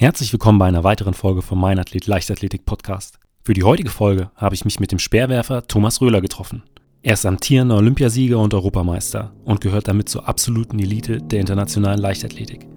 Herzlich 0.00 0.32
willkommen 0.32 0.60
bei 0.60 0.66
einer 0.66 0.84
weiteren 0.84 1.12
Folge 1.12 1.42
vom 1.42 1.60
Mein 1.60 1.80
Athlet 1.80 2.06
Leichtathletik 2.06 2.64
Podcast. 2.64 3.18
Für 3.42 3.52
die 3.52 3.64
heutige 3.64 3.90
Folge 3.90 4.30
habe 4.36 4.54
ich 4.54 4.64
mich 4.64 4.78
mit 4.78 4.92
dem 4.92 5.00
Speerwerfer 5.00 5.66
Thomas 5.66 6.00
Röhler 6.00 6.20
getroffen. 6.20 6.62
Er 7.02 7.14
ist 7.14 7.26
amtierender 7.26 7.78
Olympiasieger 7.78 8.38
und 8.38 8.54
Europameister 8.54 9.32
und 9.44 9.60
gehört 9.60 9.88
damit 9.88 10.08
zur 10.08 10.28
absoluten 10.28 10.78
Elite 10.78 11.18
der 11.20 11.40
internationalen 11.40 11.98
Leichtathletik. 11.98 12.68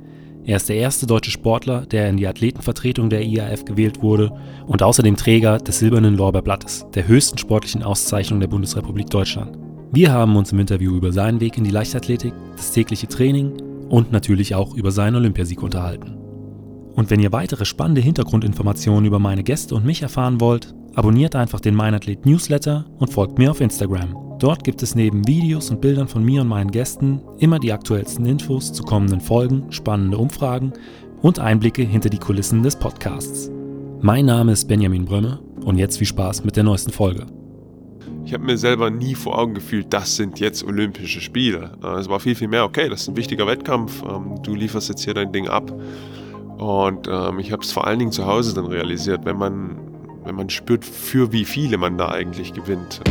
Er 0.45 0.55
ist 0.57 0.67
der 0.67 0.77
erste 0.77 1.05
deutsche 1.05 1.29
Sportler, 1.29 1.85
der 1.85 2.09
in 2.09 2.17
die 2.17 2.25
Athletenvertretung 2.25 3.11
der 3.11 3.21
IAF 3.21 3.65
gewählt 3.65 4.01
wurde 4.01 4.31
und 4.65 4.81
außerdem 4.81 5.15
Träger 5.15 5.59
des 5.59 5.77
Silbernen 5.77 6.17
Lorbeerblattes, 6.17 6.87
der 6.95 7.07
höchsten 7.07 7.37
sportlichen 7.37 7.83
Auszeichnung 7.83 8.39
der 8.39 8.47
Bundesrepublik 8.47 9.11
Deutschland. 9.11 9.59
Wir 9.91 10.11
haben 10.11 10.35
uns 10.35 10.53
im 10.53 10.59
Interview 10.59 10.95
über 10.95 11.11
seinen 11.11 11.39
Weg 11.39 11.55
in 11.55 11.65
die 11.65 11.69
Leichtathletik, 11.69 12.33
das 12.55 12.71
tägliche 12.71 13.07
Training 13.07 13.61
und 13.89 14.11
natürlich 14.11 14.55
auch 14.55 14.73
über 14.73 14.89
seinen 14.89 15.17
Olympiasieg 15.17 15.61
unterhalten. 15.61 16.20
Und 16.95 17.09
wenn 17.09 17.19
ihr 17.19 17.31
weitere 17.31 17.65
spannende 17.65 18.01
Hintergrundinformationen 18.01 19.05
über 19.05 19.19
meine 19.19 19.43
Gäste 19.43 19.75
und 19.75 19.85
mich 19.85 20.01
erfahren 20.01 20.41
wollt, 20.41 20.73
abonniert 20.95 21.35
einfach 21.35 21.59
den 21.59 21.75
Meinathlet 21.75 22.25
Newsletter 22.25 22.85
und 22.99 23.11
folgt 23.11 23.37
mir 23.37 23.51
auf 23.51 23.61
Instagram. 23.61 24.15
Dort 24.39 24.63
gibt 24.63 24.81
es 24.83 24.95
neben 24.95 25.27
Videos 25.27 25.69
und 25.69 25.81
Bildern 25.81 26.07
von 26.07 26.23
mir 26.23 26.41
und 26.41 26.47
meinen 26.47 26.71
Gästen 26.71 27.21
immer 27.37 27.59
die 27.59 27.71
aktuellsten 27.71 28.25
Infos 28.25 28.73
zu 28.73 28.83
kommenden 28.83 29.21
Folgen, 29.21 29.71
spannende 29.71 30.17
Umfragen 30.17 30.73
und 31.21 31.39
Einblicke 31.39 31.83
hinter 31.83 32.09
die 32.09 32.17
Kulissen 32.17 32.63
des 32.63 32.75
Podcasts. 32.75 33.51
Mein 34.01 34.25
Name 34.25 34.51
ist 34.53 34.67
Benjamin 34.67 35.05
Brömme 35.05 35.39
und 35.63 35.77
jetzt 35.77 35.97
viel 35.97 36.07
Spaß 36.07 36.43
mit 36.43 36.55
der 36.55 36.63
neuesten 36.63 36.91
Folge. 36.91 37.27
Ich 38.25 38.33
habe 38.33 38.43
mir 38.43 38.57
selber 38.57 38.89
nie 38.89 39.13
vor 39.13 39.37
Augen 39.37 39.53
gefühlt, 39.53 39.87
das 39.91 40.15
sind 40.15 40.39
jetzt 40.39 40.63
Olympische 40.63 41.21
Spiele. 41.21 41.77
Äh, 41.83 41.99
es 41.99 42.09
war 42.09 42.19
viel, 42.19 42.35
viel 42.35 42.47
mehr, 42.47 42.63
okay, 42.63 42.89
das 42.89 43.01
ist 43.01 43.09
ein 43.09 43.17
wichtiger 43.17 43.45
Wettkampf, 43.47 44.03
ähm, 44.03 44.41
du 44.43 44.55
lieferst 44.55 44.89
jetzt 44.89 45.03
hier 45.03 45.13
dein 45.13 45.31
Ding 45.31 45.47
ab. 45.47 45.71
Und 46.61 47.07
ähm, 47.07 47.39
ich 47.39 47.51
habe 47.51 47.63
es 47.63 47.71
vor 47.71 47.87
allen 47.87 47.97
Dingen 47.97 48.11
zu 48.11 48.27
Hause 48.27 48.53
dann 48.53 48.67
realisiert, 48.67 49.25
wenn 49.25 49.35
man, 49.35 49.79
wenn 50.25 50.35
man 50.35 50.47
spürt, 50.51 50.85
für 50.85 51.31
wie 51.31 51.43
viele 51.43 51.79
man 51.79 51.97
da 51.97 52.09
eigentlich 52.09 52.53
gewinnt. 52.53 53.01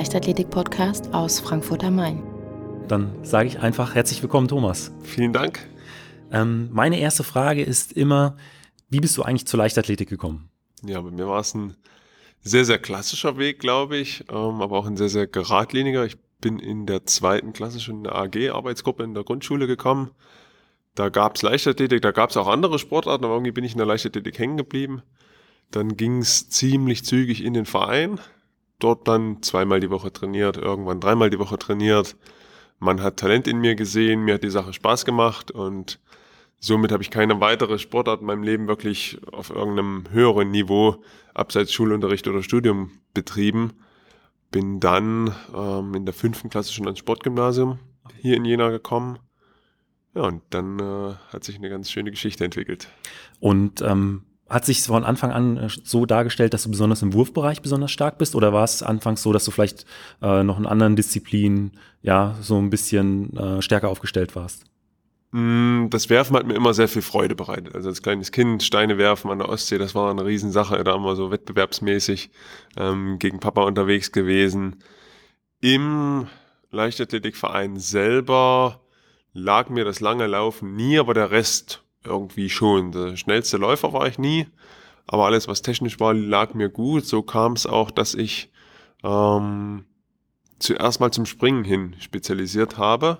Leichtathletik-Podcast 0.00 1.12
aus 1.12 1.40
Frankfurt 1.40 1.84
am 1.84 1.96
Main. 1.96 2.22
Dann 2.88 3.22
sage 3.22 3.48
ich 3.48 3.58
einfach 3.58 3.94
herzlich 3.94 4.22
willkommen, 4.22 4.48
Thomas. 4.48 4.92
Vielen 5.02 5.34
Dank. 5.34 5.68
Ähm, 6.32 6.70
meine 6.72 6.98
erste 6.98 7.22
Frage 7.22 7.62
ist 7.62 7.92
immer, 7.92 8.38
wie 8.88 9.00
bist 9.00 9.18
du 9.18 9.22
eigentlich 9.22 9.46
zur 9.46 9.58
Leichtathletik 9.58 10.08
gekommen? 10.08 10.48
Ja, 10.82 11.02
bei 11.02 11.10
mir 11.10 11.26
war 11.26 11.40
es 11.40 11.54
ein 11.54 11.76
sehr, 12.40 12.64
sehr 12.64 12.78
klassischer 12.78 13.36
Weg, 13.36 13.58
glaube 13.58 13.98
ich, 13.98 14.24
ähm, 14.30 14.62
aber 14.62 14.78
auch 14.78 14.86
ein 14.86 14.96
sehr, 14.96 15.10
sehr 15.10 15.26
geradliniger. 15.26 16.06
Ich 16.06 16.16
bin 16.40 16.58
in 16.58 16.86
der 16.86 17.04
zweiten 17.04 17.52
Klasse 17.52 17.78
schon 17.78 17.96
in 17.96 18.04
der 18.04 18.14
AG-Arbeitsgruppe 18.14 19.02
in 19.02 19.12
der 19.12 19.24
Grundschule 19.24 19.66
gekommen. 19.66 20.12
Da 20.94 21.10
gab 21.10 21.36
es 21.36 21.42
Leichtathletik, 21.42 22.00
da 22.00 22.12
gab 22.12 22.30
es 22.30 22.38
auch 22.38 22.48
andere 22.48 22.78
Sportarten, 22.78 23.26
aber 23.26 23.34
irgendwie 23.34 23.52
bin 23.52 23.64
ich 23.64 23.72
in 23.72 23.78
der 23.78 23.86
Leichtathletik 23.86 24.38
hängen 24.38 24.56
geblieben. 24.56 25.02
Dann 25.70 25.98
ging 25.98 26.20
es 26.20 26.48
ziemlich 26.48 27.04
zügig 27.04 27.44
in 27.44 27.52
den 27.52 27.66
Verein 27.66 28.18
dort 28.80 29.06
dann 29.08 29.42
zweimal 29.42 29.80
die 29.80 29.90
Woche 29.90 30.12
trainiert, 30.12 30.56
irgendwann 30.56 31.00
dreimal 31.00 31.30
die 31.30 31.38
Woche 31.38 31.58
trainiert. 31.58 32.16
Man 32.78 33.02
hat 33.02 33.18
Talent 33.18 33.46
in 33.46 33.58
mir 33.58 33.74
gesehen, 33.74 34.22
mir 34.24 34.34
hat 34.34 34.42
die 34.42 34.50
Sache 34.50 34.72
Spaß 34.72 35.04
gemacht 35.04 35.50
und 35.50 36.00
somit 36.58 36.92
habe 36.92 37.02
ich 37.02 37.10
keine 37.10 37.40
weitere 37.40 37.78
Sportart 37.78 38.20
in 38.20 38.26
meinem 38.26 38.42
Leben 38.42 38.68
wirklich 38.68 39.20
auf 39.32 39.50
irgendeinem 39.50 40.04
höheren 40.10 40.50
Niveau 40.50 41.02
abseits 41.34 41.72
Schulunterricht 41.72 42.26
oder 42.28 42.42
Studium 42.42 42.90
betrieben. 43.14 43.72
Bin 44.50 44.80
dann 44.80 45.34
ähm, 45.54 45.94
in 45.94 46.06
der 46.06 46.14
fünften 46.14 46.50
Klasse 46.50 46.72
schon 46.72 46.86
ans 46.86 46.98
Sportgymnasium 46.98 47.78
hier 48.20 48.36
in 48.36 48.44
Jena 48.44 48.70
gekommen. 48.70 49.18
Ja, 50.14 50.22
und 50.22 50.42
dann 50.50 50.78
äh, 50.80 51.14
hat 51.32 51.44
sich 51.44 51.56
eine 51.56 51.70
ganz 51.70 51.90
schöne 51.90 52.10
Geschichte 52.10 52.44
entwickelt. 52.44 52.88
Und 53.38 53.80
ähm, 53.82 54.24
hat 54.50 54.64
sich 54.64 54.82
von 54.82 55.04
Anfang 55.04 55.30
an 55.30 55.56
äh, 55.56 55.68
so 55.68 56.04
dargestellt, 56.04 56.52
dass 56.52 56.64
du 56.64 56.70
besonders 56.70 57.02
im 57.02 57.14
Wurfbereich 57.14 57.62
besonders 57.62 57.92
stark 57.92 58.18
bist? 58.18 58.34
Oder 58.34 58.52
war 58.52 58.64
es 58.64 58.82
anfangs 58.82 59.22
so, 59.22 59.32
dass 59.32 59.44
du 59.44 59.52
vielleicht 59.52 59.86
äh, 60.20 60.42
noch 60.42 60.58
in 60.58 60.66
anderen 60.66 60.96
Disziplinen 60.96 61.72
ja 62.02 62.36
so 62.42 62.58
ein 62.58 62.68
bisschen 62.68 63.36
äh, 63.36 63.62
stärker 63.62 63.88
aufgestellt 63.88 64.34
warst? 64.34 64.64
Mm, 65.30 65.86
das 65.90 66.10
Werfen 66.10 66.36
hat 66.36 66.46
mir 66.46 66.54
immer 66.54 66.74
sehr 66.74 66.88
viel 66.88 67.02
Freude 67.02 67.36
bereitet. 67.36 67.74
Also 67.74 67.88
als 67.88 68.02
kleines 68.02 68.32
Kind 68.32 68.64
Steine 68.64 68.98
werfen 68.98 69.30
an 69.30 69.38
der 69.38 69.48
Ostsee, 69.48 69.78
das 69.78 69.94
war 69.94 70.10
eine 70.10 70.26
Riesensache. 70.26 70.82
Da 70.82 70.92
haben 70.92 71.04
wir 71.04 71.14
so 71.14 71.30
wettbewerbsmäßig 71.30 72.30
ähm, 72.76 73.18
gegen 73.20 73.38
Papa 73.38 73.62
unterwegs 73.62 74.10
gewesen. 74.10 74.82
Im 75.60 76.26
Leichtathletikverein 76.72 77.78
selber 77.78 78.80
lag 79.32 79.68
mir 79.68 79.84
das 79.84 80.00
lange 80.00 80.26
Laufen 80.26 80.74
nie, 80.74 80.98
aber 80.98 81.14
der 81.14 81.30
Rest 81.30 81.84
irgendwie 82.04 82.48
schon. 82.48 82.92
Der 82.92 83.16
schnellste 83.16 83.56
Läufer 83.56 83.92
war 83.92 84.06
ich 84.06 84.18
nie, 84.18 84.46
aber 85.06 85.26
alles, 85.26 85.48
was 85.48 85.62
technisch 85.62 86.00
war, 86.00 86.14
lag 86.14 86.54
mir 86.54 86.68
gut. 86.68 87.04
So 87.04 87.22
kam 87.22 87.52
es 87.52 87.66
auch, 87.66 87.90
dass 87.90 88.14
ich 88.14 88.50
ähm, 89.02 89.84
zuerst 90.58 91.00
mal 91.00 91.10
zum 91.10 91.26
Springen 91.26 91.64
hin 91.64 91.96
spezialisiert 92.00 92.78
habe. 92.78 93.18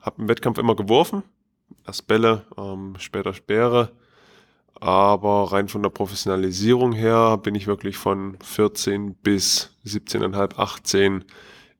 Hab 0.00 0.18
im 0.18 0.28
Wettkampf 0.28 0.58
immer 0.58 0.74
geworfen. 0.74 1.22
Erst 1.86 2.06
Bälle, 2.06 2.44
ähm, 2.58 2.94
später 2.98 3.32
Speere. 3.32 3.92
Aber 4.74 5.52
rein 5.52 5.68
von 5.68 5.82
der 5.82 5.90
Professionalisierung 5.90 6.92
her 6.92 7.38
bin 7.38 7.54
ich 7.54 7.66
wirklich 7.66 7.96
von 7.96 8.36
14 8.42 9.14
bis 9.14 9.70
17,5, 9.86 10.56
18 10.58 11.24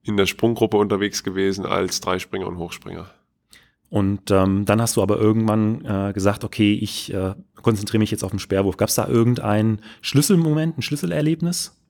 in 0.05 0.17
der 0.17 0.27
Sprunggruppe 0.27 0.77
unterwegs 0.77 1.25
gewesen 1.25 1.67
als 1.67 2.01
Dreispringer 2.01 2.47
und 2.47 2.59
Hochspringer. 2.59 3.11
Und 3.95 4.33
ähm, 4.33 4.65
dann 4.65 4.83
hast 4.83 4.97
du 4.97 5.03
aber 5.03 5.19
irgendwann 5.19 5.85
äh, 5.85 6.13
gesagt, 6.13 6.43
okay, 6.43 6.73
ich 6.73 7.15
äh, 7.15 7.37
konzentriere 7.63 8.01
mich 8.01 8.11
jetzt 8.11 8.25
auf 8.25 8.33
den 8.33 8.41
Sperrwurf. 8.41 8.77
Gab 8.77 8.89
es 8.89 8.97
da 8.97 9.07
irgendeinen 9.07 9.83
Schlüsselmoment, 10.01 10.77
ein 10.77 10.83
Schlüsselerlebnis? 10.83 11.81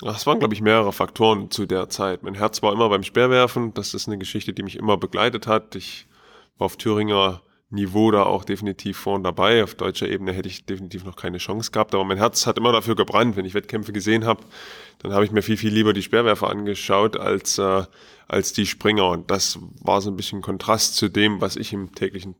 Es 0.00 0.28
waren, 0.28 0.38
glaube 0.38 0.54
ich, 0.54 0.60
mehrere 0.60 0.92
Faktoren 0.92 1.50
zu 1.50 1.66
der 1.66 1.88
Zeit. 1.88 2.22
Mein 2.22 2.36
Herz 2.36 2.62
war 2.62 2.72
immer 2.72 2.88
beim 2.88 3.02
Speerwerfen. 3.02 3.74
Das 3.74 3.94
ist 3.94 4.06
eine 4.06 4.16
Geschichte, 4.16 4.52
die 4.52 4.62
mich 4.62 4.76
immer 4.76 4.96
begleitet 4.96 5.48
hat. 5.48 5.74
Ich 5.74 6.06
war 6.56 6.66
auf 6.66 6.76
Thüringer 6.76 7.42
Niveau 7.72 8.10
da 8.10 8.24
auch 8.24 8.44
definitiv 8.44 8.98
vorn 8.98 9.22
dabei. 9.22 9.62
Auf 9.62 9.76
deutscher 9.76 10.08
Ebene 10.08 10.32
hätte 10.32 10.48
ich 10.48 10.66
definitiv 10.66 11.04
noch 11.04 11.14
keine 11.14 11.38
Chance 11.38 11.70
gehabt, 11.70 11.94
aber 11.94 12.04
mein 12.04 12.18
Herz 12.18 12.44
hat 12.46 12.58
immer 12.58 12.72
dafür 12.72 12.96
gebrannt. 12.96 13.36
Wenn 13.36 13.44
ich 13.44 13.54
Wettkämpfe 13.54 13.92
gesehen 13.92 14.24
habe, 14.24 14.42
dann 14.98 15.12
habe 15.12 15.24
ich 15.24 15.30
mir 15.30 15.42
viel, 15.42 15.56
viel 15.56 15.72
lieber 15.72 15.92
die 15.92 16.02
Speerwerfer 16.02 16.50
angeschaut 16.50 17.16
als, 17.16 17.58
äh, 17.58 17.84
als 18.26 18.52
die 18.52 18.66
Springer. 18.66 19.08
Und 19.10 19.30
das 19.30 19.60
war 19.80 20.00
so 20.00 20.10
ein 20.10 20.16
bisschen 20.16 20.42
Kontrast 20.42 20.96
zu 20.96 21.08
dem, 21.08 21.40
was 21.40 21.54
ich 21.54 21.72
im 21.72 21.94
täglichen, 21.94 22.34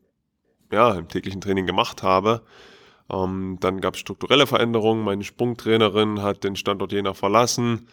ja, 0.73 0.95
im 0.95 1.07
täglichen 1.07 1.41
Training 1.41 1.65
gemacht 1.65 2.03
habe. 2.03 2.43
Ähm, 3.09 3.59
dann 3.61 3.81
gab 3.81 3.95
es 3.95 4.01
strukturelle 4.01 4.49
Veränderungen. 4.49 5.05
Meine 5.05 5.23
Sprungtrainerin 5.23 6.23
hat 6.23 6.43
den 6.43 6.57
Standort 6.57 6.91
Jena 6.91 7.15
verlassen. 7.15 7.87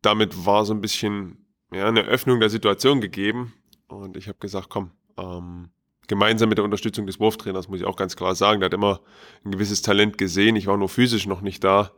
Damit 0.00 0.46
war 0.46 0.64
so 0.64 0.74
ein 0.74 0.80
bisschen 0.80 1.44
ja, 1.72 1.86
eine 1.86 2.02
Öffnung 2.02 2.38
der 2.38 2.50
Situation 2.50 3.00
gegeben. 3.00 3.52
Und 3.88 4.16
ich 4.16 4.28
habe 4.28 4.38
gesagt, 4.38 4.68
komm, 4.68 4.92
ähm, 5.18 5.70
gemeinsam 6.12 6.50
mit 6.50 6.58
der 6.58 6.64
Unterstützung 6.66 7.06
des 7.06 7.18
Wurftrainers, 7.18 7.68
muss 7.68 7.80
ich 7.80 7.86
auch 7.86 7.96
ganz 7.96 8.16
klar 8.16 8.34
sagen. 8.34 8.60
Der 8.60 8.66
hat 8.66 8.74
immer 8.74 9.00
ein 9.46 9.50
gewisses 9.50 9.80
Talent 9.80 10.18
gesehen. 10.18 10.56
Ich 10.56 10.66
war 10.66 10.76
nur 10.76 10.90
physisch 10.90 11.26
noch 11.26 11.40
nicht 11.40 11.64
da. 11.64 11.90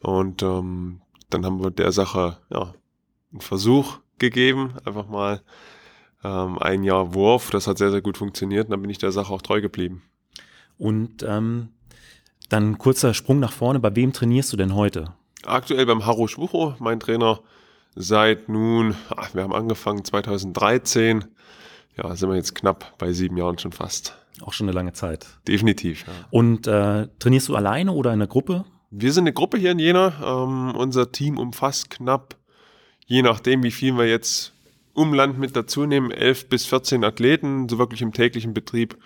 Und 0.00 0.42
ähm, 0.42 1.00
dann 1.30 1.46
haben 1.46 1.62
wir 1.62 1.70
der 1.70 1.92
Sache 1.92 2.38
ja, 2.50 2.74
einen 3.30 3.40
Versuch 3.40 4.00
gegeben. 4.18 4.74
Einfach 4.84 5.06
mal 5.06 5.42
ähm, 6.24 6.58
ein 6.58 6.82
Jahr 6.82 7.14
Wurf. 7.14 7.50
Das 7.50 7.68
hat 7.68 7.78
sehr, 7.78 7.92
sehr 7.92 8.02
gut 8.02 8.18
funktioniert. 8.18 8.64
Und 8.64 8.72
dann 8.72 8.82
bin 8.82 8.90
ich 8.90 8.98
der 8.98 9.12
Sache 9.12 9.32
auch 9.32 9.42
treu 9.42 9.60
geblieben. 9.60 10.02
Und 10.76 11.22
ähm, 11.22 11.68
dann 12.48 12.78
kurzer 12.78 13.14
Sprung 13.14 13.38
nach 13.38 13.52
vorne. 13.52 13.78
Bei 13.78 13.94
wem 13.94 14.12
trainierst 14.12 14.52
du 14.52 14.56
denn 14.56 14.74
heute? 14.74 15.14
Aktuell 15.46 15.86
beim 15.86 16.04
Haro 16.04 16.26
Schwucho, 16.26 16.74
mein 16.80 16.98
Trainer 16.98 17.38
seit 17.94 18.48
nun, 18.48 18.96
ach, 19.16 19.36
wir 19.36 19.44
haben 19.44 19.54
angefangen 19.54 20.04
2013 20.04 21.26
ja, 21.96 22.14
sind 22.16 22.28
wir 22.28 22.36
jetzt 22.36 22.54
knapp 22.54 22.96
bei 22.98 23.12
sieben 23.12 23.36
Jahren 23.36 23.58
schon 23.58 23.72
fast. 23.72 24.16
Auch 24.40 24.52
schon 24.52 24.68
eine 24.68 24.74
lange 24.74 24.92
Zeit. 24.92 25.26
Definitiv. 25.46 26.06
Ja. 26.06 26.12
Und 26.30 26.66
äh, 26.66 27.08
trainierst 27.18 27.48
du 27.48 27.56
alleine 27.56 27.92
oder 27.92 28.10
in 28.10 28.20
einer 28.20 28.26
Gruppe? 28.26 28.64
Wir 28.90 29.12
sind 29.12 29.24
eine 29.24 29.32
Gruppe 29.32 29.58
hier 29.58 29.72
in 29.72 29.78
Jena. 29.78 30.12
Ähm, 30.24 30.74
unser 30.76 31.12
Team 31.12 31.38
umfasst 31.38 31.90
knapp, 31.90 32.36
je 33.06 33.22
nachdem, 33.22 33.62
wie 33.62 33.70
viel 33.70 33.96
wir 33.96 34.08
jetzt 34.08 34.52
Umland 34.94 35.38
mit 35.38 35.56
dazu 35.56 35.86
nehmen, 35.86 36.10
elf 36.10 36.48
bis 36.48 36.66
14 36.66 37.04
Athleten. 37.04 37.68
So 37.68 37.78
wirklich 37.78 38.02
im 38.02 38.12
täglichen 38.12 38.54
Betrieb 38.54 38.96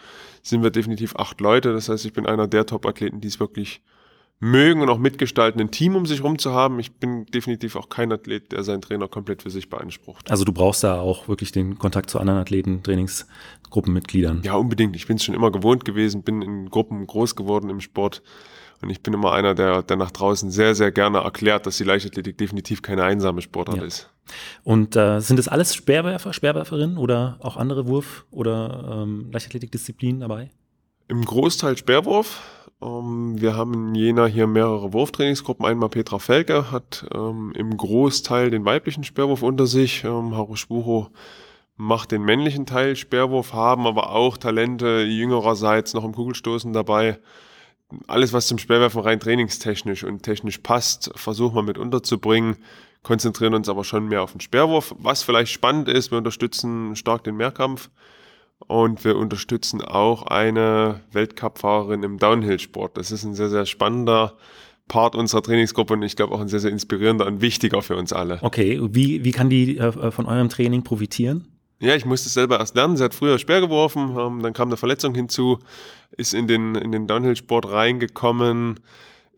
sind 0.42 0.62
wir 0.62 0.70
definitiv 0.70 1.16
acht 1.16 1.40
Leute. 1.40 1.72
Das 1.72 1.88
heißt, 1.88 2.04
ich 2.04 2.12
bin 2.12 2.26
einer 2.26 2.48
der 2.48 2.66
Top-Athleten, 2.66 3.20
die 3.20 3.28
es 3.28 3.40
wirklich 3.40 3.82
mögen 4.38 4.82
und 4.82 4.90
auch 4.90 4.98
mitgestalten, 4.98 5.60
ein 5.60 5.70
Team 5.70 5.96
um 5.96 6.04
sich 6.06 6.18
herum 6.18 6.38
zu 6.38 6.52
haben. 6.52 6.78
Ich 6.78 6.92
bin 6.96 7.24
definitiv 7.26 7.74
auch 7.76 7.88
kein 7.88 8.12
Athlet, 8.12 8.52
der 8.52 8.64
seinen 8.64 8.82
Trainer 8.82 9.08
komplett 9.08 9.42
für 9.42 9.50
sich 9.50 9.70
beansprucht. 9.70 10.30
Also 10.30 10.44
du 10.44 10.52
brauchst 10.52 10.84
da 10.84 11.00
auch 11.00 11.26
wirklich 11.28 11.52
den 11.52 11.78
Kontakt 11.78 12.10
zu 12.10 12.18
anderen 12.20 12.40
Athleten, 12.40 12.82
Trainingsgruppenmitgliedern. 12.82 14.42
Ja, 14.44 14.54
unbedingt. 14.54 14.94
Ich 14.96 15.06
bin 15.06 15.16
es 15.16 15.24
schon 15.24 15.34
immer 15.34 15.50
gewohnt 15.50 15.84
gewesen, 15.84 16.22
bin 16.22 16.42
in 16.42 16.68
Gruppen 16.68 17.06
groß 17.06 17.34
geworden 17.34 17.70
im 17.70 17.80
Sport. 17.80 18.22
Und 18.82 18.90
ich 18.90 19.02
bin 19.02 19.14
immer 19.14 19.32
einer, 19.32 19.54
der, 19.54 19.82
der 19.82 19.96
nach 19.96 20.10
draußen 20.10 20.50
sehr, 20.50 20.74
sehr 20.74 20.92
gerne 20.92 21.18
erklärt, 21.18 21.64
dass 21.66 21.78
die 21.78 21.84
Leichtathletik 21.84 22.36
definitiv 22.36 22.82
keine 22.82 23.04
einsame 23.04 23.40
Sportart 23.40 23.78
Ja. 23.78 23.84
ist. 23.84 24.10
Und 24.64 24.96
äh, 24.96 25.20
sind 25.20 25.38
das 25.38 25.48
alles 25.48 25.74
Speerwerfer, 25.74 26.34
Speerwerferinnen 26.34 26.98
oder 26.98 27.38
auch 27.40 27.56
andere 27.56 27.86
Wurf- 27.86 28.26
oder 28.30 29.02
ähm, 29.04 29.30
Leichtathletikdisziplinen 29.32 30.20
dabei? 30.20 30.50
Im 31.08 31.24
Großteil 31.24 31.78
Speerwurf. 31.78 32.42
Ähm, 32.82 33.40
wir 33.40 33.56
haben 33.56 33.74
in 33.88 33.94
Jena 33.94 34.26
hier 34.26 34.46
mehrere 34.46 34.92
Wurftrainingsgruppen. 34.92 35.64
Einmal 35.64 35.88
Petra 35.88 36.18
Felke 36.18 36.70
hat 36.70 37.06
ähm, 37.14 37.52
im 37.54 37.76
Großteil 37.76 38.50
den 38.50 38.64
weiblichen 38.64 39.04
Speerwurf 39.04 39.42
unter 39.42 39.66
sich. 39.66 40.04
Ähm, 40.04 40.36
Haru 40.36 40.56
Spucho 40.56 41.10
macht 41.76 42.10
den 42.12 42.22
männlichen 42.22 42.66
Teil 42.66 42.96
Speerwurf, 42.96 43.52
haben 43.52 43.86
aber 43.86 44.10
auch 44.10 44.36
Talente 44.36 45.02
jüngererseits 45.02 45.94
noch 45.94 46.04
im 46.04 46.14
Kugelstoßen 46.14 46.72
dabei. 46.72 47.18
Alles, 48.08 48.32
was 48.32 48.48
zum 48.48 48.58
Speerwerfen 48.58 49.00
rein 49.00 49.20
trainingstechnisch 49.20 50.02
und 50.02 50.22
technisch 50.22 50.58
passt, 50.58 51.12
versuchen 51.14 51.54
wir 51.54 51.62
mit 51.62 51.78
unterzubringen, 51.78 52.56
konzentrieren 53.02 53.54
uns 53.54 53.68
aber 53.68 53.84
schon 53.84 54.08
mehr 54.08 54.22
auf 54.22 54.32
den 54.32 54.40
Speerwurf. 54.40 54.94
Was 54.98 55.22
vielleicht 55.22 55.52
spannend 55.52 55.88
ist, 55.88 56.10
wir 56.10 56.18
unterstützen 56.18 56.96
stark 56.96 57.24
den 57.24 57.36
Mehrkampf. 57.36 57.90
Und 58.66 59.04
wir 59.04 59.16
unterstützen 59.16 59.80
auch 59.80 60.26
eine 60.26 61.00
Weltcup-Fahrerin 61.12 62.02
im 62.02 62.18
Downhill-Sport. 62.18 62.96
Das 62.98 63.12
ist 63.12 63.24
ein 63.24 63.34
sehr, 63.34 63.48
sehr 63.48 63.66
spannender 63.66 64.34
Part 64.88 65.16
unserer 65.16 65.42
Trainingsgruppe 65.42 65.94
und 65.94 66.02
ich 66.02 66.14
glaube 66.14 66.34
auch 66.34 66.40
ein 66.40 66.48
sehr, 66.48 66.60
sehr 66.60 66.70
inspirierender 66.70 67.26
und 67.26 67.40
wichtiger 67.40 67.82
für 67.82 67.96
uns 67.96 68.12
alle. 68.12 68.38
Okay, 68.42 68.80
wie, 68.82 69.24
wie 69.24 69.32
kann 69.32 69.50
die 69.50 69.78
äh, 69.78 70.10
von 70.10 70.26
eurem 70.26 70.48
Training 70.48 70.84
profitieren? 70.84 71.48
Ja, 71.78 71.94
ich 71.94 72.06
musste 72.06 72.28
es 72.28 72.34
selber 72.34 72.58
erst 72.58 72.74
lernen. 72.74 72.96
Sie 72.96 73.04
hat 73.04 73.14
früher 73.14 73.38
Speer 73.38 73.60
geworfen, 73.60 74.16
ähm, 74.18 74.42
dann 74.42 74.52
kam 74.52 74.68
eine 74.68 74.76
Verletzung 74.76 75.14
hinzu, 75.14 75.58
ist 76.16 76.34
in 76.34 76.46
den, 76.46 76.74
in 76.74 76.92
den 76.92 77.06
Downhill-Sport 77.06 77.70
reingekommen. 77.70 78.80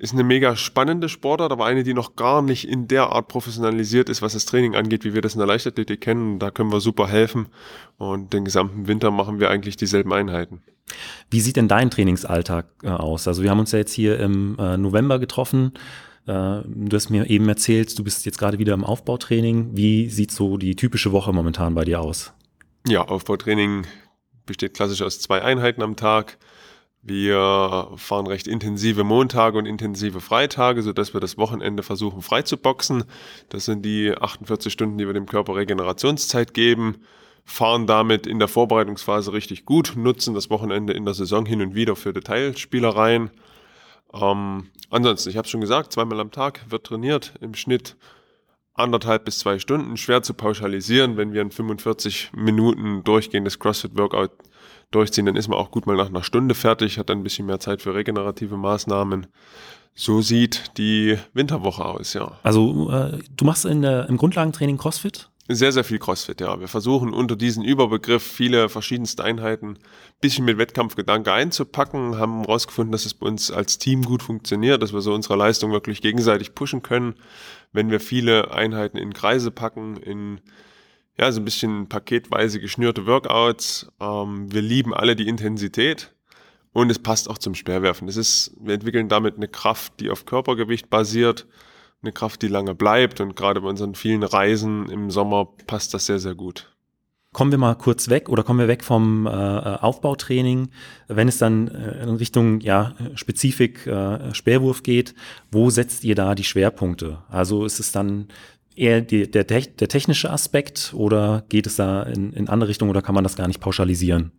Ist 0.01 0.13
eine 0.13 0.23
mega 0.23 0.55
spannende 0.55 1.09
Sportart, 1.09 1.51
aber 1.51 1.67
eine, 1.67 1.83
die 1.83 1.93
noch 1.93 2.15
gar 2.15 2.41
nicht 2.41 2.69
in 2.69 2.87
der 2.87 3.11
Art 3.11 3.27
professionalisiert 3.27 4.09
ist, 4.09 4.23
was 4.23 4.35
das 4.35 4.45
Training 4.45 4.77
angeht, 4.77 5.05
wie 5.05 5.13
wir 5.13 5.23
das 5.23 5.35
in 5.35 5.41
der 5.41 5.49
Leichtathletik 5.49 6.01
kennen. 6.01 6.39
Da 6.39 6.53
können 6.53 6.71
wir 6.71 6.81
super 6.81 7.09
helfen. 7.09 7.47
Und 7.97 8.33
den 8.33 8.45
gesamten 8.45 8.87
Winter 8.87 9.11
machen 9.11 9.41
wir 9.41 9.51
eigentlich 9.51 9.77
dieselben 9.77 10.13
Einheiten. 10.13 10.63
Wie 11.31 11.41
sieht 11.41 11.57
denn 11.57 11.67
dein 11.67 11.91
Trainingsalltag 11.91 12.67
äh, 12.85 12.91
aus? 12.91 13.27
Also 13.27 13.43
wir 13.43 13.51
haben 13.51 13.59
uns 13.59 13.73
ja 13.73 13.81
jetzt 13.81 13.93
hier 13.93 14.21
im 14.21 14.57
äh, 14.61 14.77
November 14.77 15.19
getroffen. 15.19 15.73
Äh, 16.27 16.63
du 16.65 16.91
hast 16.93 17.11
mir 17.11 17.29
eben 17.29 17.49
erzählt, 17.49 17.99
du 17.99 18.05
bist 18.05 18.25
jetzt 18.25 18.39
gerade 18.39 18.61
wieder 18.61 18.75
im 18.75 18.85
Aufbautraining. 18.85 19.77
Wie 19.77 20.09
sieht 20.11 20.31
so 20.31 20.59
die 20.59 20.77
typische 20.77 21.11
Woche 21.11 21.33
momentan 21.33 21.75
bei 21.75 21.85
dir 21.85 22.01
aus? 22.01 22.33
Ja, 22.87 23.03
Aufbautraining 23.03 23.85
besteht 24.47 24.75
klassisch 24.75 25.03
aus 25.03 25.19
zwei 25.19 25.43
Einheiten 25.43 25.83
am 25.83 25.97
Tag. 25.97 26.39
Wir 27.09 27.89
fahren 27.97 28.27
recht 28.27 28.47
intensive 28.47 29.03
Montage 29.03 29.57
und 29.57 29.67
intensive 29.67 30.21
Freitage, 30.21 30.83
sodass 30.83 31.15
wir 31.15 31.21
das 31.21 31.39
Wochenende 31.39 31.83
versuchen 31.83 32.21
frei 32.21 32.43
zu 32.43 32.59
boxen. 32.59 33.05
Das 33.49 33.65
sind 33.65 33.85
die 33.85 34.15
48 34.15 34.71
Stunden, 34.71 34.99
die 34.99 35.07
wir 35.07 35.15
dem 35.15 35.27
Körper 35.27 35.57
Regenerationszeit 35.57 36.53
geben. 36.53 36.99
Fahren 37.45 37.87
damit 37.87 38.27
in 38.27 38.39
der 38.39 38.49
Vorbereitungsphase 38.49 39.33
richtig 39.33 39.65
gut, 39.65 39.95
nutzen 39.97 40.35
das 40.35 40.51
Wochenende 40.51 40.93
in 40.93 41.07
der 41.07 41.15
Saison 41.15 41.47
hin 41.47 41.63
und 41.63 41.75
wieder 41.75 41.97
für 41.97 42.13
Detailspielereien. 42.13 43.31
Ähm, 44.13 44.67
ansonsten, 44.91 45.31
ich 45.31 45.39
habe 45.39 45.49
schon 45.49 45.63
gesagt, 45.63 45.95
zweimal 45.95 46.21
am 46.21 46.31
Tag 46.31 46.67
wird 46.69 46.85
trainiert, 46.85 47.33
im 47.41 47.55
Schnitt 47.55 47.97
anderthalb 48.75 49.25
bis 49.25 49.39
zwei 49.39 49.59
Stunden. 49.59 49.97
Schwer 49.97 50.23
zu 50.23 50.35
pauschalisieren, 50.35 51.17
wenn 51.17 51.33
wir 51.33 51.41
ein 51.41 51.51
45 51.51 52.33
Minuten 52.35 53.03
durchgehendes 53.03 53.59
CrossFit-Workout 53.59 54.31
durchziehen, 54.91 55.27
dann 55.27 55.37
ist 55.37 55.49
man 55.49 55.59
auch 55.59 55.71
gut 55.71 55.87
mal 55.87 55.97
nach 55.97 56.09
einer 56.09 56.23
Stunde 56.23 56.55
fertig, 56.55 56.99
hat 56.99 57.11
dann 57.11 57.19
ein 57.19 57.25
bisschen 57.25 57.47
mehr 57.47 57.61
Zeit 57.61 57.83
für 57.83 57.95
regenerative 57.95 58.57
Maßnahmen. 58.57 59.27
So 59.95 60.21
sieht 60.21 60.79
die 60.79 61.19
Winterwoche 61.35 61.85
aus, 61.85 62.15
ja. 62.15 62.39
Also 62.43 62.91
äh, 62.91 63.19
du 63.37 63.45
machst 63.45 63.65
in 63.65 63.83
der, 63.83 64.09
im 64.09 64.17
Grundlagentraining 64.17 64.79
CrossFit? 64.79 65.29
Sehr, 65.51 65.73
sehr 65.73 65.83
viel 65.83 65.99
CrossFit, 65.99 66.41
ja. 66.41 66.61
Wir 66.61 66.69
versuchen 66.69 67.13
unter 67.13 67.35
diesen 67.35 67.65
Überbegriff 67.65 68.23
viele 68.23 68.69
verschiedenste 68.69 69.25
Einheiten 69.25 69.71
ein 69.71 69.79
bisschen 70.21 70.45
mit 70.45 70.59
Wettkampfgedanke 70.59 71.33
einzupacken, 71.33 72.19
haben 72.19 72.43
herausgefunden, 72.43 72.93
dass 72.93 73.07
es 73.07 73.15
bei 73.15 73.27
uns 73.27 73.51
als 73.51 73.79
Team 73.79 74.05
gut 74.05 74.23
funktioniert, 74.23 74.83
dass 74.83 74.93
wir 74.93 75.01
so 75.01 75.15
unsere 75.15 75.37
Leistung 75.37 75.73
wirklich 75.73 76.03
gegenseitig 76.03 76.55
pushen 76.55 76.83
können, 76.83 77.15
wenn 77.73 77.91
wir 77.91 77.99
viele 77.99 78.53
Einheiten 78.53 78.99
in 78.99 79.15
Kreise 79.15 79.51
packen, 79.51 79.97
in 79.97 80.41
ja, 81.19 81.33
so 81.33 81.41
ein 81.41 81.45
bisschen 81.45 81.89
paketweise 81.89 82.61
geschnürte 82.61 83.07
Workouts. 83.07 83.91
Ähm, 84.01 84.53
wir 84.53 84.63
lieben 84.63 84.95
alle 84.95 85.17
die 85.17 85.29
Intensität 85.29 86.15
und 86.73 86.91
es 86.91 86.99
passt 86.99 87.29
auch 87.29 87.39
zum 87.39 87.55
Speerwerfen. 87.55 88.07
Das 88.07 88.17
ist, 88.17 88.53
wir 88.61 88.75
entwickeln 88.75 89.09
damit 89.09 89.37
eine 89.37 89.49
Kraft, 89.49 89.95
die 90.01 90.11
auf 90.11 90.27
Körpergewicht 90.27 90.91
basiert, 90.91 91.47
eine 92.03 92.13
Kraft, 92.13 92.43
die 92.43 92.49
lange 92.49 92.75
bleibt 92.75 93.21
und 93.21 93.35
gerade 93.35 93.61
bei 93.61 93.69
unseren 93.69 93.97
vielen 93.97 94.23
Reisen 94.23 94.89
im 94.89 95.11
Sommer 95.11 95.49
passt 95.67 95.93
das 95.95 96.07
sehr, 96.07 96.21
sehr 96.21 96.37
gut. 96.37 96.73
Kommen 97.33 97.51
wir 97.51 97.59
mal 97.59 97.75
kurz 97.75 98.09
weg 98.09 98.31
oder 98.31 98.43
kommen 98.43 98.61
wir 98.61 98.69
weg 98.69 98.83
vom 98.83 99.27
äh, 99.27 99.31
Aufbautraining, 99.31 100.71
wenn 101.09 101.29
es 101.29 101.37
dann 101.37 101.69
äh, 101.69 102.03
in 102.03 102.17
Richtung 102.17 102.61
ja, 102.61 102.95
Spezifik 103.17 103.87
äh, 103.87 104.33
Speerwurf 104.35 104.83
geht, 104.83 105.15
wo 105.51 105.69
setzt 105.69 106.05
ihr 106.05 106.15
da 106.15 106.35
die 106.35 106.45
Schwerpunkte? 106.45 107.19
Also 107.29 107.67
ist 107.67 107.81
es 107.81 107.93
dann 107.93 108.29
eher 108.79 109.01
die, 109.01 109.31
der, 109.31 109.45
der 109.45 109.89
technische 109.89 110.31
Aspekt 110.31 110.93
oder 110.95 111.45
geht 111.49 111.67
es 111.67 111.77
da 111.77 112.03
in, 112.03 112.33
in 112.33 112.49
andere 112.49 112.71
Richtungen 112.71 112.91
oder 112.91 113.03
kann 113.03 113.15
man 113.15 113.25
das 113.25 113.37
gar 113.37 113.49
nicht 113.49 113.61
pauschalisieren? 113.61 114.33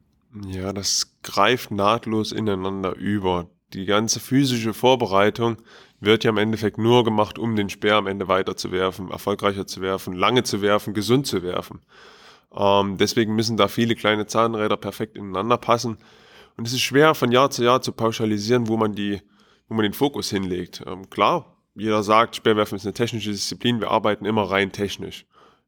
Ja, 0.47 0.73
das 0.73 1.17
greift 1.23 1.71
nahtlos 1.71 2.31
ineinander 2.31 2.95
über. 2.95 3.49
Die 3.73 3.85
ganze 3.85 4.19
physische 4.19 4.73
Vorbereitung 4.73 5.57
wird 5.99 6.23
ja 6.23 6.29
im 6.29 6.37
Endeffekt 6.37 6.77
nur 6.77 7.03
gemacht, 7.03 7.37
um 7.37 7.55
den 7.55 7.69
Speer 7.69 7.95
am 7.95 8.07
Ende 8.07 8.27
weiterzuwerfen, 8.27 9.11
erfolgreicher 9.11 9.67
zu 9.67 9.81
werfen, 9.81 10.13
lange 10.13 10.43
zu 10.43 10.61
werfen, 10.61 10.93
gesund 10.93 11.27
zu 11.27 11.43
werfen. 11.43 11.81
Ähm, 12.55 12.97
deswegen 12.97 13.35
müssen 13.35 13.57
da 13.57 13.67
viele 13.67 13.95
kleine 13.95 14.25
Zahnräder 14.25 14.77
perfekt 14.77 15.17
ineinander 15.17 15.57
passen. 15.57 15.97
Und 16.57 16.67
es 16.67 16.73
ist 16.73 16.81
schwer 16.81 17.15
von 17.15 17.31
Jahr 17.31 17.51
zu 17.51 17.63
Jahr 17.63 17.81
zu 17.81 17.91
pauschalisieren, 17.91 18.67
wo 18.67 18.77
man 18.77 18.93
die, 18.95 19.21
wo 19.67 19.75
man 19.75 19.83
den 19.83 19.93
Fokus 19.93 20.29
hinlegt. 20.29 20.83
Ähm, 20.85 21.09
klar, 21.09 21.58
jeder 21.75 22.03
sagt, 22.03 22.35
Speerwerfen 22.35 22.75
ist 22.75 22.85
eine 22.85 22.93
technische 22.93 23.31
Disziplin, 23.31 23.79
wir 23.79 23.91
arbeiten 23.91 24.25
immer 24.25 24.43
rein 24.43 24.71
technisch. 24.71 25.25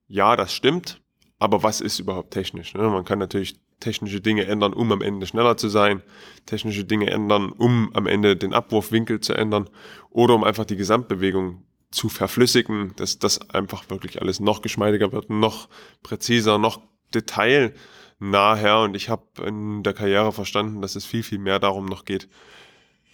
Ja, 0.08 0.36
das 0.36 0.54
stimmt, 0.54 1.02
aber 1.40 1.64
was 1.64 1.82
ist 1.82 2.00
überhaupt 2.00 2.32
technisch? 2.32 2.74
Ne? 2.74 2.84
Man 2.84 3.06
kann 3.06 3.20
natürlich 3.20 3.56
technische 3.80 4.22
Dinge 4.22 4.46
ändern, 4.46 4.74
um 4.74 4.92
am 4.92 5.02
Ende 5.02 5.26
schneller 5.26 5.58
zu 5.58 5.68
sein, 5.68 6.02
technische 6.46 6.86
Dinge 6.86 7.10
ändern, 7.10 7.52
um 7.52 7.92
am 7.94 8.08
Ende 8.08 8.38
den 8.38 8.54
Abwurfwinkel 8.54 9.20
zu 9.20 9.34
ändern 9.34 9.70
oder 10.10 10.36
um 10.36 10.44
einfach 10.44 10.66
die 10.66 10.78
Gesamtbewegung 10.78 11.64
zu 11.92 12.08
verflüssigen, 12.08 12.94
dass 12.96 13.20
das 13.20 13.50
einfach 13.50 13.90
wirklich 13.90 14.22
alles 14.22 14.40
noch 14.40 14.62
geschmeidiger 14.62 15.12
wird, 15.12 15.30
noch 15.30 15.68
präziser, 16.04 16.58
noch 16.58 16.82
detailnaher. 17.14 18.80
Und 18.80 18.96
ich 18.96 19.10
habe 19.10 19.24
in 19.46 19.84
der 19.84 19.94
Karriere 19.94 20.32
verstanden, 20.32 20.82
dass 20.82 20.96
es 20.96 21.06
viel, 21.06 21.24
viel 21.24 21.40
mehr 21.40 21.60
darum 21.60 21.86
noch 21.86 22.06
geht, 22.06 22.30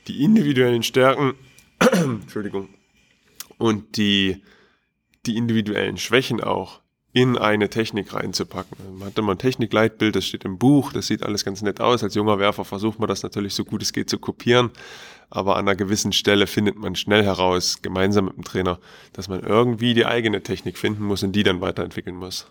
die 0.08 0.24
individuellen 0.24 0.84
Stärken, 0.84 1.34
Entschuldigung, 1.80 2.70
und 3.58 3.98
die, 3.98 4.44
die 5.26 5.38
individuellen 5.38 5.98
Schwächen 5.98 6.42
auch 6.42 6.82
in 7.14 7.38
eine 7.38 7.70
Technik 7.70 8.14
reinzupacken. 8.14 8.78
Man 9.00 9.08
hat 9.08 9.18
immer 9.18 9.32
ein 9.32 9.40
Technikleitbild, 9.40 10.16
das 10.16 10.26
steht 10.26 10.46
im 10.46 10.60
Buch, 10.60 10.94
das 10.94 11.08
sieht 11.08 11.24
alles 11.24 11.44
ganz 11.44 11.62
nett 11.64 11.82
aus. 11.82 12.04
Als 12.04 12.14
junger 12.14 12.38
Werfer 12.38 12.64
versucht 12.64 13.00
man 13.00 13.08
das 13.08 13.24
natürlich 13.24 13.56
so 13.56 13.66
gut 13.66 13.82
es 13.82 13.92
geht 13.92 14.10
zu 14.10 14.20
kopieren, 14.20 14.70
aber 15.30 15.56
an 15.56 15.68
einer 15.68 15.76
gewissen 15.76 16.14
Stelle 16.14 16.46
findet 16.46 16.78
man 16.78 16.96
schnell 16.96 17.24
heraus, 17.24 17.82
gemeinsam 17.82 18.26
mit 18.26 18.36
dem 18.36 18.44
Trainer, 18.44 18.80
dass 19.14 19.30
man 19.30 19.40
irgendwie 19.40 19.96
die 19.96 20.06
eigene 20.06 20.44
Technik 20.44 20.78
finden 20.78 21.06
muss 21.06 21.24
und 21.24 21.32
die 21.32 21.44
dann 21.44 21.60
weiterentwickeln 21.60 22.16
muss. 22.16 22.46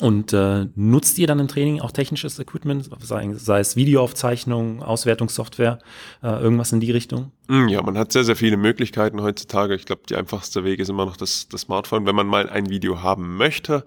Und 0.00 0.32
äh, 0.32 0.66
nutzt 0.76 1.18
ihr 1.18 1.26
dann 1.26 1.40
im 1.40 1.48
Training 1.48 1.80
auch 1.80 1.90
technisches 1.90 2.38
Equipment, 2.38 2.88
sei, 3.00 3.32
sei 3.34 3.58
es 3.58 3.74
Videoaufzeichnung, 3.74 4.82
Auswertungssoftware, 4.82 5.80
äh, 6.22 6.28
irgendwas 6.40 6.72
in 6.72 6.78
die 6.78 6.92
Richtung? 6.92 7.32
Ja, 7.48 7.82
man 7.82 7.98
hat 7.98 8.12
sehr, 8.12 8.24
sehr 8.24 8.36
viele 8.36 8.56
Möglichkeiten 8.56 9.22
heutzutage. 9.22 9.74
Ich 9.74 9.86
glaube, 9.86 10.02
die 10.08 10.14
einfachste 10.14 10.62
Weg 10.62 10.78
ist 10.78 10.88
immer 10.88 11.04
noch 11.04 11.16
das, 11.16 11.48
das 11.48 11.62
Smartphone, 11.62 12.06
wenn 12.06 12.14
man 12.14 12.28
mal 12.28 12.48
ein 12.48 12.70
Video 12.70 13.02
haben 13.02 13.36
möchte. 13.36 13.84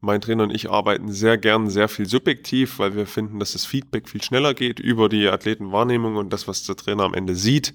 Mein 0.00 0.20
Trainer 0.20 0.42
und 0.42 0.50
ich 0.50 0.70
arbeiten 0.70 1.12
sehr 1.12 1.38
gern 1.38 1.70
sehr 1.70 1.88
viel 1.88 2.06
subjektiv, 2.06 2.78
weil 2.78 2.96
wir 2.96 3.06
finden, 3.06 3.38
dass 3.38 3.52
das 3.52 3.64
Feedback 3.64 4.08
viel 4.08 4.22
schneller 4.22 4.54
geht 4.54 4.80
über 4.80 5.08
die 5.08 5.28
Athletenwahrnehmung 5.28 6.16
und 6.16 6.32
das, 6.32 6.48
was 6.48 6.64
der 6.64 6.76
Trainer 6.76 7.04
am 7.04 7.14
Ende 7.14 7.34
sieht, 7.34 7.74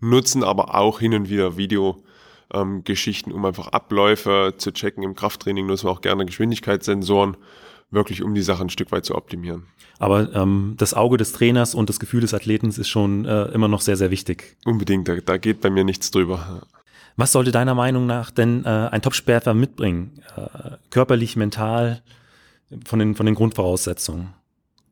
nutzen 0.00 0.42
aber 0.42 0.74
auch 0.74 1.00
hin 1.00 1.14
und 1.14 1.28
wieder 1.28 1.56
Video 1.56 2.02
ähm, 2.52 2.84
Geschichten, 2.84 3.32
um 3.32 3.44
einfach 3.44 3.68
Abläufe 3.68 4.54
zu 4.56 4.72
checken. 4.72 5.02
Im 5.02 5.14
Krafttraining 5.14 5.66
nutzen 5.66 5.86
wir 5.86 5.92
auch 5.92 6.00
gerne 6.00 6.26
Geschwindigkeitssensoren, 6.26 7.36
wirklich 7.90 8.22
um 8.22 8.34
die 8.34 8.42
Sache 8.42 8.62
ein 8.62 8.70
Stück 8.70 8.92
weit 8.92 9.04
zu 9.04 9.14
optimieren. 9.14 9.66
Aber 9.98 10.34
ähm, 10.34 10.74
das 10.78 10.94
Auge 10.94 11.16
des 11.16 11.32
Trainers 11.32 11.74
und 11.74 11.88
das 11.88 12.00
Gefühl 12.00 12.22
des 12.22 12.32
Athleten 12.34 12.68
ist 12.68 12.88
schon 12.88 13.24
äh, 13.24 13.44
immer 13.46 13.68
noch 13.68 13.80
sehr, 13.80 13.96
sehr 13.96 14.10
wichtig. 14.10 14.56
Unbedingt, 14.64 15.08
da, 15.08 15.16
da 15.16 15.36
geht 15.36 15.60
bei 15.60 15.70
mir 15.70 15.84
nichts 15.84 16.10
drüber. 16.10 16.62
Was 17.16 17.32
sollte 17.32 17.52
deiner 17.52 17.74
Meinung 17.74 18.06
nach 18.06 18.30
denn 18.30 18.64
äh, 18.64 18.68
ein 18.68 19.02
Topsperrter 19.02 19.52
mitbringen? 19.52 20.22
Äh, 20.36 20.76
körperlich, 20.88 21.36
mental, 21.36 22.02
von 22.86 22.98
den, 22.98 23.14
von 23.14 23.26
den 23.26 23.34
Grundvoraussetzungen? 23.34 24.32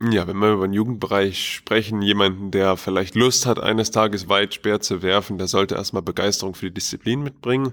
Ja, 0.00 0.28
wenn 0.28 0.38
wir 0.38 0.52
über 0.52 0.68
den 0.68 0.74
Jugendbereich 0.74 1.54
sprechen, 1.54 2.02
jemanden, 2.02 2.52
der 2.52 2.76
vielleicht 2.76 3.16
Lust 3.16 3.46
hat, 3.46 3.58
eines 3.58 3.90
Tages 3.90 4.28
weit 4.28 4.54
Speer 4.54 4.80
zu 4.80 5.02
werfen, 5.02 5.38
der 5.38 5.48
sollte 5.48 5.74
erstmal 5.74 6.02
Begeisterung 6.02 6.54
für 6.54 6.66
die 6.66 6.74
Disziplin 6.74 7.22
mitbringen, 7.22 7.72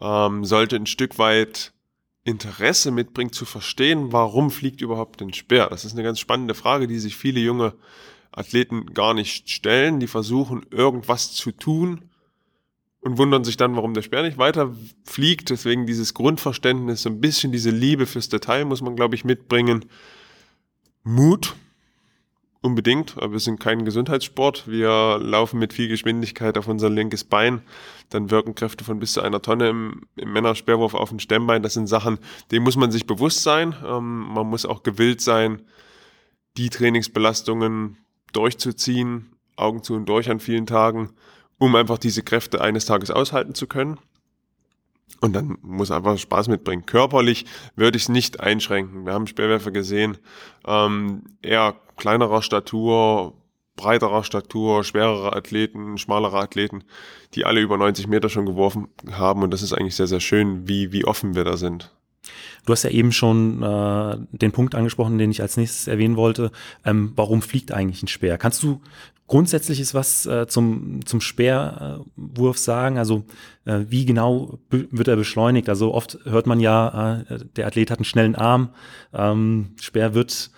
ähm, 0.00 0.44
sollte 0.44 0.74
ein 0.74 0.86
Stück 0.86 1.18
weit 1.18 1.72
Interesse 2.24 2.90
mitbringen, 2.90 3.32
zu 3.32 3.44
verstehen, 3.44 4.12
warum 4.12 4.50
fliegt 4.50 4.80
überhaupt 4.80 5.22
ein 5.22 5.32
Speer. 5.32 5.68
Das 5.70 5.84
ist 5.84 5.92
eine 5.92 6.02
ganz 6.02 6.18
spannende 6.18 6.54
Frage, 6.54 6.88
die 6.88 6.98
sich 6.98 7.16
viele 7.16 7.40
junge 7.40 7.74
Athleten 8.32 8.92
gar 8.92 9.14
nicht 9.14 9.48
stellen. 9.48 10.00
Die 10.00 10.08
versuchen, 10.08 10.66
irgendwas 10.70 11.32
zu 11.32 11.52
tun 11.52 12.10
und 13.00 13.16
wundern 13.16 13.44
sich 13.44 13.56
dann, 13.56 13.76
warum 13.76 13.94
der 13.94 14.02
Speer 14.02 14.22
nicht 14.22 14.38
weiter 14.38 14.74
fliegt. 15.04 15.50
Deswegen 15.50 15.86
dieses 15.86 16.14
Grundverständnis, 16.14 17.02
so 17.02 17.08
ein 17.08 17.20
bisschen 17.20 17.52
diese 17.52 17.70
Liebe 17.70 18.06
fürs 18.06 18.28
Detail 18.28 18.64
muss 18.64 18.82
man, 18.82 18.96
glaube 18.96 19.14
ich, 19.14 19.24
mitbringen. 19.24 19.84
Mut, 21.08 21.56
unbedingt, 22.60 23.16
aber 23.16 23.32
wir 23.32 23.38
sind 23.38 23.60
kein 23.60 23.86
Gesundheitssport. 23.86 24.68
Wir 24.68 25.18
laufen 25.18 25.58
mit 25.58 25.72
viel 25.72 25.88
Geschwindigkeit 25.88 26.58
auf 26.58 26.68
unser 26.68 26.90
linkes 26.90 27.24
Bein. 27.24 27.62
Dann 28.10 28.30
wirken 28.30 28.54
Kräfte 28.54 28.84
von 28.84 28.98
bis 28.98 29.14
zu 29.14 29.22
einer 29.22 29.40
Tonne 29.40 29.70
im, 29.70 30.02
im 30.16 30.32
Männersperrwurf 30.34 30.92
auf 30.92 31.10
ein 31.10 31.18
Stemmbein. 31.18 31.62
Das 31.62 31.72
sind 31.72 31.86
Sachen, 31.86 32.18
denen 32.50 32.62
muss 32.62 32.76
man 32.76 32.90
sich 32.90 33.06
bewusst 33.06 33.42
sein. 33.42 33.74
Ähm, 33.86 34.28
man 34.34 34.46
muss 34.48 34.66
auch 34.66 34.82
gewillt 34.82 35.22
sein, 35.22 35.62
die 36.58 36.68
Trainingsbelastungen 36.68 37.96
durchzuziehen, 38.34 39.32
Augen 39.56 39.82
zu 39.82 39.94
und 39.94 40.06
durch 40.06 40.28
an 40.28 40.40
vielen 40.40 40.66
Tagen, 40.66 41.14
um 41.56 41.74
einfach 41.74 41.96
diese 41.96 42.22
Kräfte 42.22 42.60
eines 42.60 42.84
Tages 42.84 43.10
aushalten 43.10 43.54
zu 43.54 43.66
können. 43.66 43.98
Und 45.20 45.32
dann 45.34 45.58
muss 45.62 45.90
einfach 45.90 46.16
Spaß 46.16 46.48
mitbringen. 46.48 46.86
Körperlich 46.86 47.44
würde 47.74 47.96
ich 47.96 48.04
es 48.04 48.08
nicht 48.08 48.40
einschränken. 48.40 49.04
Wir 49.04 49.12
haben 49.12 49.26
Speerwerfer 49.26 49.70
gesehen, 49.70 50.18
ähm, 50.66 51.24
eher 51.42 51.74
kleinerer 51.96 52.42
Statur, 52.42 53.34
breiterer 53.76 54.24
Statur, 54.24 54.84
schwerere 54.84 55.34
Athleten, 55.34 55.98
schmalere 55.98 56.38
Athleten, 56.38 56.84
die 57.34 57.44
alle 57.44 57.60
über 57.60 57.78
90 57.78 58.06
Meter 58.06 58.28
schon 58.28 58.46
geworfen 58.46 58.88
haben. 59.10 59.42
Und 59.42 59.52
das 59.52 59.62
ist 59.62 59.72
eigentlich 59.72 59.96
sehr, 59.96 60.06
sehr 60.06 60.20
schön, 60.20 60.68
wie, 60.68 60.92
wie 60.92 61.04
offen 61.04 61.34
wir 61.34 61.44
da 61.44 61.56
sind. 61.56 61.94
Du 62.66 62.72
hast 62.72 62.82
ja 62.82 62.90
eben 62.90 63.12
schon 63.12 63.62
äh, 63.62 64.18
den 64.32 64.52
Punkt 64.52 64.74
angesprochen, 64.74 65.16
den 65.16 65.30
ich 65.30 65.40
als 65.40 65.56
nächstes 65.56 65.88
erwähnen 65.88 66.16
wollte. 66.16 66.50
Ähm, 66.84 67.12
warum 67.16 67.40
fliegt 67.40 67.72
eigentlich 67.72 68.02
ein 68.02 68.08
Speer? 68.08 68.36
Kannst 68.36 68.62
du 68.62 68.82
Grundsätzliches 69.28 69.94
was 69.94 70.26
äh, 70.26 70.46
zum, 70.48 71.04
zum 71.06 71.20
Speerwurf 71.20 72.58
sagen? 72.58 72.98
Also 72.98 73.24
äh, 73.66 73.80
wie 73.88 74.06
genau 74.06 74.58
wird 74.70 75.06
er 75.06 75.16
beschleunigt? 75.16 75.68
Also 75.68 75.94
oft 75.94 76.18
hört 76.24 76.46
man 76.46 76.60
ja, 76.60 77.20
äh, 77.28 77.38
der 77.56 77.66
Athlet 77.66 77.90
hat 77.90 77.98
einen 77.98 78.06
schnellen 78.06 78.34
Arm. 78.34 78.70
Ähm, 79.12 79.74
Speer 79.80 80.14
wird, 80.14 80.50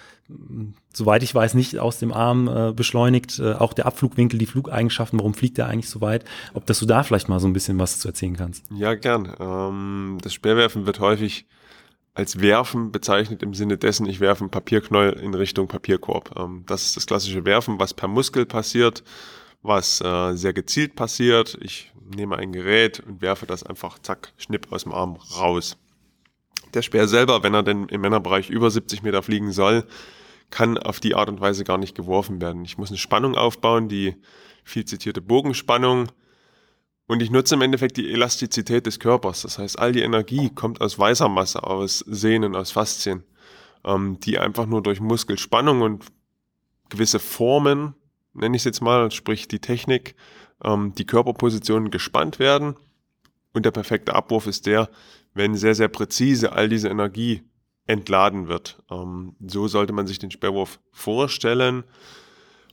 soweit 0.93 1.25
ich 1.25 1.35
weiß, 1.35 1.55
nicht 1.55 1.81
aus 1.81 1.99
dem 1.99 2.13
Arm 2.13 2.49
äh, 2.49 2.73
beschleunigt. 2.73 3.41
Äh, 3.41 3.55
auch 3.55 3.73
der 3.73 3.87
Abflugwinkel, 3.87 4.39
die 4.39 4.47
Flugeigenschaften, 4.47 5.19
warum 5.19 5.35
fliegt 5.35 5.59
er 5.59 5.67
eigentlich 5.67 5.91
so 5.91 6.01
weit? 6.01 6.25
Ob 6.55 6.65
das 6.67 6.79
du 6.79 6.87
da 6.87 7.03
vielleicht 7.03 7.29
mal 7.29 7.41
so 7.41 7.49
ein 7.49 7.53
bisschen 7.53 7.79
was 7.79 7.99
zu 7.99 8.09
erzählen 8.09 8.37
kannst? 8.37 8.65
Ja, 8.73 8.95
gern. 8.95 9.35
Ähm, 9.41 10.19
das 10.23 10.33
Speerwerfen 10.33 10.87
wird 10.87 11.01
häufig 11.01 11.47
als 12.15 12.41
Werfen 12.41 12.93
bezeichnet 12.93 13.43
im 13.43 13.55
Sinne 13.55 13.79
dessen, 13.79 14.07
ich 14.07 14.21
werfe 14.21 14.43
einen 14.43 14.51
Papierknäuel 14.51 15.13
in 15.15 15.35
Richtung 15.35 15.69
Papierkorb. 15.69 16.39
Ähm, 16.39 16.65
das 16.67 16.85
ist 16.85 16.97
das 16.97 17.07
klassische 17.07 17.45
Werfen, 17.45 17.79
was 17.79 17.95
per 17.95 18.09
Muskel 18.09 18.47
passiert, 18.47 19.05
was 19.63 20.01
äh, 20.01 20.35
sehr 20.35 20.53
gezielt 20.53 20.97
passiert. 20.97 21.57
Ich 21.61 21.93
nehme 22.15 22.37
ein 22.37 22.53
Gerät 22.53 23.01
und 23.01 23.23
werfe 23.23 23.47
das 23.47 23.63
einfach 23.63 23.99
zack, 23.99 24.33
schnipp 24.37 24.73
aus 24.73 24.85
dem 24.85 24.93
Arm 24.93 25.17
raus. 25.37 25.77
Der 26.75 26.83
Speer 26.83 27.09
selber, 27.09 27.43
wenn 27.43 27.55
er 27.55 27.63
denn 27.63 27.89
im 27.89 28.01
Männerbereich 28.01 28.51
über 28.51 28.71
70 28.71 29.03
Meter 29.03 29.23
fliegen 29.23 29.53
soll, 29.53 29.85
kann 30.51 30.79
auf 30.79 31.01
die 31.01 31.15
Art 31.15 31.29
und 31.29 31.41
Weise 31.41 31.65
gar 31.65 31.79
nicht 31.79 31.95
geworfen 31.95 32.41
werden. 32.41 32.65
Ich 32.65 32.77
muss 32.77 32.91
eine 32.91 32.99
Spannung 32.99 33.37
aufbauen, 33.37 33.89
die 33.89 34.17
viel 34.65 34.85
zitierte 34.85 35.21
Bogenspannung, 35.21 36.09
und 37.11 37.23
ich 37.23 37.33
nutze 37.33 37.57
im 37.57 37.63
Endeffekt 37.63 37.97
die 37.97 38.09
Elastizität 38.13 38.87
des 38.87 39.01
Körpers. 39.01 39.43
Das 39.43 39.59
heißt, 39.59 39.81
all 39.81 39.91
die 39.91 40.03
Energie 40.03 40.49
kommt 40.49 40.81
aus 40.81 40.97
weißer 40.97 41.29
Masse, 41.29 41.65
aus 41.65 42.05
Sehnen, 42.07 42.55
aus 42.55 42.71
Faszien, 42.71 43.25
ähm, 43.85 44.21
die 44.21 44.39
einfach 44.39 44.67
nur 44.67 44.81
durch 44.81 45.01
Muskelspannung 45.01 45.81
und 45.81 46.05
gewisse 46.89 47.19
Formen, 47.19 47.95
nenne 48.33 48.55
ich 48.55 48.61
es 48.61 48.67
jetzt 48.67 48.81
mal, 48.81 49.11
sprich 49.11 49.49
die 49.49 49.59
Technik, 49.59 50.15
ähm, 50.63 50.95
die 50.97 51.05
Körperpositionen 51.05 51.91
gespannt 51.91 52.39
werden. 52.39 52.77
Und 53.55 53.67
der 53.67 53.73
perfekte 53.73 54.15
Abwurf 54.15 54.47
ist 54.47 54.67
der, 54.67 54.89
wenn 55.35 55.57
sehr, 55.57 55.75
sehr 55.75 55.89
präzise 55.89 56.53
all 56.53 56.69
diese 56.69 56.91
Energie 56.91 57.43
entladen 57.87 58.47
wird. 58.47 58.85
Ähm, 58.89 59.35
so 59.45 59.67
sollte 59.67 59.93
man 59.93 60.07
sich 60.07 60.21
den 60.21 60.31
Sperrwurf 60.31 60.79
vorstellen 60.93 61.83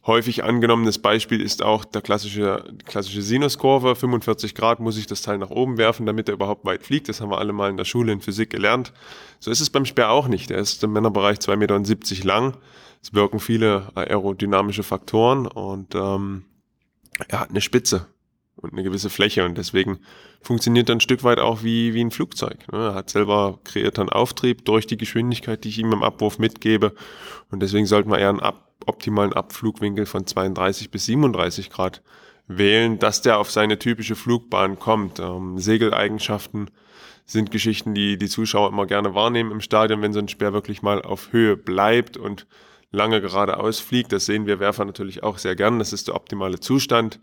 häufig 0.08 0.44
angenommenes 0.44 1.00
Beispiel 1.00 1.42
ist 1.42 1.62
auch 1.62 1.86
der 1.86 2.02
klassische, 2.02 2.64
klassische 2.86 3.22
Sinuskurve. 3.22 3.96
45 3.96 4.56
Grad 4.56 4.80
muss 4.80 4.98
ich 4.98 5.06
das 5.06 5.22
Teil 5.22 5.38
nach 5.38 5.50
oben 5.50 5.78
werfen, 5.78 6.06
damit 6.06 6.30
er 6.30 6.34
überhaupt 6.34 6.66
weit 6.66 6.84
fliegt. 6.84 7.10
Das 7.10 7.22
haben 7.22 7.30
wir 7.30 7.38
alle 7.38 7.54
mal 7.54 7.70
in 7.70 7.78
der 7.78 7.86
Schule 7.86 8.14
in 8.14 8.22
Physik 8.22 8.50
gelernt. 8.50 8.94
So 9.40 9.52
ist 9.52 9.60
es 9.60 9.70
beim 9.70 9.86
Speer 9.86 10.10
auch 10.10 10.28
nicht. 10.28 10.50
Er 10.50 10.60
ist 10.60 10.84
im 10.84 10.94
Männerbereich 10.94 11.38
2,70 11.38 11.56
Meter 11.58 12.26
lang. 12.26 12.58
Es 13.04 13.14
wirken 13.14 13.40
viele 13.40 13.92
aerodynamische 13.96 14.84
Faktoren 14.84 15.46
und 15.46 15.94
ähm, 15.94 16.46
er 17.28 17.42
hat 17.42 17.50
eine 17.50 17.62
Spitze 17.62 18.08
und 18.58 18.74
eine 18.74 18.84
gewisse 18.84 19.10
Fläche 19.10 19.46
und 19.46 19.58
deswegen 19.58 20.00
funktioniert 20.42 20.90
er 20.90 20.96
ein 20.96 21.02
Stück 21.02 21.24
weit 21.24 21.40
auch 21.40 21.64
wie, 21.64 21.94
wie 21.94 22.02
ein 22.02 22.12
Flugzeug. 22.12 22.72
Ne? 22.72 22.90
Er 22.90 22.96
hat 22.96 23.10
selber 23.10 23.60
kreiert 23.64 24.00
einen 24.00 24.10
Auftrieb 24.10 24.66
durch 24.66 24.88
die 24.88 24.98
Geschwindigkeit, 24.98 25.64
die 25.64 25.70
ich 25.70 25.80
ihm 25.80 25.94
im 25.94 26.04
Abwurf 26.04 26.40
mitgebe 26.40 26.94
und 27.52 27.62
deswegen 27.62 27.86
sollten 27.86 28.12
wir 28.12 28.20
eher 28.20 28.30
einen 28.30 28.40
ab, 28.40 28.72
optimalen 28.86 29.34
Abflugwinkel 29.34 30.06
von 30.06 30.26
32 30.26 30.92
bis 30.92 31.06
37 31.06 31.70
Grad 31.70 32.02
wählen, 32.48 33.00
dass 33.00 33.22
der 33.22 33.40
auf 33.40 33.52
seine 33.52 33.78
typische 33.78 34.16
Flugbahn 34.16 34.80
kommt. 34.80 35.20
Ähm, 35.20 35.60
Segeleigenschaften 35.60 36.72
sind 37.26 37.52
Geschichten, 37.52 37.94
die 37.94 38.18
die 38.18 38.30
Zuschauer 38.30 38.70
immer 38.70 38.86
gerne 38.86 39.14
wahrnehmen 39.14 39.52
im 39.52 39.62
Stadion, 39.62 40.02
wenn 40.02 40.14
so 40.14 40.20
ein 40.20 40.30
Speer 40.30 40.54
wirklich 40.54 40.82
mal 40.82 41.02
auf 41.02 41.34
Höhe 41.34 41.58
bleibt 41.58 42.16
und 42.16 42.48
lange 42.92 43.20
geradeaus 43.20 43.80
fliegt. 43.80 44.14
Das 44.14 44.26
sehen 44.26 44.48
wir 44.48 44.60
Werfer 44.60 44.86
natürlich 44.86 45.24
auch 45.24 45.38
sehr 45.38 45.56
gern. 45.56 45.78
Das 45.78 45.92
ist 45.92 46.08
der 46.08 46.16
optimale 46.16 46.62
Zustand 46.62 47.20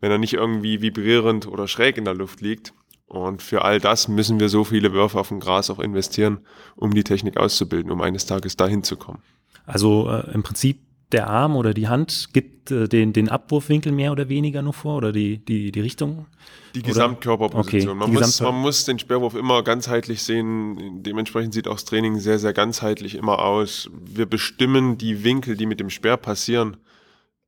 wenn 0.00 0.10
er 0.10 0.18
nicht 0.18 0.34
irgendwie 0.34 0.80
vibrierend 0.80 1.46
oder 1.46 1.68
schräg 1.68 1.96
in 1.96 2.04
der 2.04 2.14
Luft 2.14 2.40
liegt. 2.40 2.72
Und 3.06 3.42
für 3.42 3.62
all 3.62 3.80
das 3.80 4.08
müssen 4.08 4.38
wir 4.38 4.48
so 4.48 4.64
viele 4.64 4.92
Würfe 4.92 5.18
auf 5.18 5.28
dem 5.28 5.40
Gras 5.40 5.68
auch 5.68 5.80
investieren, 5.80 6.38
um 6.76 6.94
die 6.94 7.02
Technik 7.02 7.36
auszubilden, 7.36 7.90
um 7.90 8.00
eines 8.00 8.24
Tages 8.26 8.56
dahin 8.56 8.84
zu 8.84 8.96
kommen. 8.96 9.20
Also 9.66 10.08
äh, 10.08 10.32
im 10.32 10.42
Prinzip 10.42 10.80
der 11.12 11.28
Arm 11.28 11.56
oder 11.56 11.74
die 11.74 11.88
Hand 11.88 12.28
gibt 12.32 12.70
äh, 12.70 12.88
den, 12.88 13.12
den 13.12 13.28
Abwurfwinkel 13.28 13.92
mehr 13.92 14.12
oder 14.12 14.28
weniger 14.28 14.62
nur 14.62 14.72
vor 14.72 14.96
oder 14.96 15.12
die, 15.12 15.44
die, 15.44 15.72
die 15.72 15.80
Richtung? 15.80 16.26
Die 16.74 16.82
Gesamtkörperposition. 16.82 17.80
Okay, 17.80 17.98
man, 17.98 18.10
muss, 18.10 18.20
Gesamtkör 18.20 18.52
man 18.52 18.62
muss 18.62 18.84
den 18.84 18.98
Sperrwurf 18.98 19.34
immer 19.34 19.62
ganzheitlich 19.64 20.22
sehen. 20.22 21.02
Dementsprechend 21.02 21.52
sieht 21.52 21.66
auch 21.66 21.74
das 21.74 21.84
Training 21.84 22.18
sehr, 22.18 22.38
sehr 22.38 22.52
ganzheitlich 22.52 23.16
immer 23.16 23.40
aus. 23.40 23.90
Wir 23.92 24.26
bestimmen 24.26 24.98
die 24.98 25.24
Winkel, 25.24 25.56
die 25.56 25.66
mit 25.66 25.80
dem 25.80 25.90
Sperr 25.90 26.16
passieren. 26.16 26.76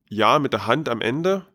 Ja, 0.09 0.39
mit 0.39 0.53
der 0.53 0.67
Hand 0.67 0.89
am 0.89 1.01
Ende, 1.01 1.45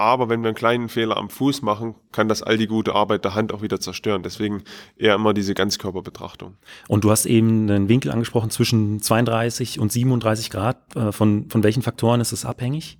aber 0.00 0.30
wenn 0.30 0.40
wir 0.40 0.48
einen 0.48 0.56
kleinen 0.56 0.88
Fehler 0.88 1.18
am 1.18 1.28
Fuß 1.28 1.60
machen, 1.60 1.94
kann 2.10 2.26
das 2.26 2.42
all 2.42 2.56
die 2.56 2.66
gute 2.66 2.94
Arbeit 2.94 3.24
der 3.24 3.34
Hand 3.34 3.52
auch 3.52 3.60
wieder 3.60 3.80
zerstören. 3.80 4.22
Deswegen 4.22 4.64
eher 4.96 5.14
immer 5.14 5.34
diese 5.34 5.52
Ganzkörperbetrachtung. 5.52 6.56
Und 6.88 7.04
du 7.04 7.10
hast 7.10 7.26
eben 7.26 7.70
einen 7.70 7.90
Winkel 7.90 8.10
angesprochen 8.10 8.48
zwischen 8.48 9.02
32 9.02 9.78
und 9.78 9.92
37 9.92 10.48
Grad. 10.48 10.78
Äh, 10.96 11.12
von, 11.12 11.50
von 11.50 11.62
welchen 11.62 11.82
Faktoren 11.82 12.22
ist 12.22 12.32
es 12.32 12.46
abhängig? 12.46 12.98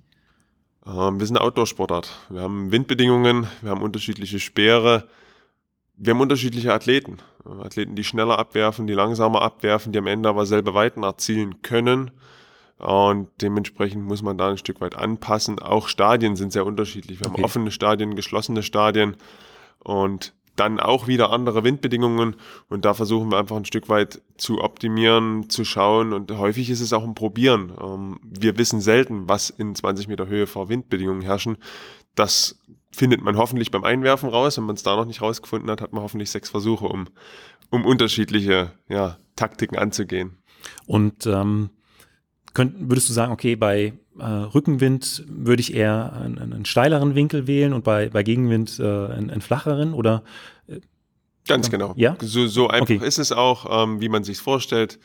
Ähm, 0.85 1.19
wir 1.19 1.25
sind 1.25 1.37
eine 1.37 1.45
Outdoor-Sportart. 1.45 2.11
Wir 2.29 2.41
haben 2.41 2.71
Windbedingungen, 2.71 3.47
wir 3.61 3.71
haben 3.71 3.81
unterschiedliche 3.81 4.39
Speere, 4.39 5.07
wir 5.97 6.13
haben 6.13 6.21
unterschiedliche 6.21 6.71
Athleten. 6.71 7.17
Athleten, 7.63 7.95
die 7.95 8.03
schneller 8.03 8.37
abwerfen, 8.37 8.85
die 8.85 8.93
langsamer 8.93 9.41
abwerfen, 9.41 9.91
die 9.91 9.97
am 9.97 10.05
Ende 10.05 10.29
aber 10.29 10.45
selbe 10.45 10.75
Weiten 10.75 11.01
erzielen 11.01 11.63
können. 11.63 12.11
Und 12.81 13.29
dementsprechend 13.41 14.03
muss 14.03 14.23
man 14.23 14.39
da 14.39 14.49
ein 14.49 14.57
Stück 14.57 14.81
weit 14.81 14.95
anpassen. 14.95 15.59
Auch 15.59 15.87
Stadien 15.87 16.35
sind 16.35 16.51
sehr 16.51 16.65
unterschiedlich. 16.65 17.19
Wir 17.19 17.27
okay. 17.27 17.37
haben 17.37 17.45
offene 17.45 17.69
Stadien, 17.69 18.15
geschlossene 18.15 18.63
Stadien 18.63 19.17
und 19.77 20.33
dann 20.55 20.79
auch 20.79 21.05
wieder 21.05 21.29
andere 21.29 21.63
Windbedingungen. 21.63 22.35
Und 22.69 22.83
da 22.83 22.95
versuchen 22.95 23.31
wir 23.31 23.37
einfach 23.37 23.55
ein 23.55 23.65
Stück 23.65 23.87
weit 23.87 24.23
zu 24.35 24.61
optimieren, 24.61 25.47
zu 25.47 25.63
schauen. 25.63 26.11
Und 26.11 26.31
häufig 26.31 26.71
ist 26.71 26.81
es 26.81 26.91
auch 26.91 27.03
ein 27.03 27.13
Probieren. 27.13 27.71
Ähm, 27.79 28.19
wir 28.23 28.57
wissen 28.57 28.81
selten, 28.81 29.29
was 29.29 29.51
in 29.51 29.75
20 29.75 30.07
Meter 30.07 30.25
Höhe 30.25 30.47
vor 30.47 30.67
Windbedingungen 30.67 31.21
herrschen. 31.21 31.57
Das 32.15 32.59
findet 32.91 33.21
man 33.21 33.37
hoffentlich 33.37 33.69
beim 33.69 33.83
Einwerfen 33.83 34.29
raus. 34.29 34.57
Wenn 34.57 34.65
man 34.65 34.75
es 34.75 34.81
da 34.81 34.95
noch 34.95 35.05
nicht 35.05 35.21
rausgefunden 35.21 35.69
hat, 35.69 35.81
hat 35.81 35.93
man 35.93 36.01
hoffentlich 36.01 36.31
sechs 36.31 36.49
Versuche, 36.49 36.85
um, 36.85 37.05
um 37.69 37.85
unterschiedliche 37.85 38.71
ja, 38.89 39.17
Taktiken 39.35 39.77
anzugehen. 39.77 40.39
Und 40.87 41.27
ähm, 41.27 41.69
könnt, 42.53 42.89
würdest 42.89 43.09
du 43.09 43.13
sagen, 43.13 43.31
okay, 43.31 43.55
bei 43.55 43.93
äh, 44.19 44.23
Rückenwind 44.23 45.23
würde 45.27 45.61
ich 45.61 45.73
eher 45.73 46.13
einen, 46.13 46.37
einen, 46.37 46.65
steileren 46.65 47.15
Winkel 47.15 47.47
wählen 47.47 47.73
und 47.73 47.83
bei, 47.83 48.09
bei 48.09 48.23
Gegenwind 48.23 48.79
äh, 48.79 48.83
einen, 48.83 49.29
einen 49.29 49.41
flacheren 49.41 49.93
oder 49.93 50.23
äh, 50.67 50.79
Ganz 51.47 51.69
genau. 51.69 51.93
Ja? 51.95 52.17
So, 52.21 52.47
so 52.47 52.67
einfach 52.67 52.95
okay. 52.95 53.05
ist 53.05 53.17
es 53.17 53.31
auch, 53.31 53.83
ähm, 53.83 54.01
wie 54.01 54.09
man 54.09 54.23
sich 54.23 54.37
vorstellt. 54.37 54.99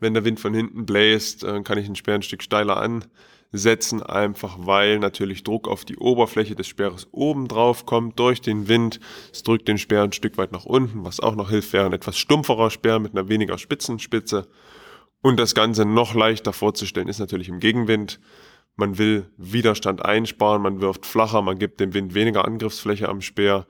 Wenn 0.00 0.14
der 0.14 0.24
Wind 0.24 0.38
von 0.38 0.54
hinten 0.54 0.86
bläst, 0.86 1.42
äh, 1.44 1.62
kann 1.62 1.78
ich 1.78 1.86
den 1.86 1.96
Speer 1.96 2.16
ein 2.16 2.22
Stück 2.22 2.42
steiler 2.42 2.76
ansetzen, 2.76 4.02
einfach 4.02 4.58
weil 4.60 4.98
natürlich 4.98 5.42
Druck 5.42 5.66
auf 5.66 5.84
die 5.84 5.96
Oberfläche 5.96 6.54
des 6.54 6.68
Speeres 6.68 7.08
oben 7.10 7.48
drauf 7.48 7.86
kommt 7.86 8.18
durch 8.18 8.40
den 8.40 8.68
Wind. 8.68 9.00
Es 9.32 9.42
drückt 9.42 9.66
den 9.66 9.78
Speer 9.78 10.02
ein 10.02 10.12
Stück 10.12 10.36
weit 10.36 10.52
nach 10.52 10.66
unten, 10.66 11.04
was 11.04 11.20
auch 11.20 11.34
noch 11.34 11.50
hilft, 11.50 11.72
wäre 11.72 11.86
ein 11.86 11.92
etwas 11.92 12.18
stumpferer 12.18 12.70
Speer 12.70 12.98
mit 12.98 13.12
einer 13.12 13.28
weniger 13.28 13.58
spitzen 13.58 13.98
Spitze. 13.98 14.46
Und 15.20 15.38
das 15.38 15.54
Ganze 15.54 15.84
noch 15.84 16.14
leichter 16.14 16.52
vorzustellen 16.52 17.08
ist 17.08 17.18
natürlich 17.18 17.48
im 17.48 17.60
Gegenwind. 17.60 18.20
Man 18.76 18.98
will 18.98 19.28
Widerstand 19.36 20.04
einsparen, 20.04 20.62
man 20.62 20.80
wirft 20.80 21.04
flacher, 21.04 21.42
man 21.42 21.58
gibt 21.58 21.80
dem 21.80 21.94
Wind 21.94 22.14
weniger 22.14 22.44
Angriffsfläche 22.44 23.08
am 23.08 23.20
Speer, 23.20 23.66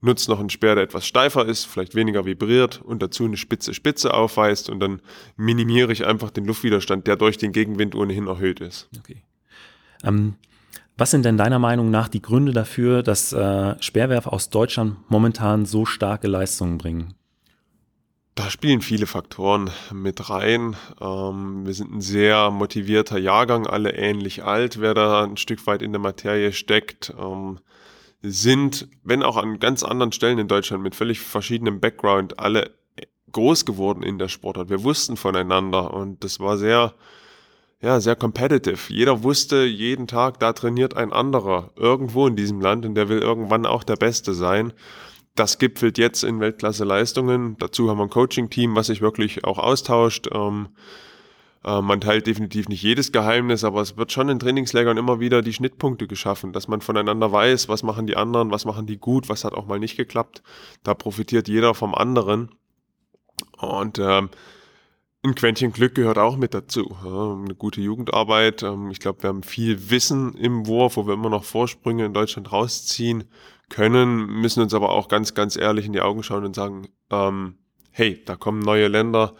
nutzt 0.00 0.28
noch 0.28 0.38
einen 0.38 0.50
Speer, 0.50 0.76
der 0.76 0.84
etwas 0.84 1.06
steifer 1.06 1.46
ist, 1.46 1.64
vielleicht 1.64 1.94
weniger 1.94 2.24
vibriert 2.24 2.80
und 2.80 3.02
dazu 3.02 3.24
eine 3.24 3.36
spitze 3.36 3.74
Spitze 3.74 4.14
aufweist 4.14 4.70
und 4.70 4.80
dann 4.80 5.00
minimiere 5.36 5.92
ich 5.92 6.06
einfach 6.06 6.30
den 6.30 6.44
Luftwiderstand, 6.44 7.06
der 7.06 7.16
durch 7.16 7.38
den 7.38 7.52
Gegenwind 7.52 7.94
ohnehin 7.94 8.28
erhöht 8.28 8.60
ist. 8.60 8.88
Okay. 8.98 9.22
Ähm, 10.04 10.34
was 10.96 11.10
sind 11.10 11.24
denn 11.24 11.36
deiner 11.36 11.58
Meinung 11.58 11.90
nach 11.90 12.08
die 12.08 12.22
Gründe 12.22 12.52
dafür, 12.52 13.02
dass 13.02 13.32
äh, 13.32 13.80
Speerwerfer 13.80 14.32
aus 14.32 14.50
Deutschland 14.50 14.98
momentan 15.08 15.64
so 15.66 15.86
starke 15.86 16.28
Leistungen 16.28 16.78
bringen? 16.78 17.14
Da 18.34 18.48
spielen 18.48 18.80
viele 18.80 19.06
Faktoren 19.06 19.70
mit 19.92 20.30
rein. 20.30 20.74
Ähm, 21.02 21.66
wir 21.66 21.74
sind 21.74 21.92
ein 21.92 22.00
sehr 22.00 22.50
motivierter 22.50 23.18
Jahrgang, 23.18 23.66
alle 23.66 23.92
ähnlich 23.92 24.42
alt, 24.42 24.80
wer 24.80 24.94
da 24.94 25.24
ein 25.24 25.36
Stück 25.36 25.66
weit 25.66 25.82
in 25.82 25.92
der 25.92 26.00
Materie 26.00 26.52
steckt. 26.52 27.12
Ähm, 27.18 27.58
sind, 28.22 28.88
wenn 29.02 29.22
auch 29.22 29.36
an 29.36 29.58
ganz 29.58 29.82
anderen 29.82 30.12
Stellen 30.12 30.38
in 30.38 30.48
Deutschland 30.48 30.82
mit 30.82 30.94
völlig 30.94 31.20
verschiedenem 31.20 31.80
Background, 31.80 32.38
alle 32.38 32.70
groß 33.32 33.66
geworden 33.66 34.02
in 34.02 34.18
der 34.18 34.28
Sportart. 34.28 34.70
Wir 34.70 34.82
wussten 34.82 35.16
voneinander 35.16 35.92
und 35.92 36.24
das 36.24 36.40
war 36.40 36.56
sehr, 36.56 36.94
ja, 37.82 38.00
sehr 38.00 38.16
competitive. 38.16 38.78
Jeder 38.88 39.22
wusste 39.22 39.64
jeden 39.64 40.06
Tag, 40.06 40.38
da 40.40 40.54
trainiert 40.54 40.96
ein 40.96 41.12
anderer 41.12 41.70
irgendwo 41.76 42.26
in 42.26 42.36
diesem 42.36 42.60
Land 42.62 42.86
und 42.86 42.94
der 42.94 43.10
will 43.10 43.18
irgendwann 43.18 43.66
auch 43.66 43.84
der 43.84 43.96
Beste 43.96 44.32
sein 44.32 44.72
das 45.34 45.58
gipfelt 45.58 45.98
jetzt 45.98 46.24
in 46.24 46.40
Weltklasse-Leistungen. 46.40 47.56
Dazu 47.58 47.88
haben 47.88 47.98
wir 47.98 48.04
ein 48.04 48.10
Coaching-Team, 48.10 48.74
was 48.76 48.88
sich 48.88 49.00
wirklich 49.00 49.44
auch 49.44 49.58
austauscht. 49.58 50.28
Ähm, 50.32 50.68
äh, 51.64 51.80
man 51.80 52.00
teilt 52.00 52.26
definitiv 52.26 52.68
nicht 52.68 52.82
jedes 52.82 53.12
Geheimnis, 53.12 53.64
aber 53.64 53.80
es 53.80 53.96
wird 53.96 54.12
schon 54.12 54.28
in 54.28 54.38
Trainingslägern 54.38 54.98
immer 54.98 55.20
wieder 55.20 55.42
die 55.42 55.52
Schnittpunkte 55.52 56.06
geschaffen, 56.06 56.52
dass 56.52 56.68
man 56.68 56.80
voneinander 56.80 57.32
weiß, 57.32 57.68
was 57.68 57.82
machen 57.82 58.06
die 58.06 58.16
anderen, 58.16 58.50
was 58.50 58.64
machen 58.64 58.86
die 58.86 58.98
gut, 58.98 59.28
was 59.28 59.44
hat 59.44 59.54
auch 59.54 59.66
mal 59.66 59.78
nicht 59.78 59.96
geklappt. 59.96 60.42
Da 60.82 60.94
profitiert 60.94 61.48
jeder 61.48 61.74
vom 61.74 61.94
anderen. 61.94 62.50
Und 63.58 63.98
ähm, 63.98 64.28
ein 65.24 65.34
Quäntchen 65.34 65.72
Glück 65.72 65.94
gehört 65.94 66.18
auch 66.18 66.36
mit 66.36 66.52
dazu. 66.52 66.96
Ja, 67.04 67.34
eine 67.34 67.54
gute 67.54 67.80
Jugendarbeit. 67.80 68.62
Ähm, 68.64 68.90
ich 68.90 68.98
glaube, 68.98 69.22
wir 69.22 69.28
haben 69.28 69.44
viel 69.44 69.88
Wissen 69.88 70.34
im 70.34 70.66
Wurf, 70.66 70.96
wo 70.96 71.06
wir 71.06 71.14
immer 71.14 71.30
noch 71.30 71.44
Vorsprünge 71.44 72.04
in 72.04 72.12
Deutschland 72.12 72.52
rausziehen 72.52 73.24
können, 73.72 74.26
müssen 74.26 74.62
uns 74.62 74.74
aber 74.74 74.90
auch 74.90 75.08
ganz, 75.08 75.34
ganz 75.34 75.56
ehrlich 75.56 75.86
in 75.86 75.92
die 75.92 76.02
Augen 76.02 76.22
schauen 76.22 76.44
und 76.44 76.54
sagen, 76.54 76.88
ähm, 77.10 77.56
hey, 77.90 78.22
da 78.24 78.36
kommen 78.36 78.60
neue 78.60 78.88
Länder, 78.88 79.34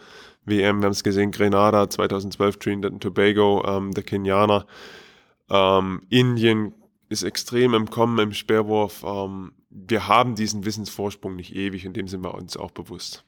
WM, 0.45 0.79
wir 0.81 0.85
haben 0.85 0.91
es 0.91 1.03
gesehen, 1.03 1.31
Grenada 1.31 1.89
2012, 1.89 2.57
Trinidad 2.57 2.91
und 2.91 3.01
Tobago, 3.01 3.63
ähm, 3.65 3.91
der 3.91 4.03
Kenianer, 4.03 4.65
ähm, 5.49 6.01
Indien 6.09 6.73
ist 7.09 7.23
extrem 7.23 7.73
im 7.75 7.89
Kommen 7.89 8.19
im 8.19 8.33
Speerwurf. 8.33 9.03
Ähm, 9.05 9.53
wir 9.69 10.07
haben 10.07 10.35
diesen 10.35 10.65
Wissensvorsprung 10.65 11.35
nicht 11.35 11.55
ewig 11.55 11.85
und 11.87 11.95
dem 11.95 12.07
sind 12.07 12.23
wir 12.23 12.33
uns 12.33 12.57
auch 12.57 12.71
bewusst. 12.71 13.23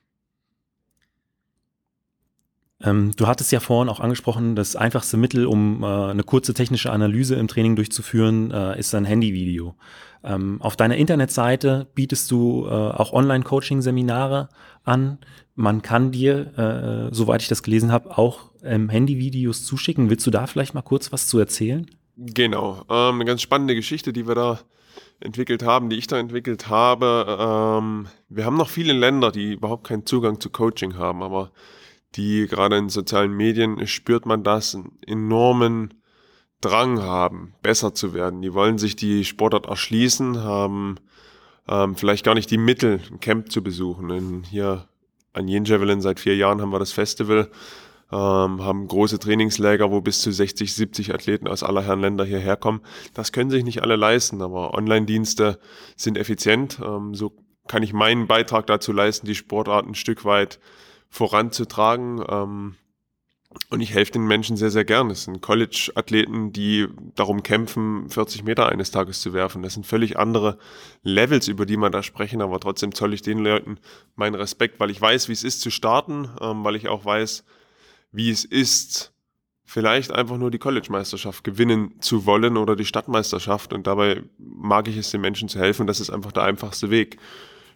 Ähm, 2.86 3.12
du 3.16 3.28
hattest 3.28 3.52
ja 3.52 3.60
vorhin 3.60 3.90
auch 3.90 4.00
angesprochen, 4.00 4.56
das 4.56 4.76
einfachste 4.76 5.18
Mittel, 5.18 5.48
um 5.48 5.84
äh, 5.84 5.88
eine 5.88 6.24
kurze 6.24 6.54
technische 6.54 6.92
Analyse 6.92 7.36
im 7.36 7.48
Training 7.48 7.76
durchzuführen, 7.76 8.52
äh, 8.52 8.80
ist 8.80 8.94
ein 8.94 9.06
Handyvideo. 9.06 9.76
Ähm, 10.24 10.62
auf 10.62 10.76
deiner 10.76 10.96
Internetseite 10.96 11.88
bietest 11.96 12.30
du 12.32 12.66
äh, 12.66 12.70
auch 12.70 13.14
Online-Coaching-Seminare 13.14 14.50
an. 14.84 15.20
Man 15.56 15.82
kann 15.82 16.12
dir, 16.12 17.10
äh, 17.12 17.14
soweit 17.14 17.42
ich 17.42 17.48
das 17.48 17.64
gelesen 17.64 17.92
habe, 17.92 18.18
auch 18.18 18.52
ähm, 18.64 18.90
Handyvideos 18.90 19.66
zuschicken. 19.66 20.10
Willst 20.10 20.26
du 20.28 20.32
da 20.32 20.48
vielleicht 20.48 20.74
mal 20.74 20.82
kurz 20.82 21.12
was 21.12 21.28
zu 21.28 21.40
erzählen? 21.40 21.90
Genau, 22.18 22.84
ähm, 22.90 23.16
eine 23.16 23.26
ganz 23.26 23.42
spannende 23.42 23.76
Geschichte, 23.76 24.14
die 24.14 24.28
wir 24.28 24.36
da 24.36 24.60
entwickelt 25.20 25.64
haben, 25.64 25.90
die 25.90 25.98
ich 25.98 26.08
da 26.08 26.18
entwickelt 26.18 26.70
habe. 26.70 27.26
Ähm, 27.80 28.08
wir 28.30 28.46
haben 28.46 28.58
noch 28.58 28.70
viele 28.70 28.94
Länder, 28.94 29.32
die 29.32 29.54
überhaupt 29.54 29.86
keinen 29.86 30.06
Zugang 30.06 30.40
zu 30.40 30.50
Coaching 30.50 30.98
haben, 30.98 31.24
aber 31.24 31.52
die 32.16 32.48
gerade 32.48 32.78
in 32.78 32.90
sozialen 32.90 33.32
Medien 33.32 33.86
spürt 33.88 34.26
man 34.26 34.44
das, 34.44 34.76
einen 34.76 34.98
enormen 35.06 35.94
Drang 36.62 37.02
haben, 37.02 37.54
besser 37.62 37.94
zu 37.94 38.14
werden. 38.14 38.42
Die 38.42 38.54
wollen 38.54 38.78
sich 38.78 38.96
die 38.96 39.26
Sportart 39.26 39.68
erschließen, 39.68 40.42
haben 40.44 40.96
ähm, 41.68 41.96
vielleicht 41.96 42.26
gar 42.26 42.34
nicht 42.34 42.50
die 42.50 42.58
Mittel, 42.58 43.02
ein 43.12 43.20
Camp 43.20 43.52
zu 43.52 43.62
besuchen. 43.62 44.10
In, 44.10 44.44
hier 44.44 44.88
an 45.34 45.48
Jenjavelin 45.48 46.02
seit 46.02 46.20
vier 46.20 46.36
Jahren 46.36 46.62
haben 46.62 46.72
wir 46.72 46.80
das 46.80 46.92
Festival, 46.92 47.52
ähm, 48.12 48.64
haben 48.64 48.88
große 48.88 49.20
Trainingsläger, 49.20 49.92
wo 49.92 50.02
bis 50.02 50.20
zu 50.22 50.32
60, 50.32 50.74
70 50.74 51.14
Athleten 51.14 51.48
aus 51.48 51.62
aller 51.62 51.84
Herren 51.84 52.02
Länder 52.02 52.24
hierher 52.24 52.56
kommen. 52.56 52.82
Das 53.14 53.32
können 53.32 53.50
sich 53.50 53.64
nicht 53.64 53.82
alle 53.82 53.96
leisten, 53.96 54.42
aber 54.42 54.74
Online-Dienste 54.74 55.60
sind 55.96 56.18
effizient. 56.18 56.80
Ähm, 56.84 57.14
so 57.14 57.36
kann 57.68 57.84
ich 57.84 57.94
meinen 57.94 58.28
Beitrag 58.28 58.68
dazu 58.68 58.92
leisten, 58.92 59.28
die 59.28 59.36
Sportart 59.36 59.86
ein 59.86 59.96
Stück 59.96 60.24
weit 60.24 60.60
voranzutragen. 61.16 62.24
Ähm, 62.28 62.76
und 63.70 63.80
ich 63.80 63.94
helfe 63.94 64.12
den 64.12 64.28
Menschen 64.28 64.58
sehr, 64.58 64.70
sehr 64.70 64.84
gern. 64.84 65.10
Es 65.10 65.24
sind 65.24 65.42
College-Athleten, 65.42 66.52
die 66.52 66.88
darum 67.16 67.42
kämpfen, 67.42 68.10
40 68.10 68.44
Meter 68.44 68.68
eines 68.68 68.92
Tages 68.92 69.22
zu 69.22 69.32
werfen. 69.32 69.64
Das 69.64 69.76
sind 69.76 69.88
völlig 69.88 70.20
andere 70.20 70.58
Levels, 71.04 71.48
über 71.48 71.66
die 71.66 71.78
man 71.78 71.94
da 71.94 72.04
sprechen, 72.04 72.42
aber 72.42 72.60
trotzdem 72.60 72.94
zolle 72.94 73.16
ich 73.16 73.22
den 73.22 73.40
Leuten 73.40 73.80
meinen 74.16 74.36
Respekt, 74.36 74.82
weil 74.82 74.92
ich 74.92 75.00
weiß, 75.00 75.30
wie 75.30 75.34
es 75.34 75.46
ist 75.46 75.62
zu 75.62 75.72
starten, 75.72 76.30
ähm, 76.42 76.66
weil 76.66 76.76
ich 76.76 76.90
auch 76.90 77.06
weiß, 77.06 77.46
wie 78.12 78.30
es 78.30 78.44
ist, 78.44 79.14
vielleicht 79.64 80.12
einfach 80.12 80.38
nur 80.38 80.52
die 80.52 80.60
College-Meisterschaft 80.60 81.46
gewinnen 81.46 81.96
zu 82.02 82.26
wollen 82.26 82.58
oder 82.58 82.76
die 82.76 82.86
Stadtmeisterschaft. 82.86 83.72
Und 83.72 83.88
dabei 83.88 84.22
mag 84.38 84.90
ich 84.90 84.98
es, 84.98 85.12
den 85.12 85.22
Menschen 85.22 85.48
zu 85.48 85.60
helfen. 85.60 85.88
Das 85.88 86.02
ist 86.02 86.10
einfach 86.10 86.34
der 86.34 86.44
einfachste 86.44 86.90
Weg. 86.90 87.18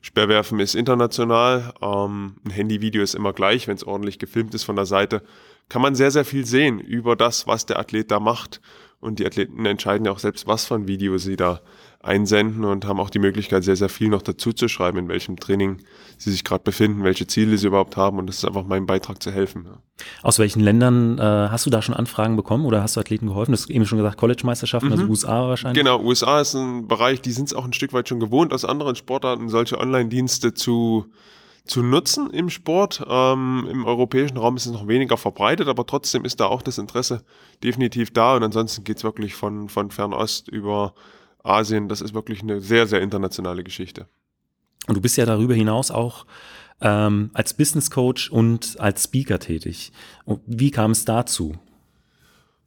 Sperrwerfen 0.02 0.60
ist 0.60 0.76
international. 0.76 1.74
Ähm, 1.82 2.36
ein 2.46 2.52
Handyvideo 2.52 3.02
ist 3.02 3.16
immer 3.16 3.34
gleich, 3.34 3.68
wenn 3.68 3.76
es 3.76 3.84
ordentlich 3.84 4.20
gefilmt 4.20 4.54
ist 4.54 4.64
von 4.64 4.76
der 4.76 4.86
Seite. 4.86 5.22
Kann 5.68 5.82
man 5.82 5.96
sehr, 5.96 6.12
sehr 6.12 6.26
viel 6.26 6.46
sehen 6.46 6.80
über 6.80 7.16
das, 7.16 7.48
was 7.48 7.66
der 7.66 7.80
Athlet 7.80 8.12
da 8.12 8.20
macht. 8.20 8.62
Und 9.00 9.20
die 9.20 9.26
Athleten 9.26 9.66
entscheiden 9.66 10.06
ja 10.06 10.12
auch 10.12 10.20
selbst, 10.20 10.48
was 10.48 10.66
für 10.66 10.76
ein 10.76 10.88
Video 10.88 11.18
sie 11.18 11.36
da 11.36 11.62
einsenden 12.02 12.64
und 12.64 12.86
haben 12.86 13.00
auch 13.00 13.10
die 13.10 13.20
Möglichkeit, 13.20 13.64
sehr, 13.64 13.76
sehr 13.76 13.90
viel 13.90 14.08
noch 14.08 14.22
dazu 14.22 14.54
zu 14.54 14.70
schreiben, 14.70 14.98
in 14.98 15.08
welchem 15.10 15.38
Training 15.38 15.82
sie 16.18 16.32
sich 16.32 16.46
gerade 16.46 16.64
befinden, 16.64 17.04
welche 17.04 17.28
Ziele 17.28 17.58
sie 17.58 17.68
überhaupt 17.68 17.98
haben. 17.98 18.20
Und 18.20 18.28
das 18.28 18.38
ist 18.38 18.46
einfach 18.46 18.64
mein 18.64 18.86
Beitrag 18.86 19.22
zu 19.22 19.32
helfen. 19.32 19.66
Ja. 19.66 19.78
Aus 20.24 20.40
welchen 20.40 20.62
Ländern 20.62 21.20
äh, 21.20 21.22
hast 21.22 21.66
du 21.66 21.70
da 21.70 21.82
schon 21.82 21.96
Anfragen 21.96 22.38
bekommen 22.38 22.66
oder 22.66 22.82
hast 22.82 22.96
du 22.96 23.02
Athleten 23.02 23.28
geholfen? 23.28 23.52
Das 23.52 23.62
ist 23.62 23.70
eben 23.70 23.86
schon 23.86 23.98
gesagt, 23.98 24.18
College-Meisterschaften, 24.18 24.92
also 24.92 25.04
mhm. 25.04 25.12
also 25.12 25.28
USA 25.28 25.48
wahrscheinlich. 25.50 25.84
Genau, 25.84 26.02
USA 26.02 26.40
ist 26.40 26.56
ein 26.56 26.88
Bereich, 26.88 27.22
die 27.22 27.32
sind 27.32 27.48
es 27.50 27.54
auch 27.54 27.66
ein 27.66 27.74
Stück 27.74 27.92
weit 27.92 28.08
schon 28.08 28.22
gewohnt, 28.22 28.54
aus 28.54 28.64
anderen 28.64 28.96
Sportarten 28.96 29.50
solche 29.50 29.78
Online-Dienste 29.78 30.54
zu 30.54 31.06
zu 31.66 31.84
nutzen 31.84 32.32
im 32.32 32.50
Sport. 32.50 33.04
Ähm, 33.08 33.68
Im 33.70 33.86
europäischen 33.86 34.38
Raum 34.38 34.56
ist 34.58 34.66
es 34.66 34.72
noch 34.72 34.88
weniger 34.88 35.18
verbreitet, 35.18 35.68
aber 35.68 35.86
trotzdem 35.86 36.26
ist 36.26 36.40
da 36.40 36.48
auch 36.48 36.64
das 36.64 36.80
Interesse 36.80 37.24
definitiv 37.64 38.12
da. 38.12 38.36
Und 38.36 38.44
ansonsten 38.44 38.84
geht 38.84 38.98
es 38.98 39.04
wirklich 39.04 39.36
von, 39.36 39.70
von 39.70 39.92
Fernost 39.92 40.48
über 40.48 40.96
Asien. 41.44 41.90
Das 41.90 42.02
ist 42.02 42.14
wirklich 42.14 42.42
eine 42.42 42.62
sehr, 42.62 42.88
sehr 42.88 43.02
internationale 43.02 43.64
Geschichte. 43.64 44.08
Und 44.88 44.96
du 44.96 45.02
bist 45.02 45.18
ja 45.18 45.26
darüber 45.26 45.54
hinaus 45.54 45.92
auch 45.92 46.26
ähm, 46.82 47.30
als 47.34 47.54
Business 47.54 47.92
Coach 47.92 48.30
und 48.30 48.80
als 48.80 49.04
Speaker 49.04 49.40
tätig. 49.40 49.92
Wie 50.46 50.72
kam 50.72 50.92
es 50.92 51.06
dazu? 51.06 51.56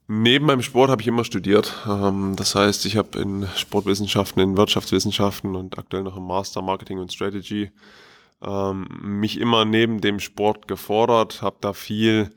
Neben 0.07 0.45
meinem 0.45 0.61
Sport 0.61 0.89
habe 0.89 1.01
ich 1.01 1.07
immer 1.07 1.23
studiert. 1.23 1.73
Ähm, 1.87 2.35
das 2.35 2.55
heißt, 2.55 2.85
ich 2.85 2.97
habe 2.97 3.19
in 3.19 3.47
Sportwissenschaften, 3.55 4.41
in 4.41 4.57
Wirtschaftswissenschaften 4.57 5.55
und 5.55 5.77
aktuell 5.77 6.03
noch 6.03 6.17
im 6.17 6.23
Master 6.23 6.61
Marketing 6.61 6.99
und 6.99 7.11
Strategy 7.11 7.71
ähm, 8.43 8.87
mich 9.01 9.39
immer 9.39 9.65
neben 9.65 10.01
dem 10.01 10.19
Sport 10.19 10.67
gefordert, 10.67 11.41
habe 11.41 11.57
da 11.61 11.73
viel, 11.73 12.29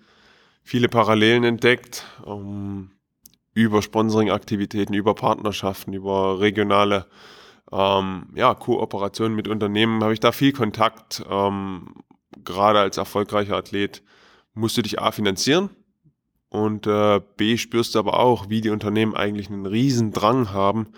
viele 0.63 0.89
Parallelen 0.89 1.45
entdeckt 1.45 2.05
ähm, 2.25 2.91
über 3.57 3.81
Sponsoring-Aktivitäten, 3.81 4.93
über 4.93 5.15
Partnerschaften, 5.15 5.95
über 5.95 6.41
regionale 6.41 7.07
ähm, 7.73 8.27
ja, 8.35 8.55
Kooperationen 8.55 9.35
mit 9.35 9.49
Unternehmen 9.49 10.03
habe 10.03 10.13
ich 10.13 10.21
da 10.21 10.31
viel 10.31 10.53
Kontakt, 10.53 11.25
ähm, 11.29 11.95
gerade 12.45 12.81
als 12.81 12.99
erfolgreicher 12.99 13.57
Athlet 13.57 14.03
musst 14.53 14.77
du 14.77 14.83
dich 14.83 15.01
A 15.01 15.11
finanzieren 15.11 15.71
und 16.51 16.87
äh, 16.87 17.23
B 17.39 17.57
spürst 17.57 17.95
du 17.95 17.99
aber 17.99 18.21
auch, 18.21 18.51
wie 18.51 18.61
die 18.61 18.69
Unternehmen 18.69 19.17
eigentlich 19.17 19.49
einen 19.49 19.65
riesen 19.65 20.13
Drang 20.13 20.53
haben 20.53 20.89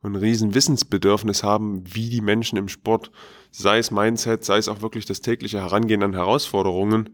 und 0.00 0.14
ein 0.14 0.16
riesen 0.16 0.54
Wissensbedürfnis 0.54 1.42
haben, 1.42 1.84
wie 1.84 2.08
die 2.08 2.22
Menschen 2.22 2.56
im 2.56 2.68
Sport, 2.68 3.10
sei 3.50 3.76
es 3.76 3.90
Mindset, 3.90 4.42
sei 4.42 4.56
es 4.56 4.68
auch 4.68 4.80
wirklich 4.80 5.04
das 5.04 5.20
tägliche 5.20 5.60
Herangehen 5.60 6.02
an 6.02 6.14
Herausforderungen, 6.14 7.10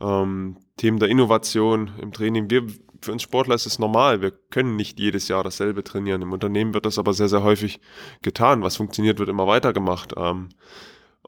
ähm, 0.00 0.58
Themen 0.76 1.00
der 1.00 1.08
Innovation 1.08 1.90
im 2.00 2.12
Training. 2.12 2.48
Wir, 2.48 2.64
für 3.02 3.12
uns 3.12 3.22
Sportler 3.22 3.54
ist 3.54 3.66
es 3.66 3.78
normal. 3.78 4.22
Wir 4.22 4.30
können 4.30 4.76
nicht 4.76 4.98
jedes 4.98 5.28
Jahr 5.28 5.44
dasselbe 5.44 5.84
trainieren. 5.84 6.22
Im 6.22 6.32
Unternehmen 6.32 6.74
wird 6.74 6.86
das 6.86 6.98
aber 6.98 7.12
sehr, 7.12 7.28
sehr 7.28 7.42
häufig 7.42 7.80
getan. 8.22 8.62
Was 8.62 8.76
funktioniert, 8.76 9.18
wird 9.18 9.28
immer 9.28 9.46
weitergemacht. 9.46 10.14
Ähm, 10.16 10.48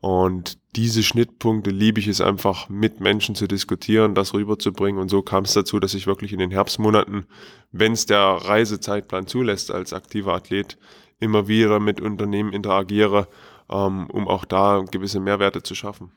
und 0.00 0.58
diese 0.76 1.02
Schnittpunkte 1.02 1.70
liebe 1.70 1.98
ich 1.98 2.06
es 2.06 2.20
einfach 2.20 2.68
mit 2.68 3.00
Menschen 3.00 3.34
zu 3.34 3.48
diskutieren, 3.48 4.14
das 4.14 4.32
rüberzubringen. 4.32 5.00
Und 5.00 5.08
so 5.08 5.22
kam 5.22 5.44
es 5.44 5.54
dazu, 5.54 5.80
dass 5.80 5.94
ich 5.94 6.06
wirklich 6.06 6.32
in 6.32 6.38
den 6.38 6.52
Herbstmonaten, 6.52 7.26
wenn 7.72 7.92
es 7.92 8.06
der 8.06 8.20
Reisezeitplan 8.20 9.26
zulässt, 9.26 9.72
als 9.72 9.92
aktiver 9.92 10.34
Athlet 10.34 10.78
immer 11.18 11.48
wieder 11.48 11.80
mit 11.80 12.00
Unternehmen 12.00 12.52
interagiere, 12.52 13.26
um 13.68 14.28
auch 14.28 14.44
da 14.44 14.82
gewisse 14.90 15.20
Mehrwerte 15.20 15.62
zu 15.62 15.74
schaffen. 15.74 16.10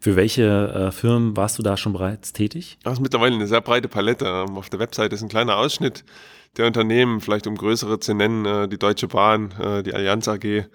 Für 0.00 0.16
welche 0.16 0.42
äh, 0.44 0.92
Firmen 0.92 1.36
warst 1.36 1.58
du 1.58 1.62
da 1.62 1.76
schon 1.76 1.92
bereits 1.92 2.32
tätig? 2.32 2.78
Das 2.84 2.94
ist 2.94 3.00
mittlerweile 3.00 3.34
eine 3.34 3.46
sehr 3.46 3.60
breite 3.60 3.88
Palette. 3.88 4.24
Ähm, 4.26 4.56
auf 4.56 4.70
der 4.70 4.78
Webseite 4.78 5.14
ist 5.14 5.22
ein 5.22 5.28
kleiner 5.28 5.56
Ausschnitt 5.56 6.04
der 6.56 6.66
Unternehmen, 6.66 7.20
vielleicht 7.20 7.46
um 7.46 7.56
größere 7.56 8.00
zu 8.00 8.14
nennen, 8.14 8.44
äh, 8.44 8.68
die 8.68 8.78
Deutsche 8.78 9.08
Bahn, 9.08 9.52
äh, 9.52 9.82
die 9.82 9.94
Allianz 9.94 10.28
AG, 10.28 10.66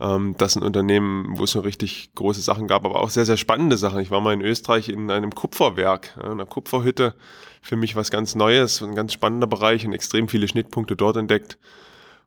ähm, 0.00 0.34
das 0.38 0.54
sind 0.54 0.62
Unternehmen, 0.62 1.38
wo 1.38 1.44
es 1.44 1.52
schon 1.52 1.62
richtig 1.62 2.14
große 2.14 2.40
Sachen 2.40 2.66
gab, 2.66 2.84
aber 2.84 3.00
auch 3.00 3.10
sehr, 3.10 3.26
sehr 3.26 3.36
spannende 3.36 3.76
Sachen. 3.76 4.00
Ich 4.00 4.10
war 4.10 4.20
mal 4.20 4.32
in 4.32 4.40
Österreich 4.40 4.88
in 4.88 5.10
einem 5.10 5.30
Kupferwerk, 5.30 6.18
einer 6.22 6.46
Kupferhütte. 6.46 7.14
Für 7.62 7.76
mich 7.76 7.94
was 7.94 8.10
ganz 8.10 8.34
Neues, 8.34 8.82
ein 8.82 8.94
ganz 8.94 9.12
spannender 9.12 9.46
Bereich 9.46 9.84
und 9.84 9.92
extrem 9.92 10.28
viele 10.28 10.48
Schnittpunkte 10.48 10.96
dort 10.96 11.18
entdeckt. 11.18 11.58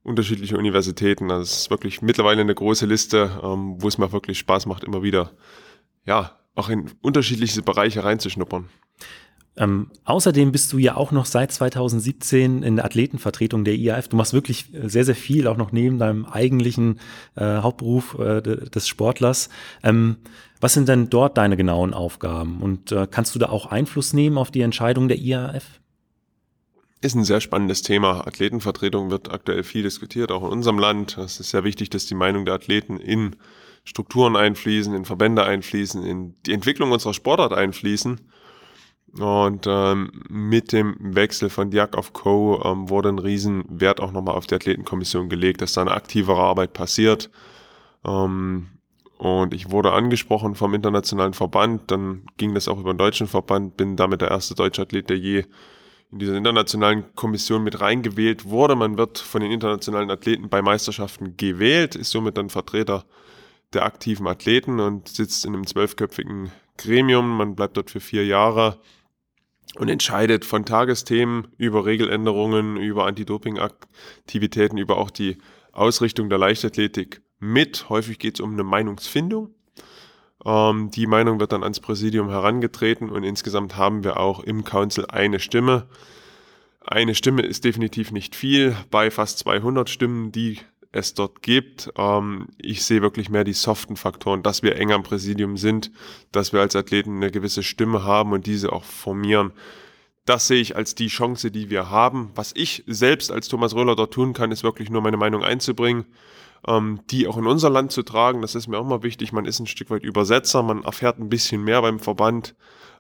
Unterschiedliche 0.04 0.58
Universitäten. 0.58 1.30
Es 1.30 1.62
ist 1.62 1.70
wirklich 1.70 2.02
mittlerweile 2.02 2.42
eine 2.42 2.54
große 2.54 2.86
Liste, 2.86 3.40
ähm, 3.44 3.76
wo 3.80 3.88
es 3.88 3.98
mir 3.98 4.12
wirklich 4.12 4.38
Spaß 4.40 4.66
macht, 4.66 4.84
immer 4.84 5.02
wieder, 5.02 5.32
ja, 6.06 6.38
auch 6.56 6.70
in 6.70 6.92
unterschiedliche 7.02 7.62
Bereiche 7.62 8.04
reinzuschnuppern. 8.04 8.70
Ähm, 9.56 9.92
außerdem 10.04 10.52
bist 10.52 10.74
du 10.74 10.80
ja 10.80 10.96
auch 10.96 11.12
noch 11.12 11.26
seit 11.26 11.52
2017 11.52 12.64
in 12.64 12.76
der 12.78 12.86
Athletenvertretung 12.86 13.64
der 13.64 13.76
IAF. 13.76 14.08
Du 14.08 14.18
machst 14.18 14.34
wirklich 14.34 14.66
sehr, 14.74 15.06
sehr 15.06 15.16
viel, 15.16 15.48
auch 15.48 15.58
noch 15.58 15.72
neben 15.72 16.00
deinem 16.00 16.26
eigentlichen 16.26 17.00
äh, 17.36 17.58
Hauptberuf 17.58 18.18
äh, 18.18 18.42
des 18.42 18.88
Sportlers. 18.88 19.50
Ähm, 19.84 20.18
was 20.60 20.74
sind 20.74 20.90
denn 20.90 21.10
dort 21.10 21.38
deine 21.38 21.56
genauen 21.56 21.94
Aufgaben? 21.94 22.62
Und 22.62 22.92
äh, 22.92 23.08
kannst 23.10 23.36
du 23.36 23.40
da 23.40 23.50
auch 23.50 23.68
Einfluss 23.68 24.14
nehmen 24.14 24.38
auf 24.38 24.50
die 24.50 24.62
Entscheidung 24.62 25.08
der 25.08 25.20
IAF? 25.20 25.80
Ist 27.04 27.16
ein 27.16 27.26
sehr 27.26 27.42
spannendes 27.42 27.82
Thema. 27.82 28.26
Athletenvertretung 28.26 29.12
wird 29.12 29.30
aktuell 29.30 29.64
viel 29.64 29.84
diskutiert, 29.84 30.32
auch 30.32 30.42
in 30.42 30.52
unserem 30.52 30.80
Land. 30.80 31.18
Es 31.18 31.38
ist 31.38 31.50
sehr 31.50 31.66
wichtig, 31.66 31.90
dass 31.90 32.06
die 32.06 32.16
Meinung 32.16 32.46
der 32.46 32.54
Athleten 32.54 32.98
in 32.98 33.36
Strukturen 33.84 34.38
einfließen, 34.38 34.96
in 34.96 35.04
Verbände 35.04 35.44
einfließen, 35.44 36.02
in 36.06 36.36
die 36.46 36.54
Entwicklung 36.54 36.94
unserer 36.94 37.14
Sportart 37.14 37.52
einfließen. 37.52 38.22
Und 39.20 39.66
ähm, 39.68 40.12
mit 40.30 40.72
dem 40.72 40.96
Wechsel 40.98 41.50
von 41.50 41.72
Diak 41.72 41.98
auf 41.98 42.14
Co. 42.14 42.62
Ähm, 42.64 42.90
wurde 42.90 43.10
ein 43.10 43.20
Riesenwert 43.20 44.00
auch 44.00 44.14
nochmal 44.14 44.36
auf 44.36 44.48
die 44.48 44.56
Athletenkommission 44.56 45.28
gelegt, 45.28 45.62
dass 45.62 45.74
da 45.74 45.82
eine 45.82 45.92
aktivere 45.92 46.40
Arbeit 46.40 46.72
passiert. 46.72 47.30
Ähm, 48.06 48.68
und 49.18 49.54
ich 49.54 49.72
wurde 49.72 49.92
angesprochen 49.92 50.56
vom 50.56 50.74
internationalen 50.74 51.34
Verband, 51.34 51.92
dann 51.92 52.22
ging 52.38 52.54
das 52.54 52.70
auch 52.70 52.80
über 52.80 52.94
den 52.94 52.98
deutschen 52.98 53.28
Verband, 53.28 53.76
bin 53.76 53.98
damit 53.98 54.22
der 54.22 54.32
erste 54.32 54.56
deutsche 54.56 54.84
Athlet, 54.84 55.10
der 55.10 55.18
je 55.18 55.44
in 56.14 56.20
dieser 56.20 56.36
internationalen 56.36 57.16
Kommission 57.16 57.64
mit 57.64 57.82
reingewählt 57.82 58.46
wurde. 58.46 58.76
Man 58.76 59.00
wird 59.00 59.18
von 59.18 59.42
den 59.42 59.52
internationalen 59.52 60.12
Athleten 60.12 60.48
bei 60.48 60.62
Meisterschaften 60.62 61.38
gewählt, 61.38 61.96
ist 61.96 62.12
somit 62.12 62.38
dann 62.38 62.52
Vertreter 62.52 63.04
der 63.74 63.84
aktiven 63.84 64.28
Athleten 64.28 64.80
und 64.80 65.08
sitzt 65.10 65.44
in 65.44 65.56
einem 65.56 65.66
zwölfköpfigen 65.66 66.52
Gremium. 66.78 67.36
Man 67.36 67.56
bleibt 67.56 67.78
dort 67.78 67.90
für 67.90 68.00
vier 68.00 68.28
Jahre 68.28 68.80
und 69.76 69.90
entscheidet 69.90 70.46
von 70.46 70.66
Tagesthemen 70.66 71.48
über 71.58 71.84
Regeländerungen, 71.84 72.78
über 72.78 73.08
Anti-Doping-Aktivitäten, 73.08 74.78
über 74.78 75.00
auch 75.00 75.10
die 75.10 75.40
Ausrichtung 75.72 76.30
der 76.30 76.38
Leichtathletik 76.38 77.24
mit. 77.40 77.90
Häufig 77.90 78.20
geht 78.20 78.36
es 78.36 78.40
um 78.40 78.54
eine 78.54 78.64
Meinungsfindung. 78.64 79.56
Ähm, 80.46 80.92
die 80.92 81.08
Meinung 81.08 81.40
wird 81.40 81.52
dann 81.52 81.64
ans 81.64 81.80
Präsidium 81.80 82.30
herangetreten 82.30 83.10
und 83.10 83.24
insgesamt 83.24 83.78
haben 83.78 84.04
wir 84.04 84.18
auch 84.18 84.42
im 84.42 84.64
Council 84.64 85.06
eine 85.08 85.40
Stimme. 85.40 85.88
Eine 86.86 87.16
Stimme 87.16 87.44
ist 87.44 87.64
definitiv 87.64 88.12
nicht 88.12 88.36
viel 88.36 88.76
bei 88.92 89.10
fast 89.10 89.40
200 89.40 89.90
Stimmen, 89.90 90.32
die 90.32 90.60
es 90.92 91.14
dort 91.14 91.42
gibt. 91.42 91.92
Ähm, 91.98 92.48
ich 92.58 92.84
sehe 92.84 93.02
wirklich 93.02 93.30
mehr 93.30 93.44
die 93.44 93.54
soften 93.54 93.96
Faktoren, 93.96 94.44
dass 94.44 94.64
wir 94.64 94.76
eng 94.76 94.92
am 94.92 95.04
Präsidium 95.04 95.58
sind, 95.58 95.92
dass 96.32 96.54
wir 96.54 96.62
als 96.62 96.76
Athleten 96.76 97.18
eine 97.18 97.32
gewisse 97.32 97.64
Stimme 97.64 98.04
haben 98.04 98.32
und 98.32 98.46
diese 98.46 98.72
auch 98.72 98.84
formieren. 98.84 99.52
Das 100.26 100.48
sehe 100.48 100.62
ich 100.62 100.76
als 100.78 100.96
die 100.96 101.08
Chance, 101.08 101.52
die 101.52 101.70
wir 101.70 101.90
haben. 101.90 102.32
Was 102.36 102.54
ich 102.56 102.84
selbst 102.88 103.32
als 103.32 103.50
Thomas 103.50 103.76
Röller 103.76 103.96
dort 103.96 104.14
tun 104.14 104.34
kann, 104.34 104.52
ist 104.52 104.64
wirklich 104.64 104.90
nur 104.90 105.02
meine 105.02 105.18
Meinung 105.18 105.44
einzubringen, 105.44 106.06
ähm, 106.68 107.02
die 107.10 107.28
auch 107.28 107.38
in 107.38 107.48
unser 107.48 107.70
Land 107.70 107.92
zu 107.92 108.04
tragen. 108.04 108.42
Das 108.42 108.56
ist 108.56 108.68
mir 108.68 108.78
auch 108.78 108.86
mal 108.86 109.04
wichtig. 109.04 109.34
Man 109.34 109.46
ist 109.46 109.60
ein 109.60 109.68
Stück 109.68 109.90
weit 109.90 110.04
Übersetzer, 110.04 110.64
man 110.64 110.84
erfährt 110.84 111.20
ein 111.20 111.30
bisschen 111.30 111.64
mehr 111.64 111.82
beim 111.82 112.00
Verband, 112.00 112.56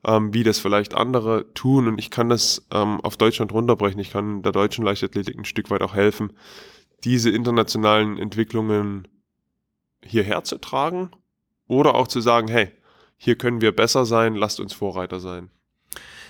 ähm, 0.05 0.33
wie 0.33 0.43
das 0.43 0.59
vielleicht 0.59 0.93
andere 0.93 1.53
tun. 1.53 1.87
Und 1.87 1.99
ich 1.99 2.09
kann 2.09 2.29
das 2.29 2.65
ähm, 2.71 2.99
auf 3.01 3.17
Deutschland 3.17 3.51
runterbrechen. 3.51 3.99
Ich 3.99 4.11
kann 4.11 4.41
der 4.41 4.51
deutschen 4.51 4.85
Leichtathletik 4.85 5.37
ein 5.37 5.45
Stück 5.45 5.69
weit 5.69 5.81
auch 5.81 5.93
helfen, 5.93 6.33
diese 7.03 7.29
internationalen 7.29 8.17
Entwicklungen 8.17 9.07
hierher 10.03 10.43
zu 10.43 10.57
tragen 10.57 11.11
oder 11.67 11.95
auch 11.95 12.07
zu 12.07 12.21
sagen, 12.21 12.47
hey, 12.47 12.71
hier 13.17 13.37
können 13.37 13.61
wir 13.61 13.73
besser 13.73 14.05
sein, 14.05 14.35
lasst 14.35 14.59
uns 14.59 14.73
Vorreiter 14.73 15.19
sein. 15.19 15.49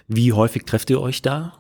Wie 0.07 0.33
häufig 0.33 0.65
trefft 0.65 0.89
ihr 0.89 1.01
euch 1.01 1.21
da? 1.21 1.57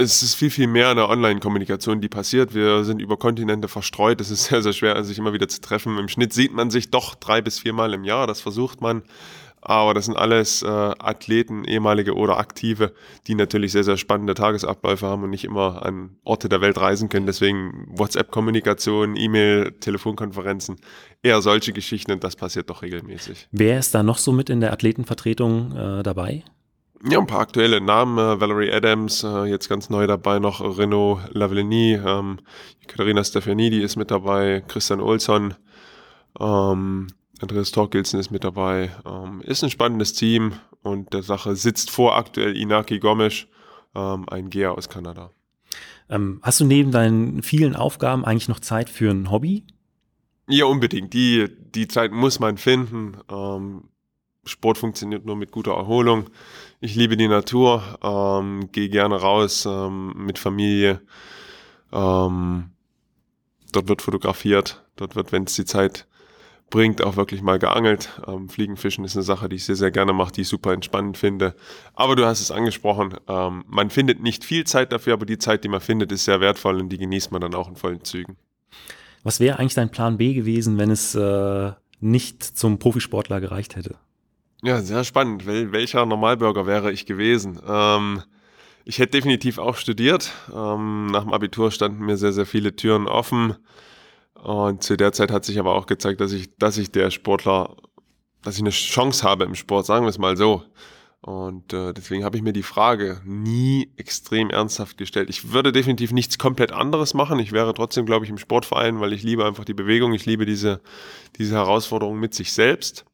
Es 0.00 0.22
ist 0.22 0.34
viel, 0.34 0.50
viel 0.50 0.68
mehr 0.68 0.90
eine 0.90 1.08
Online-Kommunikation, 1.08 2.00
die 2.00 2.08
passiert. 2.08 2.54
Wir 2.54 2.84
sind 2.84 3.02
über 3.02 3.16
Kontinente 3.16 3.66
verstreut. 3.66 4.20
Es 4.20 4.30
ist 4.30 4.44
sehr, 4.48 4.62
sehr 4.62 4.72
schwer, 4.72 5.02
sich 5.02 5.18
immer 5.18 5.32
wieder 5.32 5.48
zu 5.48 5.60
treffen. 5.60 5.98
Im 5.98 6.06
Schnitt 6.06 6.32
sieht 6.32 6.52
man 6.52 6.70
sich 6.70 6.92
doch 6.92 7.16
drei 7.16 7.40
bis 7.40 7.58
viermal 7.58 7.92
im 7.92 8.04
Jahr. 8.04 8.28
Das 8.28 8.40
versucht 8.40 8.80
man. 8.80 9.02
Aber 9.60 9.94
das 9.94 10.04
sind 10.04 10.16
alles 10.16 10.62
äh, 10.62 10.68
Athleten, 10.68 11.64
ehemalige 11.64 12.14
oder 12.14 12.38
aktive, 12.38 12.92
die 13.26 13.34
natürlich 13.34 13.72
sehr, 13.72 13.82
sehr 13.82 13.96
spannende 13.96 14.34
Tagesabläufe 14.34 15.04
haben 15.04 15.24
und 15.24 15.30
nicht 15.30 15.44
immer 15.44 15.84
an 15.84 16.16
Orte 16.22 16.48
der 16.48 16.60
Welt 16.60 16.78
reisen 16.78 17.08
können. 17.08 17.26
Deswegen 17.26 17.88
WhatsApp-Kommunikation, 17.88 19.16
E-Mail, 19.16 19.72
Telefonkonferenzen, 19.80 20.76
eher 21.24 21.42
solche 21.42 21.72
Geschichten 21.72 22.12
und 22.12 22.22
das 22.22 22.36
passiert 22.36 22.70
doch 22.70 22.82
regelmäßig. 22.82 23.48
Wer 23.50 23.80
ist 23.80 23.96
da 23.96 24.04
noch 24.04 24.18
so 24.18 24.30
mit 24.30 24.48
in 24.48 24.60
der 24.60 24.72
Athletenvertretung 24.72 25.76
äh, 25.76 26.02
dabei? 26.04 26.44
Ja, 27.04 27.18
ein 27.18 27.26
paar 27.26 27.40
aktuelle 27.40 27.80
Namen. 27.80 28.18
Äh, 28.18 28.40
Valerie 28.40 28.72
Adams, 28.72 29.22
äh, 29.22 29.44
jetzt 29.44 29.68
ganz 29.68 29.88
neu 29.88 30.06
dabei 30.06 30.38
noch 30.38 30.60
Renaud 30.60 31.20
Lavellini, 31.32 31.94
ähm, 31.94 32.38
Katharina 32.86 33.22
Stefanidi 33.22 33.82
ist 33.82 33.96
mit 33.96 34.10
dabei, 34.10 34.64
Christian 34.66 35.00
Olsson, 35.00 35.54
ähm, 36.40 37.08
Andreas 37.40 37.70
Torkelsen 37.70 38.18
ist 38.18 38.30
mit 38.30 38.42
dabei. 38.42 38.90
Ähm, 39.06 39.42
ist 39.42 39.62
ein 39.62 39.70
spannendes 39.70 40.12
Team 40.12 40.54
und 40.82 41.12
der 41.12 41.22
Sache 41.22 41.54
sitzt 41.54 41.90
vor 41.90 42.16
aktuell 42.16 42.56
Inaki 42.56 42.98
Gomes, 42.98 43.46
ähm, 43.94 44.28
ein 44.28 44.50
Geher 44.50 44.72
aus 44.72 44.88
Kanada. 44.88 45.30
Ähm, 46.10 46.40
hast 46.42 46.58
du 46.60 46.64
neben 46.64 46.90
deinen 46.90 47.42
vielen 47.42 47.76
Aufgaben 47.76 48.24
eigentlich 48.24 48.48
noch 48.48 48.60
Zeit 48.60 48.88
für 48.88 49.10
ein 49.10 49.30
Hobby? 49.30 49.64
Ja, 50.48 50.64
unbedingt. 50.64 51.12
Die, 51.12 51.46
die 51.74 51.86
Zeit 51.86 52.10
muss 52.10 52.40
man 52.40 52.56
finden. 52.56 53.18
Ähm, 53.30 53.84
Sport 54.48 54.78
funktioniert 54.78 55.24
nur 55.24 55.36
mit 55.36 55.52
guter 55.52 55.72
Erholung. 55.72 56.30
Ich 56.80 56.94
liebe 56.94 57.16
die 57.16 57.28
Natur, 57.28 57.82
ähm, 58.02 58.70
gehe 58.72 58.88
gerne 58.88 59.16
raus 59.16 59.66
ähm, 59.66 60.12
mit 60.16 60.38
Familie. 60.38 61.00
dort 61.90 62.28
wird 63.72 64.02
fotografiert, 64.02 64.84
dort 64.96 65.16
wird, 65.16 65.32
wenn 65.32 65.44
es 65.44 65.54
die 65.54 65.64
Zeit 65.64 66.08
bringt, 66.70 67.02
auch 67.02 67.16
wirklich 67.16 67.42
mal 67.42 67.58
geangelt. 67.58 68.20
Ähm, 68.26 68.48
Fliegenfischen 68.48 69.04
ist 69.04 69.16
eine 69.16 69.22
Sache, 69.22 69.48
die 69.48 69.56
ich 69.56 69.64
sehr, 69.64 69.76
sehr 69.76 69.90
gerne 69.90 70.12
mache, 70.12 70.32
die 70.32 70.42
ich 70.42 70.48
super 70.48 70.72
entspannend 70.72 71.16
finde. 71.16 71.54
Aber 71.94 72.16
du 72.16 72.24
hast 72.26 72.40
es 72.40 72.50
angesprochen, 72.50 73.14
ähm, 73.26 73.64
man 73.66 73.90
findet 73.90 74.22
nicht 74.22 74.44
viel 74.44 74.64
Zeit 74.64 74.92
dafür, 74.92 75.14
aber 75.14 75.26
die 75.26 75.38
Zeit, 75.38 75.64
die 75.64 75.68
man 75.68 75.80
findet, 75.80 76.12
ist 76.12 76.24
sehr 76.24 76.40
wertvoll 76.40 76.80
und 76.80 76.88
die 76.90 76.98
genießt 76.98 77.32
man 77.32 77.40
dann 77.40 77.54
auch 77.54 77.68
in 77.68 77.76
vollen 77.76 78.04
Zügen. 78.04 78.36
Was 79.22 79.40
wäre 79.40 79.58
eigentlich 79.58 79.74
dein 79.74 79.90
Plan 79.90 80.18
B 80.18 80.34
gewesen, 80.34 80.78
wenn 80.78 80.90
es 80.90 81.14
äh, 81.14 81.72
nicht 82.00 82.42
zum 82.42 82.78
Profisportler 82.78 83.40
gereicht 83.40 83.76
hätte? 83.76 83.96
Ja, 84.62 84.80
sehr 84.82 85.04
spannend. 85.04 85.46
Wel 85.46 85.72
welcher 85.72 86.04
Normalbürger 86.04 86.66
wäre 86.66 86.90
ich 86.90 87.06
gewesen? 87.06 87.60
Ähm, 87.66 88.22
ich 88.84 88.98
hätte 88.98 89.12
definitiv 89.12 89.58
auch 89.58 89.76
studiert. 89.76 90.32
Ähm, 90.52 91.06
nach 91.06 91.22
dem 91.22 91.32
Abitur 91.32 91.70
standen 91.70 92.04
mir 92.04 92.16
sehr, 92.16 92.32
sehr 92.32 92.46
viele 92.46 92.74
Türen 92.74 93.06
offen. 93.06 93.56
Und 94.34 94.82
zu 94.82 94.96
der 94.96 95.12
Zeit 95.12 95.30
hat 95.30 95.44
sich 95.44 95.58
aber 95.58 95.74
auch 95.74 95.86
gezeigt, 95.86 96.20
dass 96.20 96.32
ich, 96.32 96.56
dass 96.56 96.78
ich 96.78 96.90
der 96.90 97.10
Sportler, 97.10 97.76
dass 98.42 98.56
ich 98.56 98.62
eine 98.62 98.70
Chance 98.70 99.28
habe 99.28 99.44
im 99.44 99.54
Sport, 99.54 99.86
sagen 99.86 100.04
wir 100.04 100.10
es 100.10 100.18
mal 100.18 100.36
so. 100.36 100.64
Und 101.20 101.72
äh, 101.72 101.92
deswegen 101.92 102.24
habe 102.24 102.36
ich 102.36 102.42
mir 102.42 102.52
die 102.52 102.62
Frage 102.62 103.20
nie 103.24 103.92
extrem 103.96 104.50
ernsthaft 104.50 104.96
gestellt. 104.98 105.30
Ich 105.30 105.52
würde 105.52 105.72
definitiv 105.72 106.12
nichts 106.12 106.38
komplett 106.38 106.72
anderes 106.72 107.14
machen. 107.14 107.38
Ich 107.40 107.52
wäre 107.52 107.74
trotzdem, 107.74 108.06
glaube 108.06 108.24
ich, 108.24 108.30
im 108.30 108.38
Sportverein, 108.38 109.00
weil 109.00 109.12
ich 109.12 109.22
liebe 109.22 109.44
einfach 109.44 109.64
die 109.64 109.74
Bewegung. 109.74 110.14
Ich 110.14 110.26
liebe 110.26 110.46
diese, 110.46 110.80
diese 111.36 111.56
Herausforderung 111.56 112.18
mit 112.18 112.34
sich 112.34 112.52
selbst. 112.52 113.04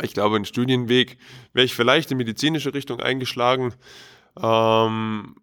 Ich 0.00 0.14
glaube, 0.14 0.36
einen 0.36 0.44
Studienweg 0.44 1.18
wäre 1.52 1.64
ich 1.64 1.74
vielleicht 1.74 2.10
in 2.10 2.16
medizinische 2.16 2.72
Richtung 2.72 3.00
eingeschlagen. 3.00 3.74
Ähm, 4.40 5.36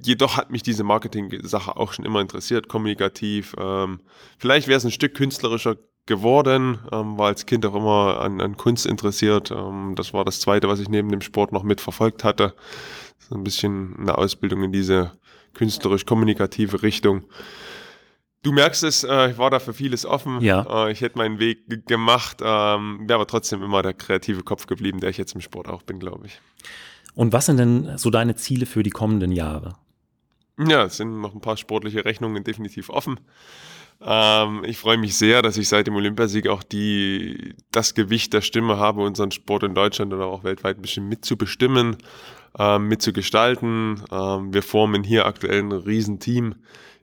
jedoch 0.00 0.36
hat 0.36 0.50
mich 0.50 0.62
diese 0.62 0.84
Marketing-Sache 0.84 1.76
auch 1.76 1.92
schon 1.92 2.04
immer 2.04 2.20
interessiert, 2.20 2.68
kommunikativ. 2.68 3.54
Ähm, 3.58 4.00
vielleicht 4.38 4.68
wäre 4.68 4.78
es 4.78 4.84
ein 4.84 4.90
Stück 4.90 5.14
künstlerischer 5.14 5.76
geworden, 6.06 6.80
ähm, 6.90 7.18
war 7.18 7.28
als 7.28 7.46
Kind 7.46 7.64
auch 7.66 7.74
immer 7.74 8.20
an, 8.20 8.40
an 8.40 8.56
Kunst 8.56 8.86
interessiert. 8.86 9.52
Ähm, 9.52 9.94
das 9.94 10.12
war 10.12 10.24
das 10.24 10.40
Zweite, 10.40 10.68
was 10.68 10.80
ich 10.80 10.88
neben 10.88 11.10
dem 11.10 11.20
Sport 11.20 11.52
noch 11.52 11.62
mitverfolgt 11.62 12.24
hatte. 12.24 12.54
So 13.18 13.36
ein 13.36 13.44
bisschen 13.44 13.96
eine 14.00 14.18
Ausbildung 14.18 14.64
in 14.64 14.72
diese 14.72 15.12
künstlerisch-kommunikative 15.54 16.82
Richtung. 16.82 17.24
Du 18.42 18.52
merkst 18.52 18.84
es, 18.84 19.04
äh, 19.04 19.30
ich 19.30 19.38
war 19.38 19.50
da 19.50 19.58
für 19.58 19.74
vieles 19.74 20.06
offen. 20.06 20.40
Ja. 20.40 20.86
Äh, 20.86 20.92
ich 20.92 21.00
hätte 21.00 21.18
meinen 21.18 21.38
Weg 21.38 21.86
gemacht, 21.86 22.38
ähm, 22.40 23.00
wäre 23.08 23.16
aber 23.16 23.26
trotzdem 23.26 23.62
immer 23.62 23.82
der 23.82 23.94
kreative 23.94 24.42
Kopf 24.42 24.66
geblieben, 24.66 25.00
der 25.00 25.10
ich 25.10 25.16
jetzt 25.16 25.34
im 25.34 25.40
Sport 25.40 25.68
auch 25.68 25.82
bin, 25.82 25.98
glaube 25.98 26.26
ich. 26.26 26.40
Und 27.14 27.32
was 27.32 27.46
sind 27.46 27.56
denn 27.56 27.98
so 27.98 28.10
deine 28.10 28.36
Ziele 28.36 28.64
für 28.66 28.84
die 28.84 28.90
kommenden 28.90 29.32
Jahre? 29.32 29.74
Ja, 30.58 30.84
es 30.84 30.96
sind 30.96 31.20
noch 31.20 31.34
ein 31.34 31.40
paar 31.40 31.56
sportliche 31.56 32.04
Rechnungen 32.04 32.44
definitiv 32.44 32.90
offen. 32.90 33.18
Ähm, 34.00 34.62
ich 34.64 34.78
freue 34.78 34.98
mich 34.98 35.16
sehr, 35.16 35.42
dass 35.42 35.56
ich 35.56 35.68
seit 35.68 35.88
dem 35.88 35.96
Olympiasieg 35.96 36.46
auch 36.48 36.62
die, 36.62 37.54
das 37.72 37.94
Gewicht 37.94 38.32
der 38.32 38.40
Stimme 38.40 38.78
habe, 38.78 39.02
unseren 39.02 39.32
Sport 39.32 39.64
in 39.64 39.74
Deutschland 39.74 40.12
oder 40.12 40.26
auch 40.26 40.44
weltweit 40.44 40.76
ein 40.76 40.82
bisschen 40.82 41.08
mitzubestimmen, 41.08 41.96
ähm, 42.58 42.86
mitzugestalten. 42.86 44.04
Ähm, 44.10 44.54
wir 44.54 44.62
formen 44.62 45.02
hier 45.02 45.26
aktuell 45.26 45.60
ein 45.60 45.72
Riesenteam 45.72 46.54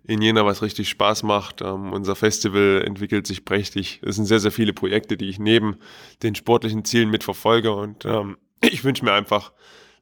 in 0.08 0.22
Jena, 0.22 0.46
was 0.46 0.62
richtig 0.62 0.90
Spaß 0.90 1.24
macht. 1.24 1.62
Ähm, 1.62 1.94
unser 1.94 2.16
Festival 2.16 2.84
entwickelt 2.86 3.28
sich 3.28 3.46
prächtig. 3.46 4.02
Es 4.04 4.16
sind 4.16 4.26
sehr, 4.26 4.40
sehr 4.40 4.52
viele 4.52 4.74
Projekte, 4.74 5.18
die 5.18 5.30
ich 5.30 5.40
neben 5.40 5.78
den 6.24 6.36
sportlichen 6.36 6.86
Zielen 6.86 7.10
mitverfolge 7.10 7.74
und 7.74 8.06
ähm, 8.06 8.38
ich 8.62 8.84
wünsche 8.84 9.04
mir 9.04 9.14
einfach, 9.14 9.52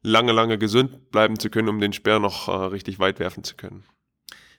lange, 0.02 0.32
lange 0.32 0.58
gesund 0.58 1.10
bleiben 1.10 1.38
zu 1.38 1.50
können, 1.50 1.68
um 1.68 1.80
den 1.80 1.92
Speer 1.92 2.20
noch 2.20 2.48
äh, 2.48 2.52
richtig 2.52 2.98
weit 2.98 3.18
werfen 3.18 3.42
zu 3.42 3.56
können. 3.56 3.84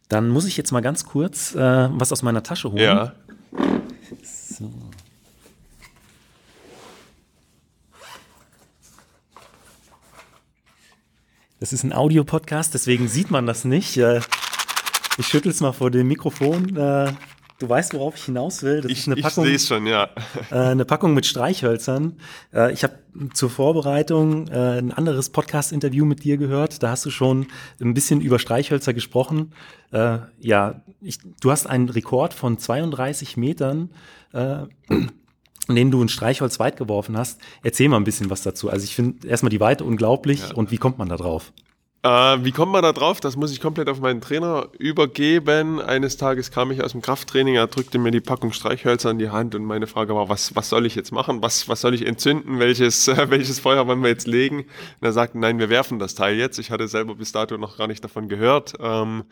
Dann 0.10 0.29
muss 0.29 0.45
ich 0.45 0.58
jetzt 0.58 0.71
mal 0.71 0.81
ganz 0.81 1.05
kurz 1.05 1.55
äh, 1.55 1.89
was 1.91 2.12
aus 2.12 2.21
meiner 2.21 2.43
Tasche 2.43 2.71
holen. 2.71 2.81
Ja. 2.81 3.15
So. 4.23 4.71
Das 11.60 11.73
ist 11.73 11.84
ein 11.84 11.93
Audiopodcast, 11.93 12.73
deswegen 12.73 13.08
sieht 13.08 13.31
man 13.31 13.45
das 13.45 13.65
nicht. 13.65 13.97
Äh, 13.97 14.19
ich 15.17 15.28
schüttel 15.28 15.51
es 15.51 15.62
mal 15.62 15.71
vor 15.71 15.91
dem 15.91 16.08
Mikrofon. 16.08 16.75
Äh, 16.75 17.12
du 17.60 17.69
weißt, 17.69 17.93
worauf 17.93 18.15
ich 18.17 18.25
hinaus 18.25 18.63
will. 18.63 18.82
Das 18.82 18.91
Ich, 18.91 18.99
ist 18.99 19.08
eine 19.08 19.15
Packung, 19.21 19.45
sehe 19.45 19.56
es 19.56 19.67
schon, 19.67 19.86
ja. 19.88 20.10
äh, 20.51 20.56
eine 20.56 20.86
Packung 20.86 21.13
mit 21.13 21.25
Streichhölzern. 21.25 22.17
Äh, 22.54 22.73
ich 22.73 22.84
habe 22.84 22.95
zur 23.34 23.49
Vorbereitung 23.49 24.47
äh, 24.49 24.78
ein 24.80 24.91
anderes 24.91 25.30
Podcast-Interview 25.30 26.06
mit 26.06 26.23
dir 26.23 26.38
gehört. 26.38 26.84
Da 26.84 26.89
hast 26.91 27.06
du 27.06 27.10
schon 27.12 27.47
ein 27.82 27.93
bisschen 27.93 28.19
über 28.21 28.39
Streichhölzer 28.39 28.93
gesprochen. 28.93 29.54
Äh, 29.91 30.19
ja, 30.39 30.82
ich, 31.01 31.19
du 31.39 31.51
hast 31.51 31.65
einen 31.67 31.88
Rekord 31.89 32.34
von 32.34 32.58
32 32.58 33.38
Metern, 33.38 33.89
äh, 34.34 34.63
in 35.67 35.75
dem 35.75 35.91
du 35.91 36.04
ein 36.04 36.10
Streichholz 36.10 36.60
weit 36.60 36.75
geworfen 36.78 37.17
hast. 37.17 37.39
Erzähl 37.63 37.88
mal 37.89 37.97
ein 37.97 38.04
bisschen 38.04 38.30
was 38.30 38.43
dazu. 38.43 38.69
Also 38.69 38.84
ich 38.84 38.95
finde 38.95 39.28
erstmal 39.28 39.49
die 39.49 39.60
Weite 39.62 39.84
unglaublich 39.86 40.41
Ja. 40.49 40.56
und 40.56 40.71
wie 40.71 40.78
kommt 40.78 40.97
man 40.97 41.08
da 41.10 41.15
drauf? 41.15 41.54
Äh, 42.06 42.46
wie 42.46 42.52
kommt 42.52 42.72
man 42.72 42.84
da 42.84 42.94
drauf? 42.94 43.20
Das 43.20 43.36
muss 43.36 43.52
ich 43.52 43.60
komplett 43.60 43.89
auf 43.89 44.00
meinen 44.00 44.22
Trainer 44.22 44.68
übergeben. 44.78 45.82
Eines 45.82 46.18
Tages 46.18 46.52
kam 46.52 46.70
ich 46.70 46.84
aus 46.84 46.91
dem 46.91 47.02
Krafttraining, 47.02 47.56
er 47.56 47.65
drückte 47.65 47.98
mir 47.98 48.12
die 48.12 48.22
Packung 48.22 48.52
Streichhölzer 48.52 49.10
in 49.10 49.18
die 49.18 49.32
Hand 49.32 49.56
und 49.56 49.65
meine 49.65 49.88
Frage 49.88 50.13
war, 50.13 50.30
was, 50.30 50.56
was 50.56 50.70
soll 50.70 50.86
ich 50.86 50.94
jetzt 50.94 51.12
machen? 51.12 51.41
Was, 51.41 51.68
was 51.68 51.82
soll 51.82 51.96
ich 51.96 52.06
entzünden? 52.06 52.60
Welches, 52.60 53.08
äh, 53.08 53.26
welches 53.32 53.60
Feuer 53.60 53.88
wollen 53.88 54.04
wir 54.04 54.10
jetzt 54.10 54.28
legen? 54.28 54.60
Und 54.60 54.68
er 55.02 55.13
sagte, 55.13 55.39
nein, 55.39 55.58
wir 55.58 55.70
werfen 55.70 55.98
das 55.98 56.13
Teil 56.13 56.36
jetzt. 56.36 56.60
Ich 56.60 56.70
hatte 56.70 56.88
selber 56.88 57.15
bis 57.15 57.32
dato 57.32 57.58
noch 57.58 57.76
gar 57.76 57.88
nicht 57.88 58.04
davon 58.04 58.30
gehört. 58.30 58.76
Ähm, 58.80 59.24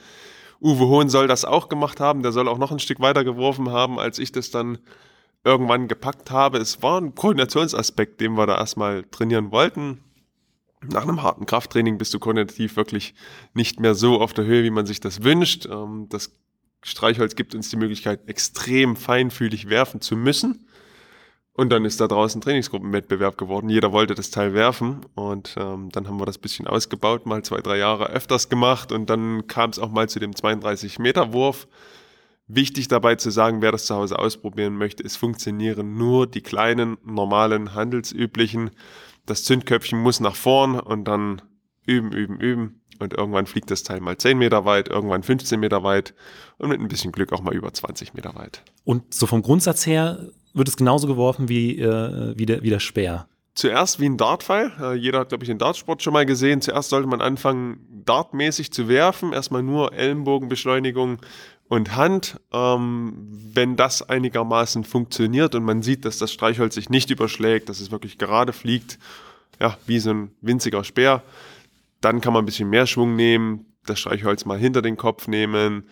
Uwe 0.59 0.87
Hohn 0.87 1.09
soll 1.09 1.27
das 1.27 1.45
auch 1.45 1.69
gemacht 1.69 1.99
haben. 1.99 2.23
Der 2.23 2.31
soll 2.31 2.47
auch 2.47 2.57
noch 2.57 2.71
ein 2.71 2.79
Stück 2.79 2.99
weiter 3.01 3.23
geworfen 3.23 3.69
haben, 3.69 3.99
als 3.99 4.17
ich 4.17 4.31
das 4.31 4.49
dann 4.49 4.79
irgendwann 5.43 5.87
gepackt 5.87 6.31
habe. 6.31 6.57
Es 6.57 6.81
war 6.81 6.99
ein 6.99 7.13
Koordinationsaspekt, 7.13 8.19
den 8.19 8.33
wir 8.33 8.47
da 8.47 8.57
erstmal 8.57 9.03
trainieren 9.03 9.51
wollten. 9.51 9.99
Nach 10.91 11.03
einem 11.03 11.23
harten 11.23 11.45
Krafttraining 11.45 11.97
bist 11.97 12.13
du 12.13 12.19
koordinativ 12.19 12.75
wirklich 12.75 13.13
nicht 13.53 13.79
mehr 13.79 13.95
so 13.95 14.19
auf 14.21 14.33
der 14.33 14.45
Höhe, 14.45 14.63
wie 14.63 14.69
man 14.69 14.85
sich 14.85 14.99
das 14.99 15.23
wünscht. 15.23 15.65
Ähm, 15.65 16.07
Das 16.09 16.35
Streichholz 16.83 17.35
gibt 17.35 17.55
uns 17.55 17.69
die 17.69 17.77
Möglichkeit, 17.77 18.27
extrem 18.27 18.95
feinfühlig 18.95 19.69
werfen 19.69 20.01
zu 20.01 20.15
müssen. 20.15 20.67
Und 21.55 21.69
dann 21.69 21.85
ist 21.85 22.01
da 22.01 22.07
draußen 22.07 22.41
Trainingsgruppenwettbewerb 22.41 23.37
geworden. 23.37 23.69
Jeder 23.69 23.91
wollte 23.91 24.15
das 24.15 24.31
Teil 24.31 24.55
werfen. 24.55 25.01
Und 25.13 25.55
ähm, 25.57 25.89
dann 25.91 26.07
haben 26.07 26.19
wir 26.19 26.25
das 26.25 26.39
bisschen 26.39 26.65
ausgebaut, 26.65 27.27
mal 27.27 27.43
zwei, 27.43 27.61
drei 27.61 27.77
Jahre 27.77 28.09
öfters 28.09 28.49
gemacht. 28.49 28.91
Und 28.91 29.09
dann 29.09 29.45
kam 29.45 29.69
es 29.69 29.77
auch 29.77 29.91
mal 29.91 30.09
zu 30.09 30.19
dem 30.19 30.31
32-Meter-Wurf. 30.31 31.67
Wichtig 32.47 32.87
dabei 32.87 33.15
zu 33.15 33.29
sagen, 33.29 33.61
wer 33.61 33.71
das 33.71 33.85
zu 33.85 33.95
Hause 33.95 34.19
ausprobieren 34.19 34.75
möchte, 34.75 35.03
es 35.03 35.15
funktionieren 35.15 35.95
nur 35.95 36.27
die 36.27 36.41
kleinen, 36.41 36.97
normalen, 37.05 37.73
handelsüblichen. 37.73 38.71
Das 39.25 39.43
Zündköpfchen 39.43 39.99
muss 39.99 40.19
nach 40.19 40.35
vorn 40.35 40.79
und 40.79 41.05
dann 41.05 41.41
üben, 41.85 42.11
üben, 42.11 42.39
üben. 42.39 42.81
Und 42.99 43.13
irgendwann 43.13 43.47
fliegt 43.47 43.71
das 43.71 43.83
Teil 43.83 43.99
mal 43.99 44.17
10 44.17 44.37
Meter 44.37 44.65
weit, 44.65 44.87
irgendwann 44.87 45.23
15 45.23 45.59
Meter 45.59 45.83
weit 45.83 46.13
und 46.57 46.69
mit 46.69 46.79
ein 46.79 46.87
bisschen 46.87 47.11
Glück 47.11 47.33
auch 47.33 47.41
mal 47.41 47.53
über 47.53 47.73
20 47.73 48.13
Meter 48.13 48.35
weit. 48.35 48.63
Und 48.83 49.13
so 49.13 49.25
vom 49.25 49.41
Grundsatz 49.41 49.85
her 49.85 50.29
wird 50.53 50.67
es 50.67 50.77
genauso 50.77 51.07
geworfen 51.07 51.49
wie, 51.49 51.79
äh, 51.79 52.33
wie, 52.37 52.45
der, 52.45 52.61
wie 52.61 52.69
der 52.69 52.79
Speer. 52.79 53.27
Zuerst 53.55 53.99
wie 53.99 54.05
ein 54.05 54.17
Dartpfeil. 54.17 54.71
Äh, 54.79 54.93
jeder 54.95 55.19
hat, 55.19 55.29
glaube 55.29 55.43
ich, 55.43 55.47
den 55.47 55.59
Dartsport 55.59 56.01
schon 56.01 56.13
mal 56.13 56.25
gesehen. 56.25 56.61
Zuerst 56.61 56.89
sollte 56.89 57.07
man 57.07 57.21
anfangen, 57.21 58.03
dartmäßig 58.05 58.71
zu 58.71 58.87
werfen. 58.87 59.31
Erstmal 59.31 59.63
nur 59.63 59.93
Ellenbogenbeschleunigung 59.93 61.17
und 61.73 61.95
Hand. 61.95 62.39
Ähm, 62.51 63.13
wenn 63.53 63.75
das 63.75 64.07
einigermaßen 64.07 64.83
funktioniert 64.83 65.55
und 65.55 65.63
man 65.63 65.81
sieht, 65.81 66.05
dass 66.05 66.19
das 66.19 66.31
Streichholz 66.31 66.75
sich 66.75 66.89
nicht 66.89 67.09
überschlägt, 67.09 67.67
dass 67.67 67.79
es 67.79 67.91
wirklich 67.91 68.19
gerade 68.19 68.53
fliegt, 68.53 68.99
ja, 69.59 69.75
wie 69.87 69.99
so 69.99 70.11
ein 70.11 70.31
winziger 70.41 70.83
Speer, 70.83 71.23
dann 71.99 72.21
kann 72.21 72.33
man 72.33 72.43
ein 72.43 72.45
bisschen 72.45 72.69
mehr 72.69 72.85
Schwung 72.85 73.15
nehmen, 73.15 73.65
das 73.85 73.99
Streichholz 73.99 74.45
mal 74.45 74.57
hinter 74.57 74.83
den 74.83 74.97
Kopf 74.97 75.27
nehmen, 75.27 75.87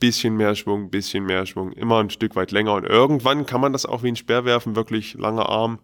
bisschen 0.00 0.36
mehr 0.36 0.56
Schwung, 0.56 0.90
bisschen 0.90 1.24
mehr 1.24 1.46
Schwung, 1.46 1.70
immer 1.72 2.00
ein 2.00 2.10
Stück 2.10 2.34
weit 2.34 2.50
länger 2.50 2.74
und 2.74 2.84
irgendwann 2.84 3.46
kann 3.46 3.60
man 3.60 3.72
das 3.72 3.86
auch 3.86 4.02
wie 4.02 4.08
ein 4.08 4.16
Speer 4.16 4.44
werfen, 4.44 4.74
wirklich 4.74 5.14
langer 5.14 5.48
Arm 5.48 5.78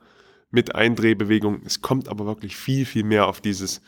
mit 0.51 0.75
Eindrehbewegung. 0.75 1.63
Es 1.65 1.81
kommt 1.81 2.09
aber 2.09 2.27
wirklich 2.27 2.57
viel, 2.57 2.85
viel 2.85 3.05
mehr 3.05 3.29
auf 3.29 3.41
dieses 3.41 3.83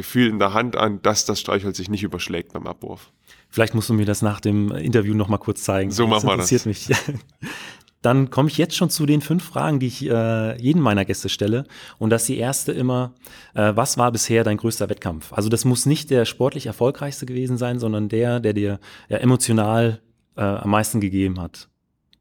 Gefühl 0.00 0.28
in 0.28 0.38
der 0.38 0.54
Hand 0.54 0.76
an, 0.76 1.02
dass 1.02 1.26
das 1.26 1.40
Streichholz 1.40 1.76
sich 1.76 1.90
nicht 1.90 2.02
überschlägt 2.02 2.54
beim 2.54 2.66
Abwurf. 2.66 3.12
Vielleicht 3.50 3.74
musst 3.74 3.90
du 3.90 3.94
mir 3.94 4.06
das 4.06 4.22
nach 4.22 4.40
dem 4.40 4.72
Interview 4.72 5.12
noch 5.12 5.28
mal 5.28 5.36
kurz 5.36 5.62
zeigen. 5.62 5.90
So 5.90 6.06
machen 6.06 6.26
wir 6.26 6.38
das. 6.38 6.50
interessiert 6.50 6.66
mich. 6.66 6.88
Dann 8.02 8.30
komme 8.30 8.48
ich 8.48 8.56
jetzt 8.56 8.76
schon 8.76 8.88
zu 8.88 9.04
den 9.04 9.20
fünf 9.20 9.44
Fragen, 9.44 9.78
die 9.78 9.88
ich 9.88 10.08
äh, 10.08 10.58
jedem 10.58 10.80
meiner 10.80 11.04
Gäste 11.04 11.28
stelle. 11.28 11.64
Und 11.98 12.08
das 12.08 12.22
ist 12.22 12.28
die 12.28 12.38
erste 12.38 12.72
immer, 12.72 13.12
äh, 13.52 13.72
was 13.74 13.98
war 13.98 14.10
bisher 14.10 14.42
dein 14.42 14.56
größter 14.56 14.88
Wettkampf? 14.88 15.34
Also 15.34 15.50
das 15.50 15.66
muss 15.66 15.84
nicht 15.84 16.08
der 16.08 16.24
sportlich 16.24 16.64
erfolgreichste 16.64 17.26
gewesen 17.26 17.58
sein, 17.58 17.78
sondern 17.78 18.08
der, 18.08 18.40
der 18.40 18.54
dir 18.54 18.80
ja, 19.10 19.18
emotional 19.18 20.00
äh, 20.36 20.40
am 20.40 20.70
meisten 20.70 21.00
gegeben 21.00 21.38
hat. 21.38 21.68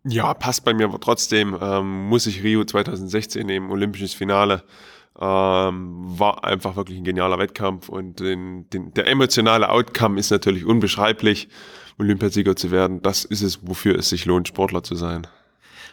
Ja, 0.03 0.33
passt 0.33 0.65
bei 0.65 0.73
mir, 0.73 0.85
aber 0.85 0.99
trotzdem 0.99 1.57
ähm, 1.61 2.09
muss 2.09 2.27
ich 2.27 2.43
Rio 2.43 2.65
2016 2.65 3.45
nehmen, 3.45 3.71
olympisches 3.71 4.13
Finale. 4.13 4.63
Ähm, 5.19 6.19
war 6.19 6.43
einfach 6.45 6.75
wirklich 6.75 6.97
ein 6.97 7.03
genialer 7.03 7.39
Wettkampf 7.39 7.89
und 7.89 8.19
den, 8.19 8.69
den, 8.69 8.93
der 8.93 9.07
emotionale 9.07 9.69
Outcome 9.69 10.19
ist 10.19 10.31
natürlich 10.31 10.65
unbeschreiblich, 10.65 11.49
Olympiasieger 11.97 12.55
zu 12.55 12.71
werden. 12.71 13.01
Das 13.01 13.25
ist 13.25 13.41
es, 13.41 13.59
wofür 13.67 13.97
es 13.97 14.09
sich 14.09 14.25
lohnt, 14.25 14.47
Sportler 14.47 14.83
zu 14.83 14.95
sein. 14.95 15.27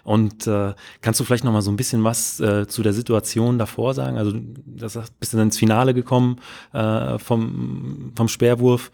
Und 0.04 0.46
äh, 0.46 0.74
kannst 1.00 1.18
du 1.18 1.24
vielleicht 1.24 1.42
noch 1.42 1.52
mal 1.52 1.62
so 1.62 1.72
ein 1.72 1.76
bisschen 1.76 2.04
was 2.04 2.38
äh, 2.38 2.68
zu 2.68 2.84
der 2.84 2.92
Situation 2.92 3.58
davor 3.58 3.92
sagen? 3.92 4.16
Also 4.18 4.38
das 4.64 4.96
bist 5.18 5.32
du 5.32 5.36
dann 5.36 5.48
ins 5.48 5.58
Finale 5.58 5.94
gekommen 5.94 6.40
äh, 6.72 7.18
vom, 7.18 8.12
vom 8.14 8.28
Speerwurf. 8.28 8.92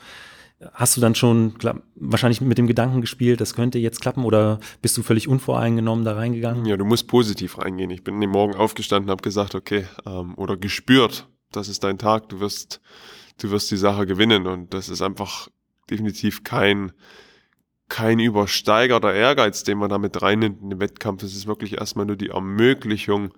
Hast 0.73 0.97
du 0.97 1.01
dann 1.01 1.15
schon 1.15 1.55
wahrscheinlich 1.95 2.41
mit 2.41 2.59
dem 2.59 2.67
Gedanken 2.67 3.01
gespielt, 3.01 3.41
das 3.41 3.55
könnte 3.55 3.79
jetzt 3.79 4.01
klappen 4.01 4.25
oder 4.25 4.61
bist 4.81 4.97
du 4.97 5.03
völlig 5.03 5.29
unvoreingenommen 5.29 6.05
da 6.05 6.15
reingegangen? 6.15 6.65
Ja, 6.67 6.77
du 6.77 6.85
musst 6.85 7.09
positiv 7.09 7.59
reingehen. 7.59 7.91
Ich 7.91 8.05
bin 8.05 8.23
am 8.23 8.31
Morgen 8.31 8.55
aufgestanden, 8.55 9.11
habe 9.11 9.23
gesagt, 9.23 9.55
okay, 9.55 9.87
ähm, 10.07 10.35
oder 10.37 10.57
gespürt, 10.57 11.27
das 11.51 11.69
ist 11.69 11.85
dein 11.85 11.99
Tag, 11.99 12.29
du 12.29 12.41
wirst, 12.41 12.81
du 13.41 13.51
wirst 13.51 13.71
die 13.71 13.77
Sache 13.77 14.07
gewinnen 14.07 14.47
und 14.47 14.73
das 14.75 14.89
ist 14.89 15.03
einfach 15.03 15.49
definitiv 15.91 16.45
kein 16.45 16.93
kein 17.93 18.21
übersteigerter 18.21 19.13
Ehrgeiz, 19.13 19.65
den 19.65 19.77
man 19.77 19.91
damit 19.91 20.23
reinnimmt 20.23 20.63
in 20.63 20.71
den 20.71 20.81
Wettkampf. 20.81 21.23
Es 21.25 21.37
ist 21.37 21.47
wirklich 21.47 21.77
erstmal 21.77 22.07
nur 22.07 22.17
die 22.17 22.31
Ermöglichung, 22.31 23.35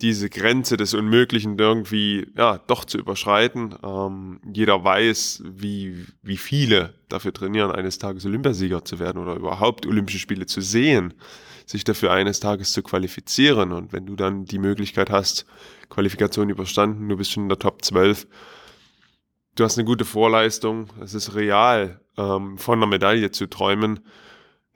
diese 0.00 0.30
Grenze 0.30 0.76
des 0.76 0.94
Unmöglichen 0.94 1.58
irgendwie 1.58 2.26
ja 2.36 2.58
doch 2.58 2.84
zu 2.84 2.98
überschreiten. 2.98 3.74
Ähm, 3.82 4.40
jeder 4.52 4.84
weiß, 4.84 5.42
wie, 5.44 6.06
wie 6.22 6.36
viele 6.36 6.94
dafür 7.08 7.32
trainieren, 7.32 7.72
eines 7.72 7.98
Tages 7.98 8.24
Olympiasieger 8.24 8.84
zu 8.84 8.98
werden 8.98 9.20
oder 9.20 9.34
überhaupt 9.34 9.86
Olympische 9.86 10.20
Spiele 10.20 10.46
zu 10.46 10.60
sehen, 10.60 11.14
sich 11.66 11.84
dafür 11.84 12.12
eines 12.12 12.38
Tages 12.38 12.72
zu 12.72 12.82
qualifizieren. 12.82 13.72
Und 13.72 13.92
wenn 13.92 14.06
du 14.06 14.14
dann 14.14 14.44
die 14.44 14.58
Möglichkeit 14.58 15.10
hast, 15.10 15.46
Qualifikation 15.88 16.48
überstanden, 16.48 17.08
du 17.08 17.16
bist 17.16 17.32
schon 17.32 17.44
in 17.44 17.48
der 17.48 17.58
Top 17.58 17.84
12, 17.84 18.28
du 19.56 19.64
hast 19.64 19.78
eine 19.78 19.84
gute 19.84 20.04
Vorleistung, 20.04 20.88
es 21.02 21.14
ist 21.14 21.34
real, 21.34 22.00
ähm, 22.16 22.56
von 22.56 22.78
einer 22.78 22.86
Medaille 22.86 23.32
zu 23.32 23.46
träumen. 23.46 24.00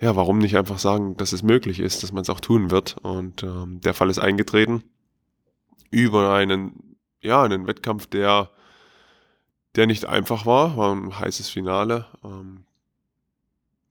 Ja, 0.01 0.17
warum 0.17 0.39
nicht 0.39 0.57
einfach 0.57 0.81
sagen, 0.81 1.17
dass 1.17 1.33
es 1.33 1.45
möglich 1.45 1.79
ist, 1.79 2.03
dass 2.03 2.11
man 2.11 2.23
es 2.23 2.31
auch 2.31 2.41
tun 2.41 2.73
wird? 2.73 2.97
Und 3.03 3.45
ähm, 3.45 3.81
der 3.83 3.95
Fall 3.95 4.11
ist 4.11 4.19
eingetreten 4.19 4.83
über 5.93 6.35
einen, 6.35 6.97
ja, 7.21 7.43
einen 7.45 7.69
Wettkampf, 7.69 8.07
der, 8.07 8.51
der 9.77 9.87
nicht 9.87 10.07
einfach 10.07 10.45
war, 10.45 10.77
war 10.77 10.93
ein 10.93 11.17
heißes 11.17 11.49
Finale. 11.49 12.07
Ähm, 12.25 12.65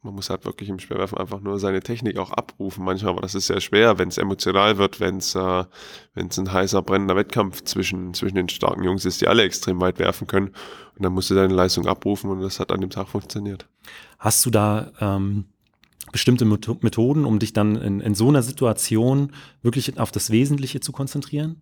man 0.04 0.16
muss 0.16 0.32
halt 0.32 0.46
wirklich 0.46 0.68
im 0.68 0.80
Speerwerfen 0.80 1.20
einfach 1.20 1.42
nur 1.42 1.60
seine 1.60 1.82
Technik 1.82 2.18
auch 2.18 2.32
abrufen 2.32 2.84
manchmal, 2.84 3.12
aber 3.12 3.22
das 3.22 3.36
ist 3.36 3.46
sehr 3.46 3.62
schwer, 3.62 4.00
wenn 4.00 4.10
es 4.10 4.18
emotional 4.18 4.80
wird, 4.80 5.00
wenn 5.00 5.18
es 5.18 5.36
äh, 5.36 5.64
ein 6.16 6.52
heißer, 6.52 6.82
brennender 6.82 7.16
Wettkampf 7.16 7.64
zwischen, 7.64 8.16
zwischen 8.16 8.36
den 8.36 8.50
starken 8.50 8.84
Jungs 8.84 9.06
ist, 9.06 9.22
die 9.22 9.28
alle 9.28 9.44
extrem 9.44 9.80
weit 9.80 10.00
werfen 10.00 10.26
können. 10.26 10.48
Und 10.96 11.06
dann 11.06 11.14
musst 11.14 11.30
du 11.30 11.36
deine 11.36 11.54
Leistung 11.54 11.86
abrufen 11.86 12.32
und 12.32 12.42
das 12.42 12.60
hat 12.60 12.72
an 12.72 12.82
dem 12.82 12.90
Tag 12.90 13.10
funktioniert. 13.10 13.68
Hast 14.18 14.44
du 14.44 14.50
da 14.50 14.92
ähm, 15.00 15.46
bestimmte 16.12 16.46
Methoden, 16.46 17.26
um 17.26 17.38
dich 17.38 17.54
dann 17.54 17.76
in, 17.76 18.02
in 18.02 18.16
so 18.16 18.28
einer 18.28 18.42
Situation 18.42 19.34
wirklich 19.62 20.00
auf 20.00 20.12
das 20.12 20.32
Wesentliche 20.32 20.80
zu 20.80 20.92
konzentrieren? 20.92 21.62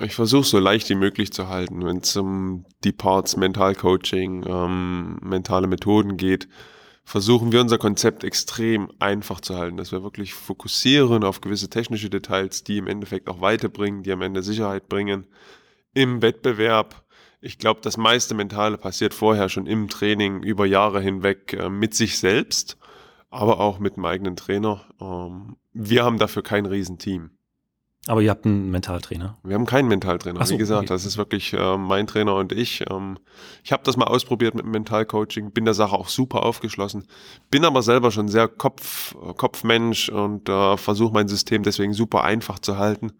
Ich 0.00 0.14
versuche 0.14 0.44
so 0.44 0.58
leicht 0.58 0.88
wie 0.88 0.96
möglich 0.96 1.32
zu 1.32 1.48
halten, 1.48 1.84
wenn 1.84 1.98
es 1.98 2.16
um 2.16 2.64
die 2.82 2.92
Parts 2.92 3.36
Mentalcoaching, 3.36 4.44
ähm, 4.46 5.18
mentale 5.22 5.68
Methoden 5.68 6.16
geht. 6.16 6.48
Versuchen 7.04 7.52
wir 7.52 7.60
unser 7.60 7.78
Konzept 7.78 8.24
extrem 8.24 8.90
einfach 8.98 9.40
zu 9.40 9.56
halten, 9.56 9.76
dass 9.76 9.92
wir 9.92 10.02
wirklich 10.02 10.34
fokussieren 10.34 11.22
auf 11.22 11.40
gewisse 11.40 11.68
technische 11.68 12.10
Details, 12.10 12.64
die 12.64 12.78
im 12.78 12.88
Endeffekt 12.88 13.28
auch 13.28 13.40
weiterbringen, 13.40 14.02
die 14.02 14.10
am 14.10 14.22
Ende 14.22 14.42
Sicherheit 14.42 14.88
bringen 14.88 15.26
im 15.92 16.22
Wettbewerb. 16.22 17.04
Ich 17.40 17.58
glaube, 17.58 17.80
das 17.82 17.96
meiste 17.96 18.34
Mentale 18.34 18.78
passiert 18.78 19.14
vorher 19.14 19.48
schon 19.48 19.66
im 19.66 19.88
Training 19.88 20.42
über 20.42 20.66
Jahre 20.66 21.00
hinweg 21.00 21.52
äh, 21.52 21.68
mit 21.68 21.94
sich 21.94 22.18
selbst, 22.18 22.78
aber 23.30 23.60
auch 23.60 23.78
mit 23.78 23.96
dem 23.96 24.04
eigenen 24.06 24.34
Trainer. 24.34 24.86
Ähm, 25.00 25.56
wir 25.72 26.04
haben 26.04 26.18
dafür 26.18 26.42
kein 26.42 26.66
Riesenteam. 26.66 27.30
Aber 28.06 28.20
ihr 28.20 28.30
habt 28.30 28.44
einen 28.44 28.70
Mentaltrainer? 28.70 29.38
Wir 29.42 29.54
haben 29.54 29.64
keinen 29.64 29.88
Mentaltrainer. 29.88 30.44
So, 30.44 30.54
Wie 30.54 30.58
gesagt, 30.58 30.82
okay. 30.82 30.88
das 30.88 31.06
ist 31.06 31.16
wirklich 31.16 31.54
äh, 31.54 31.78
mein 31.78 32.06
Trainer 32.06 32.34
und 32.34 32.52
ich. 32.52 32.84
Ähm, 32.90 33.18
ich 33.62 33.72
habe 33.72 33.82
das 33.84 33.96
mal 33.96 34.04
ausprobiert 34.04 34.54
mit 34.54 34.64
dem 34.64 34.72
Mentalcoaching, 34.72 35.52
bin 35.52 35.64
der 35.64 35.74
Sache 35.74 35.94
auch 35.96 36.08
super 36.08 36.42
aufgeschlossen, 36.42 37.06
bin 37.50 37.64
aber 37.64 37.82
selber 37.82 38.10
schon 38.10 38.28
sehr 38.28 38.48
Kopf, 38.48 39.14
äh, 39.14 39.32
Kopfmensch 39.32 40.10
und 40.10 40.48
äh, 40.48 40.76
versuche 40.76 41.14
mein 41.14 41.28
System 41.28 41.62
deswegen 41.62 41.94
super 41.94 42.24
einfach 42.24 42.58
zu 42.58 42.76
halten, 42.76 43.12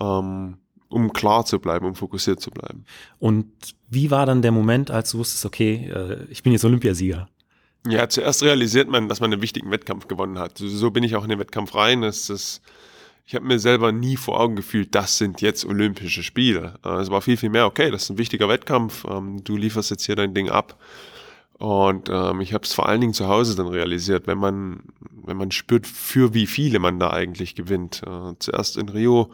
ähm, 0.00 0.58
um 0.88 1.12
klar 1.12 1.44
zu 1.44 1.60
bleiben, 1.60 1.86
um 1.86 1.94
fokussiert 1.94 2.40
zu 2.40 2.50
bleiben. 2.50 2.84
Und 3.20 3.46
wie 3.88 4.10
war 4.10 4.26
dann 4.26 4.42
der 4.42 4.52
Moment, 4.52 4.90
als 4.90 5.12
du 5.12 5.18
wusstest, 5.18 5.46
okay, 5.46 5.88
äh, 5.88 6.24
ich 6.30 6.42
bin 6.42 6.52
jetzt 6.52 6.64
Olympiasieger? 6.64 7.28
Ja, 7.86 8.08
zuerst 8.08 8.42
realisiert 8.42 8.88
man, 8.88 9.08
dass 9.08 9.20
man 9.20 9.32
einen 9.32 9.40
wichtigen 9.40 9.70
Wettkampf 9.70 10.06
gewonnen 10.06 10.38
hat. 10.38 10.58
So 10.58 10.90
bin 10.90 11.02
ich 11.02 11.16
auch 11.16 11.22
in 11.22 11.30
den 11.30 11.38
Wettkampf 11.38 11.74
rein. 11.74 12.02
Es 12.02 12.28
ist 12.28 12.60
ich 13.30 13.36
habe 13.36 13.46
mir 13.46 13.60
selber 13.60 13.92
nie 13.92 14.16
vor 14.16 14.40
Augen 14.40 14.56
gefühlt, 14.56 14.92
das 14.92 15.16
sind 15.16 15.40
jetzt 15.40 15.64
Olympische 15.64 16.24
Spiele. 16.24 16.74
Äh, 16.84 16.96
es 16.96 17.12
war 17.12 17.22
viel, 17.22 17.36
viel 17.36 17.48
mehr, 17.48 17.66
okay, 17.66 17.88
das 17.92 18.02
ist 18.02 18.10
ein 18.10 18.18
wichtiger 18.18 18.48
Wettkampf, 18.48 19.04
ähm, 19.08 19.44
du 19.44 19.56
lieferst 19.56 19.88
jetzt 19.88 20.04
hier 20.04 20.16
dein 20.16 20.34
Ding 20.34 20.50
ab. 20.50 20.80
Und 21.56 22.08
ähm, 22.08 22.40
ich 22.40 22.54
habe 22.54 22.64
es 22.64 22.74
vor 22.74 22.88
allen 22.88 23.00
Dingen 23.00 23.14
zu 23.14 23.28
Hause 23.28 23.54
dann 23.54 23.68
realisiert, 23.68 24.26
wenn 24.26 24.38
man, 24.38 24.80
wenn 25.12 25.36
man 25.36 25.52
spürt, 25.52 25.86
für 25.86 26.34
wie 26.34 26.48
viele 26.48 26.80
man 26.80 26.98
da 26.98 27.10
eigentlich 27.10 27.54
gewinnt. 27.54 28.02
Äh, 28.04 28.34
zuerst 28.40 28.76
in 28.76 28.88
Rio, 28.88 29.30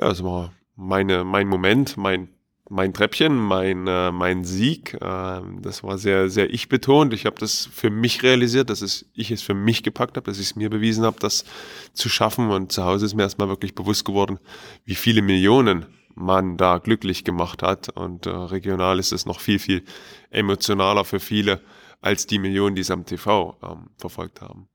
ja, 0.00 0.10
es 0.10 0.24
war 0.24 0.54
meine, 0.74 1.22
mein 1.22 1.48
Moment, 1.48 1.98
mein 1.98 2.30
mein 2.72 2.94
Treppchen, 2.94 3.36
mein, 3.36 3.86
äh, 3.86 4.10
mein 4.12 4.44
Sieg. 4.44 4.94
Äh, 4.94 5.40
das 5.60 5.82
war 5.82 5.98
sehr, 5.98 6.30
sehr 6.30 6.52
ich 6.52 6.70
betont. 6.70 7.12
Ich 7.12 7.26
habe 7.26 7.36
das 7.38 7.68
für 7.70 7.90
mich 7.90 8.22
realisiert, 8.22 8.70
dass 8.70 8.80
es, 8.80 9.04
ich 9.12 9.30
es 9.30 9.42
für 9.42 9.52
mich 9.52 9.82
gepackt 9.82 10.16
habe, 10.16 10.24
dass 10.24 10.38
ich 10.38 10.46
es 10.46 10.56
mir 10.56 10.70
bewiesen 10.70 11.04
habe, 11.04 11.20
das 11.20 11.44
zu 11.92 12.08
schaffen. 12.08 12.50
Und 12.50 12.72
zu 12.72 12.84
Hause 12.84 13.04
ist 13.04 13.14
mir 13.14 13.24
erstmal 13.24 13.48
wirklich 13.48 13.74
bewusst 13.74 14.06
geworden, 14.06 14.38
wie 14.86 14.94
viele 14.94 15.20
Millionen 15.20 15.84
man 16.14 16.56
da 16.56 16.78
glücklich 16.78 17.24
gemacht 17.24 17.62
hat. 17.62 17.90
Und 17.90 18.24
äh, 18.24 18.30
regional 18.30 18.98
ist 18.98 19.12
es 19.12 19.26
noch 19.26 19.40
viel, 19.40 19.58
viel 19.58 19.84
emotionaler 20.30 21.04
für 21.04 21.20
viele 21.20 21.60
als 22.00 22.26
die 22.26 22.38
Millionen, 22.38 22.74
die 22.74 22.82
es 22.82 22.90
am 22.90 23.04
TV 23.04 23.58
ähm, 23.62 23.90
verfolgt 23.98 24.40
haben. 24.40 24.71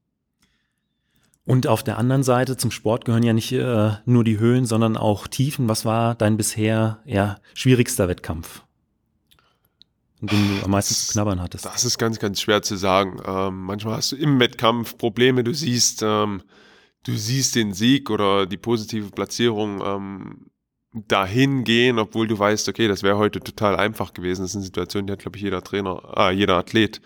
Und 1.47 1.65
auf 1.65 1.81
der 1.81 1.97
anderen 1.97 2.23
Seite 2.23 2.57
zum 2.57 2.71
Sport 2.71 3.05
gehören 3.05 3.23
ja 3.23 3.31
nicht 3.31 3.53
äh, 3.53 3.91
nur 4.05 4.25
die 4.25 4.37
Höhen, 4.37 4.65
sondern 4.65 4.97
auch 4.97 5.27
Tiefen. 5.27 5.69
Was 5.69 5.85
war 5.85 6.13
dein 6.13 6.35
bisher 6.35 6.99
ja, 7.05 7.37
schwierigster 7.53 8.09
Wettkampf? 8.09 8.63
den 10.19 10.57
du 10.59 10.65
am 10.65 10.71
meisten 10.71 10.93
zu 10.93 11.13
knabbern 11.13 11.41
hattest? 11.41 11.65
Das 11.65 11.85
ist 11.85 11.97
ganz, 11.97 12.19
ganz 12.19 12.41
schwer 12.41 12.63
zu 12.63 12.75
sagen. 12.75 13.21
Ähm, 13.25 13.63
manchmal 13.63 13.95
hast 13.95 14.11
du 14.11 14.17
im 14.17 14.39
Wettkampf 14.39 14.97
Probleme, 14.97 15.43
du 15.43 15.53
siehst, 15.53 16.01
ähm, 16.03 16.41
du 17.05 17.15
siehst 17.15 17.55
den 17.55 17.71
Sieg 17.73 18.09
oder 18.09 18.45
die 18.45 18.57
positive 18.57 19.11
Platzierung 19.11 19.81
ähm, 19.85 20.47
dahin 20.91 21.63
gehen, 21.63 21.97
obwohl 21.97 22.27
du 22.27 22.37
weißt, 22.37 22.67
okay, 22.67 22.89
das 22.89 23.03
wäre 23.03 23.17
heute 23.17 23.39
total 23.39 23.77
einfach 23.77 24.13
gewesen. 24.13 24.41
Das 24.41 24.51
ist 24.51 24.55
eine 24.55 24.65
Situation, 24.65 25.07
die 25.07 25.13
hat, 25.13 25.19
glaube 25.19 25.37
ich, 25.37 25.43
jeder 25.43 25.63
Trainer, 25.63 26.01
ah, 26.17 26.31
jeder 26.31 26.57
Athlet 26.57 26.99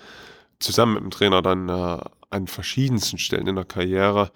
zusammen 0.59 0.95
mit 0.95 1.03
dem 1.03 1.11
Trainer 1.11 1.41
dann 1.43 1.69
äh, 1.69 1.99
an 2.31 2.47
verschiedensten 2.47 3.17
Stellen 3.17 3.47
in 3.47 3.55
der 3.55 3.65
Karriere. 3.65 4.31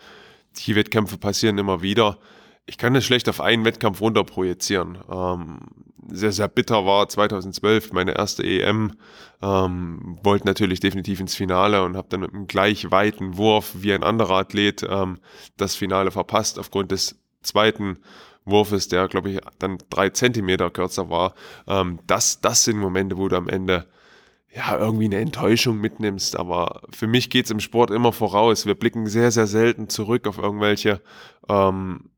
Die 0.57 0.75
Wettkämpfe 0.75 1.17
passieren 1.17 1.57
immer 1.57 1.81
wieder. 1.81 2.17
Ich 2.65 2.77
kann 2.77 2.93
das 2.93 3.05
schlecht 3.05 3.29
auf 3.29 3.41
einen 3.41 3.65
Wettkampf 3.65 4.01
runterprojizieren. 4.01 4.97
Ähm, 5.09 5.59
sehr, 6.07 6.31
sehr 6.31 6.47
bitter 6.47 6.85
war 6.85 7.07
2012 7.07 7.93
meine 7.93 8.15
erste 8.15 8.43
EM. 8.43 8.93
Ähm, 9.41 10.19
wollte 10.23 10.45
natürlich 10.45 10.79
definitiv 10.79 11.19
ins 11.19 11.35
Finale 11.35 11.83
und 11.83 11.97
habe 11.97 12.07
dann 12.09 12.21
mit 12.21 12.33
einem 12.33 12.47
gleich 12.47 12.89
weiten 12.91 13.37
Wurf 13.37 13.73
wie 13.75 13.93
ein 13.93 14.03
anderer 14.03 14.37
Athlet 14.37 14.83
ähm, 14.87 15.19
das 15.57 15.75
Finale 15.75 16.11
verpasst 16.11 16.59
aufgrund 16.59 16.91
des 16.91 17.19
zweiten 17.41 17.97
Wurfes, 18.45 18.87
der 18.87 19.07
glaube 19.07 19.31
ich 19.31 19.39
dann 19.59 19.77
drei 19.89 20.09
Zentimeter 20.09 20.69
kürzer 20.69 21.09
war. 21.09 21.33
Ähm, 21.67 21.99
das, 22.07 22.41
das 22.41 22.63
sind 22.63 22.77
Momente, 22.77 23.17
wo 23.17 23.27
du 23.27 23.35
am 23.35 23.49
Ende 23.49 23.87
ja, 24.55 24.77
irgendwie 24.77 25.05
eine 25.05 25.17
Enttäuschung 25.17 25.79
mitnimmst. 25.79 26.37
Aber 26.37 26.81
für 26.89 27.07
mich 27.07 27.29
geht's 27.29 27.51
im 27.51 27.59
Sport 27.59 27.91
immer 27.91 28.13
voraus. 28.13 28.65
Wir 28.65 28.75
blicken 28.75 29.07
sehr, 29.07 29.31
sehr 29.31 29.47
selten 29.47 29.89
zurück 29.89 30.27
auf 30.27 30.37
irgendwelche 30.37 31.01
ähm, 31.49 32.09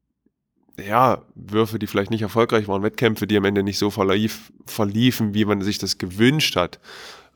ja, 0.79 1.23
Würfe, 1.33 1.79
die 1.79 1.87
vielleicht 1.87 2.11
nicht 2.11 2.21
erfolgreich 2.21 2.67
waren, 2.67 2.83
Wettkämpfe, 2.83 3.25
die 3.25 3.37
am 3.37 3.45
Ende 3.45 3.63
nicht 3.63 3.79
so 3.79 3.89
verlief, 3.89 4.51
verliefen, 4.65 5.33
wie 5.33 5.45
man 5.45 5.61
sich 5.61 5.79
das 5.79 5.97
gewünscht 5.97 6.55
hat. 6.55 6.79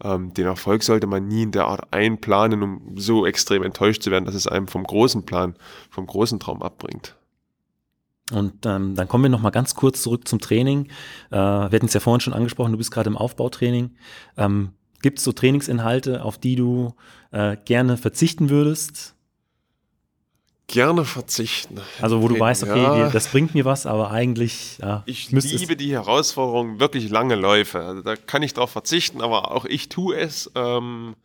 Ähm, 0.03 0.33
den 0.35 0.45
Erfolg 0.45 0.83
sollte 0.83 1.07
man 1.07 1.27
nie 1.27 1.43
in 1.43 1.51
der 1.51 1.65
Art 1.65 1.91
einplanen, 1.91 2.61
um 2.61 2.95
so 2.95 3.25
extrem 3.25 3.63
enttäuscht 3.63 4.03
zu 4.03 4.11
werden, 4.11 4.25
dass 4.25 4.35
es 4.35 4.47
einem 4.47 4.67
vom 4.67 4.83
großen 4.83 5.25
Plan, 5.25 5.55
vom 5.89 6.05
großen 6.05 6.39
Traum 6.39 6.61
abbringt. 6.61 7.15
Und 8.31 8.65
ähm, 8.65 8.95
dann 8.95 9.07
kommen 9.07 9.25
wir 9.25 9.29
noch 9.29 9.41
mal 9.41 9.49
ganz 9.49 9.75
kurz 9.75 10.03
zurück 10.03 10.27
zum 10.27 10.39
Training. 10.39 10.85
Äh, 11.31 11.35
wir 11.35 11.71
hatten 11.71 11.87
es 11.87 11.93
ja 11.93 11.99
vorhin 11.99 12.21
schon 12.21 12.33
angesprochen, 12.33 12.71
du 12.71 12.77
bist 12.77 12.91
gerade 12.91 13.09
im 13.09 13.17
Aufbautraining. 13.17 13.95
Ähm, 14.37 14.73
Gibt 15.01 15.19
es 15.19 15.23
so 15.25 15.31
Trainingsinhalte, 15.31 16.23
auf 16.23 16.37
die 16.37 16.55
du 16.55 16.93
äh, 17.31 17.57
gerne 17.65 17.97
verzichten 17.97 18.49
würdest? 18.49 19.15
Gerne 20.67 21.03
verzichten. 21.03 21.81
Also 21.99 22.21
wo 22.21 22.29
du 22.29 22.39
weißt, 22.39 22.63
okay, 22.63 22.81
ja. 22.81 23.09
das 23.09 23.27
bringt 23.27 23.53
mir 23.53 23.65
was, 23.65 23.85
aber 23.85 24.11
eigentlich. 24.11 24.77
Ja, 24.81 25.03
ich 25.05 25.29
liebe 25.29 25.75
die 25.75 25.91
Herausforderung, 25.91 26.79
wirklich 26.79 27.09
lange 27.09 27.35
Läufe. 27.35 27.81
Also 27.81 28.01
da 28.01 28.15
kann 28.15 28.41
ich 28.41 28.53
darauf 28.53 28.71
verzichten, 28.71 29.21
aber 29.21 29.51
auch 29.51 29.65
ich 29.65 29.89
tue 29.89 30.15
es. 30.15 30.49
Ähm, 30.55 31.15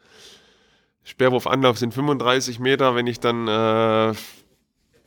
Sperrwurfanlauf 1.04 1.78
sind 1.78 1.94
35 1.94 2.58
Meter. 2.58 2.96
Wenn 2.96 3.06
ich 3.06 3.20
dann 3.20 3.46
äh, 3.46 4.14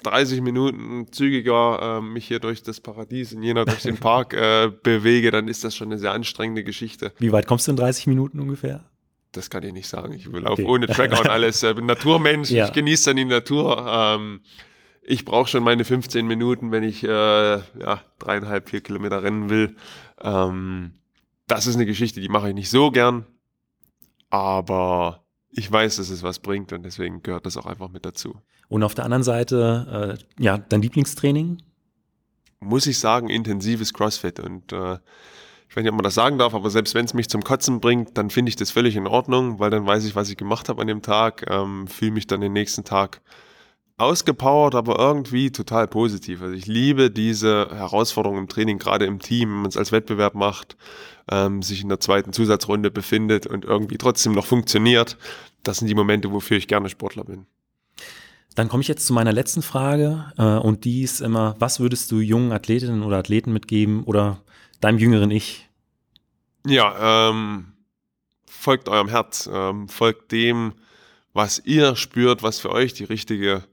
30 0.04 0.42
Minuten 0.42 1.12
zügiger 1.12 1.98
äh, 1.98 2.02
mich 2.02 2.28
hier 2.28 2.40
durch 2.40 2.64
das 2.64 2.80
Paradies 2.80 3.32
in 3.32 3.44
Jena 3.44 3.66
durch 3.66 3.82
den 3.82 3.98
Park 4.00 4.34
äh, 4.34 4.72
bewege, 4.84 5.32
dann 5.32 5.48
ist 5.48 5.64
das 5.64 5.76
schon 5.76 5.90
eine 5.90 5.98
sehr 5.98 6.12
anstrengende 6.12 6.64
Geschichte. 6.64 7.14
Wie 7.20 7.32
weit 7.32 7.48
kommst 7.48 7.68
du 7.68 7.72
in 7.72 7.78
30 7.78 8.08
Minuten 8.08 8.40
ungefähr? 8.40 8.86
Das 9.32 9.50
kann 9.50 9.64
ich 9.64 9.74
nicht 9.74 9.88
sagen. 9.88 10.14
Ich 10.14 10.26
laufe 10.26 10.64
okay. 10.64 10.66
ohne 10.66 10.88
Tracker 10.88 11.20
und 11.20 11.30
alles. 11.30 11.62
Ich 11.62 11.76
bin 11.76 11.86
Naturmensch, 11.86 12.50
ja. 12.50 12.66
ich 12.66 12.74
genieße 12.74 13.12
dann 13.12 13.18
die 13.18 13.26
Natur. 13.26 13.86
Ähm, 13.88 14.42
ich 15.02 15.26
brauche 15.26 15.48
schon 15.48 15.64
meine 15.64 15.86
15 15.86 16.26
Minuten, 16.26 16.72
wenn 16.72 16.84
ich 16.84 17.04
äh, 17.04 17.08
ja, 17.08 18.02
dreieinhalb, 18.18 18.70
vier 18.70 18.82
Kilometer 18.82 19.22
rennen 19.22 19.50
will. 19.50 19.76
Ähm, 20.22 20.94
das 21.48 21.68
ist 21.68 21.76
eine 21.76 21.86
Geschichte, 21.86 22.22
die 22.22 22.30
mache 22.30 22.50
ich 22.50 22.56
nicht 22.56 22.70
so 22.70 22.92
gern. 22.92 23.26
Aber 24.30 25.19
ich 25.52 25.72
weiß, 25.72 25.98
dass 25.98 26.10
es 26.10 26.24
was 26.24 26.40
bringt 26.40 26.74
und 26.74 26.84
deswegen 26.84 27.24
gehört 27.24 27.46
das 27.46 27.58
auch 27.58 27.66
einfach 27.66 27.90
mit 27.90 28.06
dazu. 28.06 28.36
Und 28.68 28.84
auf 28.84 28.94
der 28.94 29.06
anderen 29.06 29.24
Seite, 29.24 30.18
äh, 30.20 30.44
ja, 30.44 30.58
dein 30.58 30.82
Lieblingstraining? 30.82 31.58
muss 32.60 32.88
ich 32.88 33.00
sagen, 33.00 33.30
intensives 33.30 33.94
CrossFit. 33.94 34.40
Und 34.40 34.72
äh, 34.74 34.98
ich 35.70 35.76
weiß 35.76 35.84
nicht, 35.84 35.90
ob 35.90 35.96
man 35.96 36.04
das 36.04 36.16
sagen 36.16 36.38
darf, 36.38 36.54
aber 36.54 36.70
selbst 36.70 36.96
wenn 36.96 37.06
es 37.06 37.14
mich 37.14 37.30
zum 37.30 37.44
Kotzen 37.44 37.80
bringt, 37.80 38.18
dann 38.18 38.30
finde 38.30 38.50
ich 38.50 38.56
das 38.56 38.72
völlig 38.72 38.96
in 38.96 39.08
Ordnung, 39.08 39.60
weil 39.60 39.70
dann 39.70 39.86
weiß 39.86 40.06
ich, 40.06 40.16
was 40.16 40.30
ich 40.30 40.38
gemacht 40.38 40.70
habe 40.70 40.82
an 40.82 40.88
dem 40.88 41.02
Tag, 41.02 41.46
ähm, 41.50 41.88
fühle 41.88 42.12
mich 42.12 42.28
dann 42.28 42.42
den 42.42 42.54
nächsten 42.54 42.84
Tag 42.84 43.22
ausgepowert, 43.98 44.76
aber 44.76 44.98
irgendwie 44.98 45.52
total 45.52 45.88
positiv. 45.88 46.42
Also 46.42 46.54
ich 46.54 46.66
liebe 46.66 47.12
diese 47.12 47.68
Herausforderung 47.70 48.38
im 48.38 48.48
Training, 48.48 48.78
gerade 48.78 49.06
im 49.06 49.20
Team, 49.20 49.50
wenn 49.50 49.62
man 49.62 49.70
es 49.70 49.78
als 49.78 49.92
Wettbewerb 49.92 50.36
macht, 50.36 50.78
ähm, 51.32 51.62
sich 51.62 51.82
in 51.82 51.90
der 51.90 52.00
zweiten 52.00 52.34
Zusatzrunde 52.34 52.92
befindet 52.92 53.46
und 53.46 53.66
irgendwie 53.66 53.98
trotzdem 53.98 54.34
noch 54.34 54.46
funktioniert. 54.46 55.18
Das 55.64 55.78
sind 55.78 55.88
die 55.88 55.96
Momente, 55.96 56.32
wofür 56.32 56.58
ich 56.58 56.68
gerne 56.68 56.90
Sportler 56.90 57.24
bin. 57.24 57.46
Dann 58.56 58.68
komme 58.68 58.82
ich 58.82 58.88
jetzt 58.88 59.06
zu 59.06 59.14
meiner 59.14 59.32
letzten 59.32 59.62
Frage 59.62 60.34
äh, 60.38 60.44
und 60.44 60.84
die 60.86 61.04
ist 61.04 61.22
immer, 61.22 61.56
was 61.60 61.80
würdest 61.80 62.12
du 62.12 62.20
jungen 62.20 62.52
Athletinnen 62.52 63.04
oder 63.04 63.18
Athleten 63.18 63.54
mitgeben 63.54 64.04
oder 64.04 64.42
deinem 64.82 64.98
jüngeren 64.98 65.32
Ich? 65.32 65.70
Ja, 66.66 67.30
ähm, 67.30 67.74
folgt 68.46 68.90
eurem 68.90 69.08
Herz, 69.08 69.50
ähm, 69.52 69.88
folgt 69.88 70.32
dem, 70.32 70.74
was 71.34 71.62
ihr 71.64 71.96
spürt, 71.96 72.44
was 72.44 72.60
für 72.60 72.72
euch 72.72 72.94
die 72.94 73.06
richtige 73.06 73.64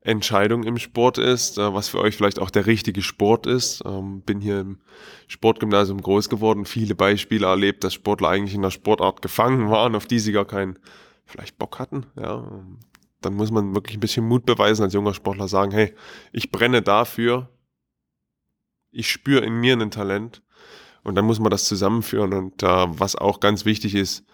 Entscheidung 0.00 0.62
im 0.64 0.78
Sport 0.78 1.18
ist, 1.18 1.58
äh, 1.58 1.74
was 1.74 1.88
für 1.88 1.98
euch 1.98 2.16
vielleicht 2.16 2.38
auch 2.38 2.50
der 2.50 2.66
richtige 2.66 3.02
Sport 3.02 3.46
ist. 3.46 3.82
Ähm, 3.84 4.22
bin 4.22 4.40
hier 4.40 4.60
im 4.60 4.78
Sportgymnasium 5.26 6.00
groß 6.00 6.28
geworden, 6.28 6.64
viele 6.64 6.94
Beispiele 6.94 7.46
erlebt, 7.46 7.84
dass 7.84 7.94
Sportler 7.94 8.28
eigentlich 8.28 8.54
in 8.54 8.62
der 8.62 8.70
Sportart 8.70 9.22
gefangen 9.22 9.70
waren, 9.70 9.94
auf 9.94 10.06
die 10.06 10.18
sie 10.18 10.32
gar 10.32 10.44
keinen 10.44 10.78
vielleicht 11.26 11.58
Bock 11.58 11.78
hatten. 11.78 12.06
Ja, 12.16 12.48
dann 13.20 13.34
muss 13.34 13.50
man 13.50 13.74
wirklich 13.74 13.96
ein 13.96 14.00
bisschen 14.00 14.26
Mut 14.26 14.46
beweisen 14.46 14.82
als 14.82 14.94
junger 14.94 15.14
Sportler, 15.14 15.48
sagen, 15.48 15.72
hey, 15.72 15.94
ich 16.32 16.50
brenne 16.50 16.80
dafür, 16.80 17.48
ich 18.90 19.10
spüre 19.10 19.44
in 19.44 19.54
mir 19.54 19.76
ein 19.76 19.90
Talent 19.90 20.42
und 21.02 21.16
dann 21.16 21.24
muss 21.24 21.40
man 21.40 21.50
das 21.50 21.64
zusammenführen 21.64 22.32
und 22.32 22.62
äh, 22.62 22.66
was 22.66 23.16
auch 23.16 23.40
ganz 23.40 23.64
wichtig 23.64 23.94
ist, 23.94 24.24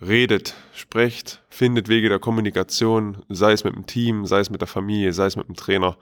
redet, 0.00 0.54
sprecht, 0.72 1.42
findet 1.48 1.88
Wege 1.88 2.08
der 2.08 2.18
Kommunikation, 2.18 3.22
sei 3.28 3.52
es 3.52 3.64
mit 3.64 3.74
dem 3.74 3.86
Team, 3.86 4.26
sei 4.26 4.40
es 4.40 4.50
mit 4.50 4.60
der 4.60 4.68
Familie, 4.68 5.12
sei 5.12 5.26
es 5.26 5.36
mit 5.36 5.48
dem 5.48 5.56
Trainer. 5.56 5.96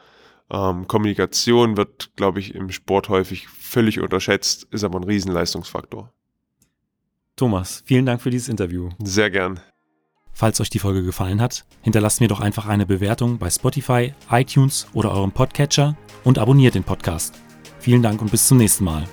Ähm, 0.50 0.86
Kommunikation 0.86 1.76
wird, 1.76 2.14
glaube 2.16 2.40
ich, 2.40 2.54
im 2.54 2.70
Sport 2.70 3.08
häufig 3.08 3.48
völlig 3.48 4.00
unterschätzt, 4.00 4.66
ist 4.70 4.84
aber 4.84 4.98
ein 5.00 5.04
Riesenleistungsfaktor. 5.04 6.12
Thomas, 7.36 7.82
vielen 7.84 8.06
Dank 8.06 8.22
für 8.22 8.30
dieses 8.30 8.48
Interview. 8.48 8.90
Sehr 9.02 9.30
gern. 9.30 9.60
Falls 10.32 10.60
euch 10.60 10.70
die 10.70 10.78
Folge 10.78 11.02
gefallen 11.02 11.40
hat, 11.40 11.64
hinterlasst 11.80 12.20
mir 12.20 12.28
doch 12.28 12.40
einfach 12.40 12.66
eine 12.66 12.86
Bewertung 12.86 13.38
bei 13.38 13.50
Spotify, 13.50 14.12
iTunes 14.30 14.86
oder 14.92 15.10
eurem 15.10 15.32
Podcatcher 15.32 15.96
und 16.24 16.38
abonniert 16.38 16.74
den 16.74 16.84
Podcast. 16.84 17.34
Vielen 17.78 18.02
Dank 18.02 18.20
und 18.20 18.30
bis 18.30 18.46
zum 18.46 18.58
nächsten 18.58 18.84
Mal. 18.84 19.04